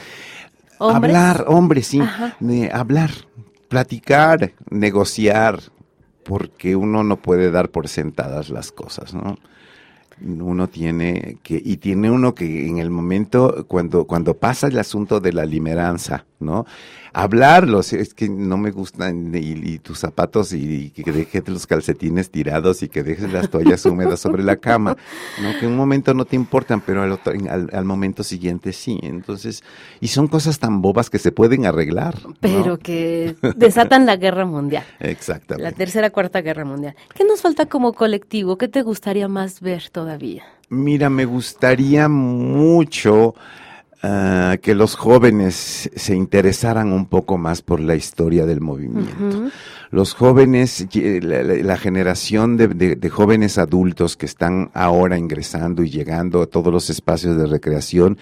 ¿Hombres? 0.79 1.15
Hablar, 1.15 1.45
hombres, 1.47 1.87
sí. 1.87 2.01
De 2.41 2.69
hablar, 2.71 3.11
platicar, 3.69 4.51
negociar, 4.69 5.59
porque 6.23 6.75
uno 6.75 7.03
no 7.03 7.17
puede 7.17 7.51
dar 7.51 7.69
por 7.69 7.87
sentadas 7.87 8.49
las 8.49 8.71
cosas, 8.71 9.13
¿no? 9.13 9.37
Uno 10.21 10.69
tiene 10.69 11.37
que, 11.43 11.61
y 11.63 11.77
tiene 11.77 12.09
uno 12.09 12.33
que 12.33 12.67
en 12.67 12.77
el 12.77 12.89
momento, 12.89 13.65
cuando, 13.67 14.05
cuando 14.05 14.37
pasa 14.37 14.67
el 14.67 14.79
asunto 14.79 15.19
de 15.19 15.33
la 15.33 15.45
limeranza, 15.45 16.25
¿no? 16.39 16.65
Hablarlos. 17.15 17.93
Es 17.93 18.13
que 18.13 18.27
no 18.29 18.57
me 18.57 18.71
gustan 18.71 19.33
y, 19.33 19.37
y 19.53 19.79
tus 19.79 19.99
zapatos 19.99 20.51
y, 20.53 20.91
y 20.95 21.03
que 21.03 21.11
dejes 21.11 21.47
los 21.47 21.65
calcetines 21.65 22.29
tirados 22.29 22.83
y 22.83 22.89
que 22.89 23.03
dejes 23.03 23.31
las 23.31 23.49
toallas 23.49 23.85
húmedas 23.85 24.19
sobre 24.19 24.43
la 24.43 24.57
cama. 24.57 24.97
¿no? 25.41 25.51
Que 25.59 25.65
en 25.65 25.71
un 25.71 25.77
momento 25.77 26.13
no 26.13 26.25
te 26.25 26.35
importan, 26.35 26.81
pero 26.81 27.01
al, 27.03 27.13
otro- 27.13 27.33
al, 27.49 27.69
al 27.71 27.85
momento 27.85 28.23
siguiente 28.23 28.73
sí. 28.73 28.99
Entonces, 29.01 29.63
y 30.01 30.09
son 30.09 30.27
cosas 30.27 30.59
tan 30.59 30.81
bobas 30.81 31.09
que 31.09 31.17
se 31.17 31.31
pueden 31.31 31.65
arreglar. 31.65 32.15
¿no? 32.21 32.35
Pero 32.41 32.77
que 32.77 33.35
desatan 33.55 34.05
la 34.05 34.17
guerra 34.17 34.45
mundial. 34.45 34.83
La 34.99 35.09
Exactamente. 35.09 35.71
tercera, 35.73 36.09
cuarta 36.09 36.41
guerra 36.41 36.65
mundial. 36.65 36.95
¿Qué 37.13 37.23
nos 37.23 37.41
falta 37.41 37.65
como 37.65 37.93
colectivo? 37.93 38.57
¿Qué 38.57 38.67
te 38.67 38.81
gustaría 38.81 39.27
más 39.29 39.61
ver 39.61 39.89
todavía? 39.89 40.43
Mira, 40.67 41.09
me 41.09 41.25
gustaría 41.25 42.09
mucho 42.09 43.35
que 44.61 44.75
los 44.75 44.95
jóvenes 44.95 45.89
se 45.95 46.15
interesaran 46.15 46.93
un 46.93 47.05
poco 47.07 47.37
más 47.37 47.61
por 47.61 47.79
la 47.79 47.95
historia 47.95 48.45
del 48.45 48.61
movimiento. 48.61 49.49
Los 49.91 50.13
jóvenes, 50.13 50.87
la, 50.93 51.41
la- 51.43 51.53
la 51.63 51.77
generación 51.77 52.57
de, 52.57 52.67
de- 52.67 52.95
de 52.95 53.09
jóvenes 53.09 53.57
adultos 53.57 54.15
que 54.17 54.25
están 54.25 54.69
ahora 54.73 55.17
ingresando 55.17 55.83
y 55.83 55.89
llegando 55.89 56.41
a 56.41 56.47
todos 56.47 56.71
los 56.73 56.89
espacios 56.89 57.37
de 57.37 57.45
recreación, 57.47 58.17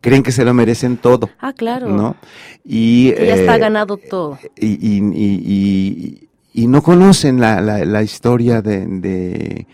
creen 0.00 0.22
que 0.22 0.32
se 0.32 0.44
lo 0.44 0.54
merecen 0.54 0.96
todo. 0.96 1.28
Ah, 1.40 1.52
claro. 1.52 1.88
¿no? 1.88 2.16
Y, 2.64 3.12
Que 3.12 3.26
ya 3.26 3.34
está 3.36 3.56
eh, 3.56 3.60
ganado 3.60 3.96
todo. 3.96 4.38
y, 4.56 4.66
y, 4.66 4.98
y- 5.14 5.42
y- 5.44 6.28
y 6.54 6.66
no 6.66 6.82
conocen 6.82 7.40
la, 7.40 7.60
la, 7.60 7.84
la 7.84 8.02
historia 8.02 8.60
de, 8.62 8.86
de- 8.86 9.66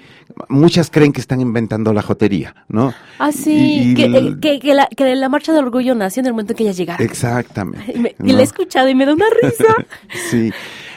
Muchas 0.49 0.91
creen 0.91 1.12
que 1.12 1.20
están 1.20 1.41
inventando 1.41 1.93
la 1.93 2.03
jotería, 2.03 2.55
¿no? 2.68 2.93
Ah, 3.18 3.30
sí, 3.32 3.91
y 3.91 3.95
que, 3.95 4.05
el- 4.07 4.28
eh, 4.35 4.37
que, 4.41 4.59
que 4.61 4.74
la, 4.74 4.87
que 4.89 5.14
la 5.14 5.28
marcha 5.28 5.53
del 5.53 5.64
orgullo 5.64 5.95
nació 5.95 6.20
en 6.20 6.26
el 6.26 6.32
momento 6.32 6.53
en 6.53 6.57
que 6.57 6.62
ellas 6.64 6.76
llegaron. 6.76 7.05
Exactamente. 7.07 7.93
Y, 7.95 7.99
me- 7.99 8.16
y 8.24 8.32
la 8.32 8.41
he 8.41 8.45
escuchado 8.45 8.89
y 8.89 8.95
me 8.95 9.07
da 9.07 9.14
una 9.14 9.26
risa. 9.43 9.64
Sí. 10.30 10.51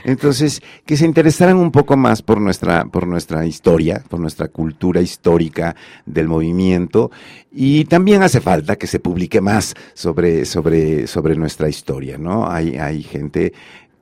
Entonces, 0.04 0.62
que 0.86 0.96
se 0.96 1.06
interesaran 1.06 1.58
un 1.58 1.72
poco 1.72 1.98
más 1.98 2.22
por 2.22 2.40
nuestra, 2.40 2.86
por 2.86 3.06
nuestra 3.08 3.46
historia, 3.46 4.02
por 4.08 4.20
nuestra 4.22 4.48
cultura 4.48 5.02
histórica 5.02 5.76
del 6.06 6.28
movimiento. 6.30 7.12
Y 7.52 7.86
también 7.86 8.24
hace 8.24 8.40
falta 8.40 8.78
que 8.78 8.88
se 8.88 9.00
publique 9.00 9.42
más 9.42 9.74
sobre, 9.94 10.46
sobre, 10.46 11.08
sobre 11.08 11.36
nuestra 11.36 11.68
historia, 11.68 12.18
¿no? 12.18 12.50
Hay, 12.50 12.78
hay 12.78 13.04
gente 13.04 13.52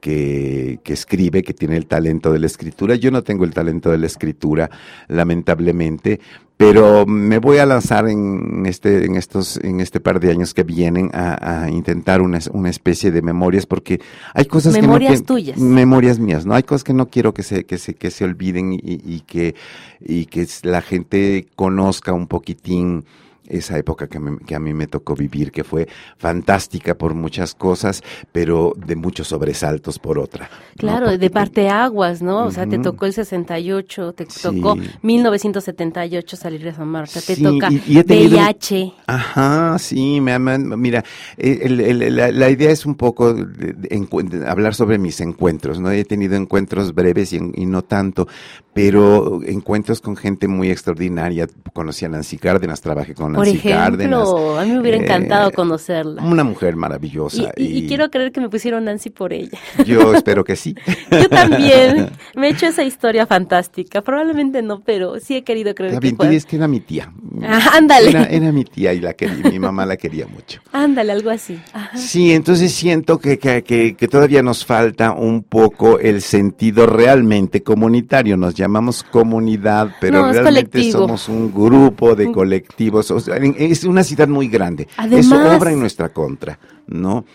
que, 0.10 0.80
que 0.84 0.94
escribe, 0.94 1.42
que 1.42 1.56
tiene 1.56 1.78
el 1.78 1.88
talento 1.88 2.32
de 2.32 2.38
la 2.38 2.46
escritura. 2.46 2.94
Yo 2.94 3.10
no 3.10 3.24
tengo 3.24 3.44
el 3.44 3.56
talento 3.56 3.90
de 3.90 3.98
la 3.98 4.06
escritura, 4.06 4.70
lamentablemente, 5.08 6.20
pero 6.58 7.08
me 7.08 7.40
voy 7.40 7.58
a 7.58 7.66
lanzar 7.66 8.08
en 8.08 8.68
este, 8.68 9.06
en 9.06 9.16
estos, 9.16 9.58
en 9.58 9.80
este 9.80 10.00
par 10.00 10.20
de 10.20 10.30
años 10.30 10.54
que 10.54 10.62
vienen 10.64 11.10
a, 11.12 11.64
a 11.64 11.72
intentar 11.72 12.22
una, 12.22 12.38
una 12.54 12.70
especie 12.70 13.10
de 13.12 13.24
memorias, 13.24 13.66
porque 13.66 14.00
hay 14.36 14.46
cosas 14.46 14.74
Memorias 14.74 15.14
que 15.14 15.18
no, 15.18 15.22
que- 15.22 15.26
tuyas. 15.26 15.58
memorias 15.58 16.20
mías, 16.20 16.46
¿no? 16.46 16.54
Hay 16.54 16.62
cosas 16.64 16.84
que 16.84 16.94
no 16.94 17.08
quiero 17.10 17.34
que 17.34 17.42
se, 17.42 17.66
que 17.66 17.80
se, 17.80 17.96
que 17.96 18.12
se 18.12 18.26
olviden 18.26 18.74
y, 18.74 18.80
y 18.84 19.24
que, 19.26 19.56
y 20.00 20.28
que 20.28 20.48
la 20.62 20.82
gente 20.84 21.48
conozca 21.56 22.14
un 22.14 22.28
poquitín 22.28 23.06
esa 23.48 23.78
época 23.78 24.08
que, 24.08 24.20
me- 24.20 24.38
que 24.40 24.56
a 24.56 24.60
mí 24.60 24.74
me 24.74 24.88
tocó 24.88 25.16
vivir, 25.16 25.52
que 25.52 25.64
fue 25.64 25.88
fantástica 26.18 26.96
por 26.96 27.14
muchas 27.14 27.54
cosas, 27.56 28.04
pero 28.32 28.74
de 28.76 28.96
muchos 28.96 29.28
sobresaltos 29.28 30.00
por 30.00 30.20
otra. 30.20 30.50
¿no? 30.50 30.76
Claro, 30.78 31.06
Porque- 31.06 31.18
de 31.20 31.30
parteaguas, 31.30 32.22
¿no? 32.22 32.46
O 32.46 32.52
sea, 32.52 32.66
te 32.68 32.80
tocó 32.80 33.06
el 33.06 33.14
68, 33.14 34.14
te 34.14 34.26
Sí. 34.30 34.42
tocó 34.42 34.76
1978 35.02 36.36
salir 36.38 36.64
de 36.64 36.74
San 36.74 36.88
Marta, 36.88 37.22
te 37.22 37.36
Sí, 37.36 37.44
toca 37.44 37.72
y- 37.72 37.82
y 37.88 38.04
tenido- 38.04 38.38
VIH. 38.38 38.94
Ajá, 39.08 39.78
sí, 39.80 40.20
me 40.22 40.34
aman. 40.34 40.80
Mira, 40.80 41.04
eh, 41.38 41.60
el- 41.64 41.80
el- 41.82 42.16
la, 42.16 42.32
la 42.32 42.50
idea 42.50 42.72
es 42.72 42.86
un 42.86 42.96
poco 42.96 43.34
de- 43.34 43.74
de 43.74 44.06
de 44.06 44.48
hablar 44.48 44.76
sobre 44.76 44.98
mis 44.98 45.20
encuentros, 45.22 45.80
¿no? 45.80 45.92
He 45.92 46.06
tenido 46.06 46.36
encuentros 46.36 46.94
breves 46.94 47.34
y, 47.34 47.38
en- 47.38 47.54
y 47.56 47.66
no 47.66 47.82
tanto, 47.84 48.28
pero 48.74 49.42
encuentros 49.44 50.02
con 50.02 50.16
gente 50.16 50.48
muy 50.48 50.70
extraordinaria. 50.70 51.48
Conocí 51.74 52.06
a 52.06 52.10
Nancy 52.10 52.38
Cárdenas, 52.38 52.82
trabajé 52.82 53.14
con 53.14 53.35
Por 53.36 53.46
Nancy 53.48 53.60
Cárdenas. 53.70 54.22
ejemplo, 54.22 54.60
a 54.60 54.64
mí 54.66 54.72
me 54.72 54.80
hubiera 54.80 54.98
Eh, 54.98 55.02
encantado 55.04 55.52
conocerla. 55.52 56.24
Una 56.24 56.44
mujer 56.44 56.74
Y, 56.74 56.78
maravillosa. 56.78 57.52
y- 57.58 57.80
y 57.80 57.88
quiero 57.88 58.10
creer 58.10 58.32
que 58.32 58.42
me 58.42 58.50
pusieron 58.50 58.86
Nancy 58.86 59.10
por 59.10 59.34
ella. 59.34 59.58
Yo 59.86 60.14
espero 60.14 60.44
que 60.44 60.56
sí. 60.56 60.76
Yo 61.12 61.30
también 61.30 62.10
me 62.36 62.48
he 62.48 62.52
hecho 62.52 62.66
esa 62.68 62.84
historia 62.84 63.26
fantástica. 63.26 64.02
Probablemente 64.02 64.62
no, 64.62 64.82
pero 64.82 65.20
sí 65.20 65.36
he 65.36 65.44
querido 65.44 65.74
creer 65.76 65.94
La 65.96 66.00
que 66.00 66.16
fue. 66.16 66.36
es 66.36 66.46
que 66.46 66.56
era 66.56 66.68
mi 66.68 66.80
tía. 66.80 67.12
Ah, 67.44 67.72
ándale. 67.76 68.10
Era, 68.10 68.24
era 68.26 68.52
mi 68.52 68.64
tía 68.66 68.94
y 68.94 69.00
la 69.02 69.14
quería, 69.14 69.50
mi 69.50 69.60
mamá 69.60 69.86
la 69.86 69.98
quería 69.98 70.26
mucho. 70.28 70.62
Ándale, 70.72 71.12
algo 71.12 71.30
así. 71.30 71.60
Ajá. 71.74 71.98
Sí, 71.98 72.32
entonces 72.34 72.72
siento 72.72 73.20
que, 73.20 73.38
que, 73.40 73.64
que- 73.64 73.96
que 73.96 74.08
todavía 74.08 74.42
nos 74.42 74.66
falta 74.66 75.12
un 75.12 75.44
poco 75.44 76.00
el 76.00 76.22
sentido 76.22 76.86
realmente 76.88 77.64
comunitario. 77.64 78.38
Nos 78.38 78.54
llamamos 78.56 79.04
comunidad, 79.04 79.90
pero 80.00 80.22
No, 80.22 80.32
realmente 80.32 80.70
colectivo. 80.72 81.00
somos 81.00 81.30
un 81.30 81.54
grupo 81.54 82.16
de 82.16 82.32
colectivos. 82.32 83.12
O 83.12 83.20
es 83.58 83.84
una 83.84 84.04
ciudad 84.04 84.28
muy 84.28 84.48
grande. 84.48 84.88
Además- 84.98 85.26
Eso 85.26 85.56
obra 85.58 85.72
en 85.72 85.80
nuestra 85.80 86.10
contra, 86.10 86.60
¿no? 86.88 87.26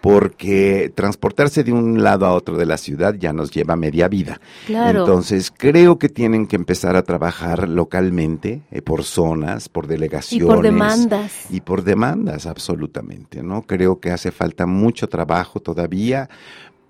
Porque 0.00 0.92
transportarse 0.94 1.64
de 1.64 1.72
un 1.72 2.02
lado 2.02 2.26
a 2.26 2.32
otro 2.32 2.56
de 2.56 2.66
la 2.66 2.76
ciudad 2.76 3.14
ya 3.18 3.32
nos 3.32 3.50
lleva 3.50 3.74
media 3.76 4.06
vida. 4.08 4.40
Claro. 4.66 5.00
Entonces, 5.00 5.50
creo 5.56 5.98
que 5.98 6.08
tienen 6.08 6.46
que 6.46 6.54
empezar 6.56 6.94
a 6.96 7.02
trabajar 7.02 7.68
localmente, 7.68 8.62
eh, 8.70 8.82
por 8.82 9.02
zonas, 9.04 9.68
por 9.68 9.86
Y 9.86 9.88
delegaciones. 9.88 10.46
por 10.46 10.62
demandas. 10.62 11.32
Y 11.50 11.60
por 11.62 11.82
demandas, 11.82 12.46
absolutamente, 12.46 13.42
¿no? 13.42 13.62
Creo 13.62 13.98
que 13.98 14.10
hace 14.10 14.30
falta 14.30 14.66
mucho 14.66 15.08
trabajo 15.08 15.58
todavía, 15.60 16.28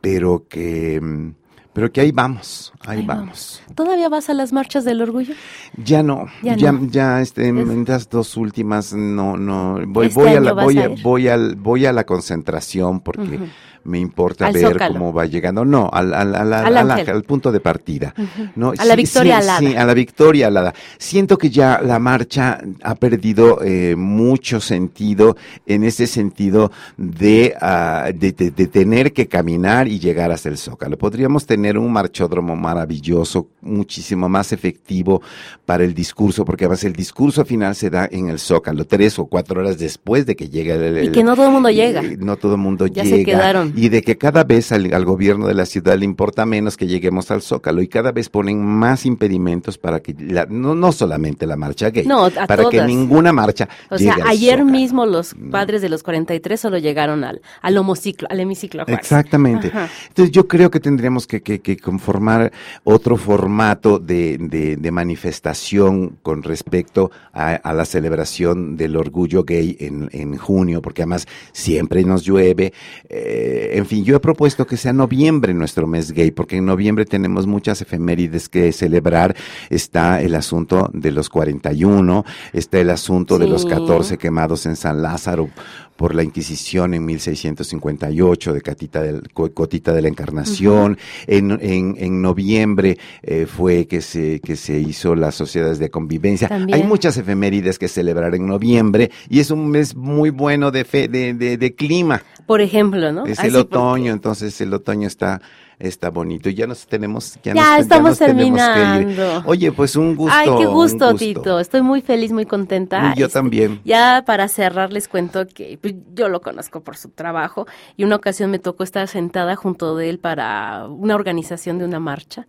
pero 0.01 0.45
que, 0.49 1.01
mm, 1.01 1.31
pero 1.77 1.93
que 1.93 2.01
ahí 2.01 2.11
vamos, 2.11 2.73
ahí, 2.87 3.01
Ahí 3.01 3.07
vamos. 3.07 3.61
¿Todavía 3.75 4.09
vas 4.09 4.31
a 4.31 4.33
las 4.35 4.51
marchas 4.51 4.83
del 4.87 5.03
orgullo? 5.03 5.35
Ya 5.77 6.03
no, 6.03 6.25
Ya 6.43 6.57
ya, 6.57 6.73
no. 6.73 6.87
ya, 6.91 7.21
este, 7.21 7.49
en 7.49 7.59
Es- 7.59 7.69
en 7.69 7.85
las 7.87 8.09
dos 8.09 8.35
últimas 8.39 8.95
no, 8.95 9.37
no, 9.37 9.79
voy, 9.87 10.07
Este 10.07 10.19
voy 10.19 10.31
a 10.35 10.41
la, 10.41 10.53
voy 10.55 10.79
a 10.79 10.87
a, 10.87 10.89
voy 11.03 11.29
al, 11.29 11.55
voy 11.57 11.85
a 11.85 11.93
la 11.93 12.05
concentración 12.07 13.01
porque. 13.01 13.39
Me 13.87 13.99
importa 13.99 14.47
Al 14.47 14.53
ver 14.55 14.73
Zócalo. 14.73 14.93
cómo 14.95 15.13
va 15.13 15.27
llegando, 15.27 15.65
no, 15.65 15.89
al, 15.93 16.13
al, 16.13 16.35
al, 16.35 16.53
Al 16.53 16.77
al- 16.77 16.91
Ángel. 16.91 17.11
al 17.17 17.23
punto 17.23 17.53
de 17.53 17.61
partida, 17.61 18.15
¿no? 18.55 18.73
A 18.77 18.85
la 18.85 18.97
Victoria 18.97 19.39
Alada. 19.39 19.59
Sí, 19.61 19.75
a 19.77 19.85
la 19.85 19.95
Victoria 19.95 20.49
Alada. 20.49 20.75
Siento 20.99 21.39
que 21.39 21.51
ya 21.51 21.81
la 21.83 21.99
marcha 21.99 22.59
ha 22.83 22.95
perdido 22.97 23.63
eh, 23.63 23.95
mucho 23.97 24.61
sentido 24.61 25.37
en 25.67 25.85
ese 25.85 26.07
sentido 26.07 26.71
de, 26.97 27.55
ah, 27.61 28.11
de, 28.15 28.33
de- 28.33 28.51
de 28.51 28.67
tener 28.67 29.13
que 29.13 29.27
caminar 29.29 29.89
y 29.89 29.99
llegar 29.99 30.31
hasta 30.33 30.49
el 30.49 30.59
Zócalo. 30.59 30.99
Podríamos 30.99 31.47
tener 31.47 31.79
un 31.79 31.93
marchódromo 31.93 32.57
maravilloso, 32.57 33.49
muchísimo 33.63 34.29
más 34.29 34.53
efectivo 34.53 35.23
para 35.65 35.85
el 35.85 35.95
discurso, 35.95 36.45
porque 36.45 36.65
además 36.65 36.85
el 36.85 36.93
discurso 36.93 37.45
final 37.45 37.75
se 37.75 37.91
da 37.91 38.09
en 38.11 38.29
el 38.29 38.39
Zócalo, 38.39 38.85
tres 38.87 39.19
o 39.19 39.27
cuatro 39.27 39.61
horas 39.61 39.79
después 39.79 40.27
de 40.27 40.35
que 40.37 40.49
llegue 40.49 40.75
el, 40.75 41.05
Y 41.05 41.13
que 41.13 41.23
no 41.23 41.35
todo 41.37 41.47
el 41.47 41.53
mundo 41.53 41.71
llega. 41.71 42.03
No 42.19 42.37
todo 42.37 42.53
el 42.55 42.61
mundo 42.61 42.87
Ya 42.87 43.05
se 43.05 43.19
llega. 43.19 43.25
quedaron. 43.25 43.73
Y 43.77 43.89
de 43.91 44.03
que 44.03 44.17
cada 44.19 44.43
vez 44.43 44.73
al, 44.73 44.93
al 44.93 45.05
gobierno 45.05 45.47
de 45.47 45.55
la 45.55 45.67
ciudad 45.67 45.97
le 45.99 46.05
importa 46.05 46.45
menos 46.47 46.77
que 46.77 46.87
lleguemos 46.89 47.31
al 47.31 47.43
Zócalo 47.43 47.83
y 47.83 47.89
cada 47.89 48.11
vez 48.11 48.29
ponen 48.29 48.65
más 48.65 49.07
impedimentos 49.07 49.79
para 49.79 50.01
que, 50.01 50.15
la- 50.19 50.47
no, 50.49 50.75
no 50.75 50.91
solamente 50.93 51.47
la 51.47 51.57
marcha 51.57 51.91
gay, 51.91 52.07
No, 52.07 52.29
para 52.49 52.69
que 52.71 52.83
ninguna 52.83 53.33
marcha 53.33 53.69
O 53.91 53.99
sea, 53.99 54.15
llegue 54.17 54.23
al 54.23 54.29
ayer 54.29 54.59
Zócalo. 54.59 54.71
mismo 54.73 55.07
los 55.07 55.35
padres 55.53 55.83
de 55.83 55.89
los 55.91 56.03
43 56.03 56.59
solo 56.59 56.79
llegaron 56.79 57.23
al, 57.23 57.43
al 57.63 57.77
homociclo, 57.79 58.27
al 58.31 58.41
hemiciclo. 58.41 58.85
Juárez. 58.85 58.99
Exactamente. 58.99 59.69
Ajá. 59.69 59.89
Entonces 60.09 60.33
yo 60.33 60.49
creo 60.49 60.71
que 60.71 60.81
tendríamos 60.81 61.27
que, 61.27 61.43
que- 61.43 61.61
que 61.61 61.77
conformar 61.77 62.51
otro 62.83 63.17
formato 63.19 63.99
de, 63.99 64.39
de- 64.41 64.77
de 64.77 64.91
manifestación 64.91 66.17
con 66.23 66.43
respecto 66.43 67.11
a, 67.33 67.51
a 67.57 67.75
la 67.75 67.85
celebración 67.85 68.77
del 68.77 68.97
orgullo 68.97 69.45
gay 69.45 69.77
en, 69.81 70.09
en 70.13 70.37
junio, 70.39 70.81
porque 70.81 71.03
además 71.03 71.27
siempre 71.53 72.03
nos 72.05 72.23
llueve. 72.25 72.73
Eh, 73.09 73.56
en 73.57 73.87
fin, 73.87 74.05
yo 74.05 74.17
he 74.17 74.21
propuesto 74.21 74.67
que 74.67 74.77
sea 74.77 74.93
noviembre 74.93 75.55
nuestro 75.55 75.87
mes 75.87 76.13
gay, 76.13 76.31
porque 76.31 76.57
en 76.57 76.67
noviembre 76.67 77.05
tenemos 77.05 77.47
muchas 77.47 77.81
efemérides 77.83 78.49
que 78.49 78.73
celebrar. 78.73 79.35
Está 79.71 80.21
el 80.23 80.35
asunto 80.35 80.91
de 80.93 81.11
los 81.11 81.29
41, 81.29 82.25
está 82.53 82.79
el 82.81 82.91
asunto 82.91 83.39
de 83.39 83.49
los 83.49 83.63
Sí. 83.63 83.69
14 83.69 84.19
quemados 84.19 84.67
en 84.67 84.77
San 84.77 85.03
Lázaro 85.03 85.49
por 85.97 86.15
la 86.15 86.23
Inquisición 86.23 86.95
en 86.95 87.05
1658 87.07 88.53
de 88.55 88.61
Catita 88.61 89.03
del, 89.03 89.23
Co- 89.33 89.53
Cotita 89.53 89.93
de 89.93 90.03
la 90.03 90.09
Encarnación. 90.09 90.99
en, 91.27 91.51
en, 91.61 91.97
en 91.99 92.23
noviembre 92.23 92.99
eh, 93.23 93.47
fue 93.47 93.87
que 93.87 94.01
se, 94.01 94.41
que 94.41 94.57
se 94.57 94.79
hizo 94.79 95.15
las 95.15 95.35
sociedades 95.35 95.79
de 95.79 95.91
convivencia. 95.91 96.49
También. 96.49 96.79
Hay 96.81 96.87
muchas 96.87 97.17
efemérides 97.17 97.79
que 97.79 97.89
celebrar 97.89 98.35
en 98.35 98.47
noviembre 98.47 99.11
y 99.29 99.41
es 99.41 99.51
un 99.51 99.69
mes 99.71 99.95
muy 99.97 100.31
bueno 100.31 100.71
de, 100.71 100.85
fe, 100.85 101.09
de, 101.09 101.35
de, 101.35 101.57
de 101.57 101.75
clima. 101.75 102.23
Por 102.47 102.61
ejemplo, 102.61 103.13
¿no? 103.13 103.27
Es 103.27 103.39
Así 103.39 103.49
el 103.49 103.55
porque- 103.55 103.77
otoño, 103.77 104.13
entonces 104.13 104.61
el 104.61 104.73
otoño 104.75 105.09
está 105.09 105.41
está 105.79 106.11
bonito. 106.11 106.49
Ya 106.51 106.67
nos 106.67 106.87
tenemos 106.87 107.39
ya, 107.43 107.55
Ya 107.55 107.71
nos- 107.73 107.81
estamos 107.81 108.11
nos 108.11 108.19
tenemos 108.19 108.61
que 108.61 108.79
ir. 108.81 108.85
terminando. 109.07 109.43
Oye, 109.47 109.73
pues 109.73 109.97
un 109.97 110.17
gusto. 110.17 110.35
Ay, 110.37 110.47
qué 110.59 110.67
un 110.67 110.73
gusto, 110.75 111.15
Tito. 111.15 111.61
Estoy 111.61 111.83
muy 111.83 112.01
feliz, 112.01 112.33
muy 112.33 112.47
contenta. 112.47 113.15
Yo 113.15 113.27
Este, 113.27 113.39
también. 113.39 113.81
Ya 113.85 114.23
para 114.27 114.49
cerrar 114.49 114.93
les 114.93 115.09
cuento 115.09 115.47
que 115.47 115.79
pues, 115.81 115.95
yo 116.15 116.29
lo 116.29 116.41
conozco 116.41 116.81
por 116.81 116.97
su 116.97 117.11
trabajo 117.11 117.67
y 117.97 118.05
una 118.05 118.17
ocasión 118.17 118.51
me 118.51 118.59
tocó 118.59 118.85
estar 118.85 119.07
sentada 119.09 119.55
junto 119.57 119.97
de 119.97 120.11
él 120.11 120.19
para 120.19 120.87
una 120.89 121.15
organización 121.15 121.79
de 121.79 121.85
una 121.85 122.01
marcha 122.01 122.47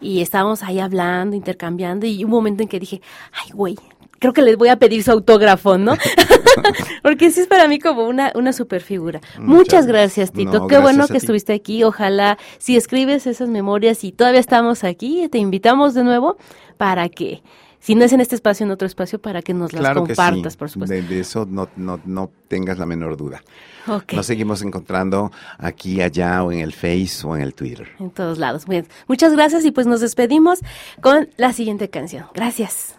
y 0.00 0.20
estábamos 0.20 0.62
ahí 0.62 0.78
hablando, 0.80 1.36
intercambiando 1.36 2.06
y 2.06 2.22
un 2.24 2.30
momento 2.30 2.62
en 2.62 2.68
que 2.68 2.78
dije, 2.80 3.00
ay, 3.32 3.50
güey, 3.52 3.76
creo 4.18 4.32
que 4.32 4.42
les 4.42 4.56
voy 4.56 4.68
a 4.68 4.76
pedir 4.76 5.02
su 5.02 5.10
autógrafo, 5.10 5.78
¿no? 5.78 5.94
Porque 7.02 7.30
sí 7.30 7.40
es 7.40 7.46
para 7.46 7.68
mí 7.68 7.78
como 7.78 8.06
una, 8.06 8.32
una 8.34 8.52
super 8.52 8.82
figura. 8.82 9.20
Muchas, 9.38 9.46
Muchas 9.66 9.86
gracias, 9.86 10.32
Tito. 10.32 10.60
No, 10.60 10.66
Qué 10.66 10.78
bueno 10.78 10.98
gracias 10.98 11.10
que 11.10 11.18
estuviste 11.18 11.52
aquí. 11.52 11.84
Ojalá 11.84 12.38
si 12.58 12.76
escribes 12.76 13.26
esas 13.26 13.48
memorias 13.48 14.04
y 14.04 14.12
todavía 14.12 14.40
estamos 14.40 14.84
aquí, 14.84 15.28
te 15.28 15.38
invitamos 15.38 15.94
de 15.94 16.04
nuevo 16.04 16.36
para 16.76 17.08
que, 17.08 17.42
si 17.78 17.94
no 17.94 18.04
es 18.04 18.12
en 18.12 18.20
este 18.20 18.34
espacio, 18.34 18.64
en 18.64 18.70
otro 18.70 18.86
espacio, 18.86 19.20
para 19.20 19.42
que 19.42 19.54
nos 19.54 19.72
las 19.72 19.80
Claro 19.80 20.04
que 20.04 20.14
compartas, 20.14 20.52
sí. 20.54 20.58
por 20.58 20.70
supuesto. 20.70 20.94
De, 20.94 21.02
de 21.02 21.20
eso 21.20 21.46
no, 21.48 21.68
no, 21.76 22.00
no 22.04 22.30
tengas 22.48 22.78
la 22.78 22.86
menor 22.86 23.16
duda. 23.16 23.42
Nos 24.12 24.26
seguimos 24.26 24.62
encontrando 24.62 25.30
aquí, 25.58 26.00
allá, 26.00 26.42
o 26.42 26.50
en 26.50 26.58
el 26.58 26.72
Face 26.72 27.24
o 27.24 27.36
en 27.36 27.42
el 27.42 27.54
Twitter. 27.54 27.88
En 28.00 28.10
todos 28.10 28.38
lados. 28.38 28.66
Muy 28.66 28.76
bien. 28.76 28.88
Muchas 29.06 29.32
gracias 29.32 29.64
y 29.64 29.70
pues 29.70 29.86
nos 29.86 30.00
despedimos 30.00 30.60
con 31.00 31.28
la 31.36 31.52
siguiente 31.52 31.88
canción. 31.88 32.26
Gracias. 32.34 32.96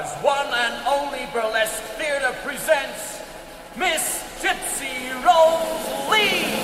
Gracias. 0.00 0.22
One 0.22 0.46
and 0.46 0.86
only 0.86 1.26
burlesque 1.32 1.82
theater 1.98 2.34
presents 2.42 3.22
Miss 3.76 4.24
Gypsy 4.42 5.12
Rose 5.24 6.10
Lee. 6.10 6.59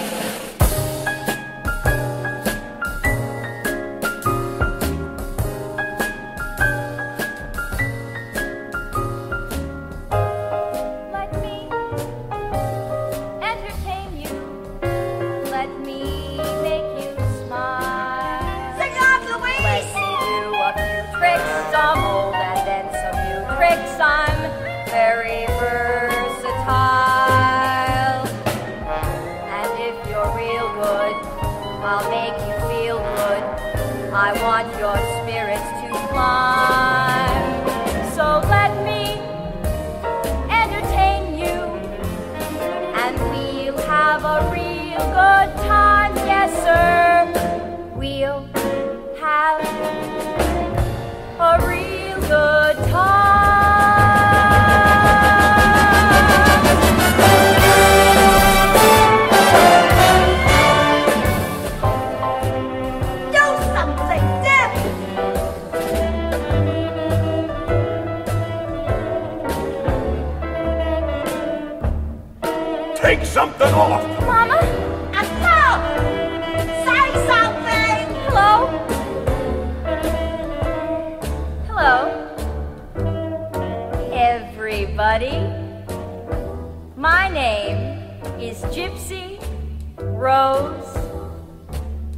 Rose 90.26 90.98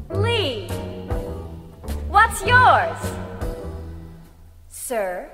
Lee. 0.08 0.66
What's 2.08 2.42
yours? 2.42 2.96
Sir, 4.70 5.30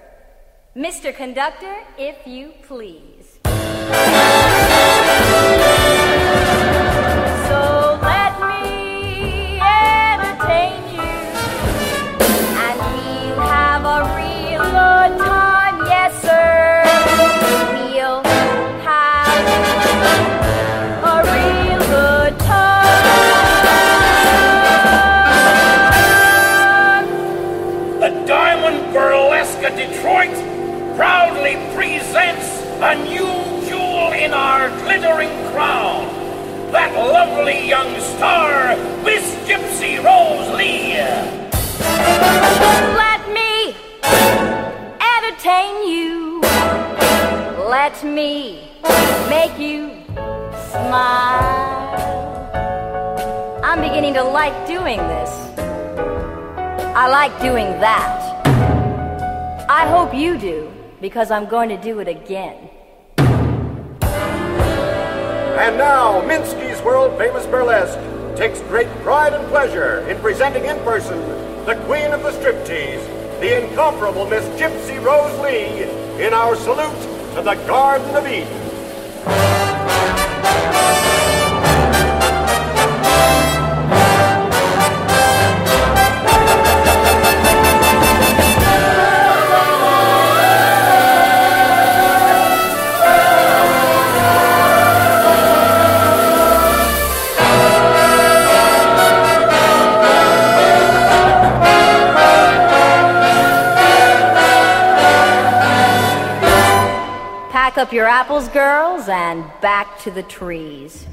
Mr. 0.75 1.15
Conductor, 1.15 1.77
if 1.97 2.27
you 2.27 2.53
please. 2.67 3.14
Let 47.85 48.01
me 48.03 48.71
make 49.29 49.59
you 49.59 49.91
smile. 50.71 51.51
I'm 53.63 53.83
beginning 53.83 54.15
to 54.15 54.25
like 54.25 54.57
doing 54.67 54.97
this. 54.97 55.29
I 56.97 57.09
like 57.09 57.39
doing 57.43 57.67
that. 57.81 58.47
I 59.69 59.87
hope 59.87 60.15
you 60.15 60.39
do, 60.39 60.73
because 61.03 61.31
I'm 61.31 61.45
going 61.45 61.69
to 61.69 61.77
do 61.77 61.99
it 61.99 62.09
again. 62.09 62.57
And 65.59 65.77
now, 65.77 66.23
Minsky's 66.23 66.81
world 66.81 67.19
famous 67.19 67.45
burlesque 67.45 67.99
takes 68.35 68.63
great 68.63 68.89
pride 69.03 69.35
and 69.35 69.47
pleasure 69.49 70.09
in 70.09 70.19
presenting 70.23 70.65
in 70.65 70.79
person 70.85 71.19
the 71.67 71.75
queen 71.85 72.13
of 72.13 72.23
the 72.23 72.31
striptease, 72.31 73.05
the 73.41 73.63
incomparable 73.63 74.25
Miss 74.25 74.47
Gypsy 74.59 74.99
Rose 75.05 75.39
Lee, 75.41 75.83
in 76.25 76.33
our 76.33 76.57
salute 76.57 77.24
to 77.35 77.43
the 77.43 77.55
Garden 77.67 78.15
of 78.15 78.27
Eden. 78.29 79.64
Up 107.85 107.93
your 107.93 108.07
apples, 108.07 108.49
girls, 108.49 109.11
and 109.11 109.45
back 109.61 109.99
to 109.99 110.11
the 110.11 110.23
trees. 110.23 111.07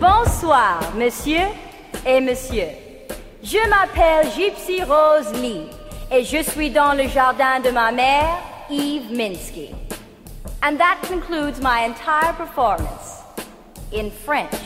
Bonsoir, 0.00 0.92
monsieur 0.96 1.48
et 2.04 2.20
monsieur. 2.20 2.68
Je 3.44 3.58
m'appelle 3.68 4.28
Gypsy 4.32 4.82
Rose 4.82 5.32
Lee 5.40 5.70
et 6.10 6.24
je 6.24 6.42
suis 6.42 6.70
dans 6.70 6.92
le 6.94 7.06
jardin 7.06 7.60
de 7.60 7.70
ma 7.70 7.92
mère, 7.92 8.36
Eve 8.68 9.12
Minsky. 9.12 9.76
And 10.60 10.76
that 10.76 10.98
concludes 11.04 11.60
my 11.60 11.84
entire 11.84 12.32
performance 12.32 13.22
in 13.92 14.10
French. 14.10 14.58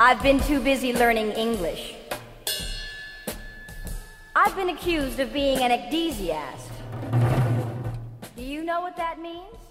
I've 0.00 0.22
been 0.22 0.38
too 0.38 0.60
busy 0.60 0.92
learning 0.92 1.32
English. 1.32 1.96
I've 4.36 4.54
been 4.54 4.68
accused 4.68 5.18
of 5.18 5.32
being 5.32 5.58
an 5.58 5.72
ecdesiast. 5.72 6.70
Do 8.36 8.44
you 8.44 8.62
know 8.62 8.80
what 8.80 8.96
that 8.96 9.18
means? 9.20 9.67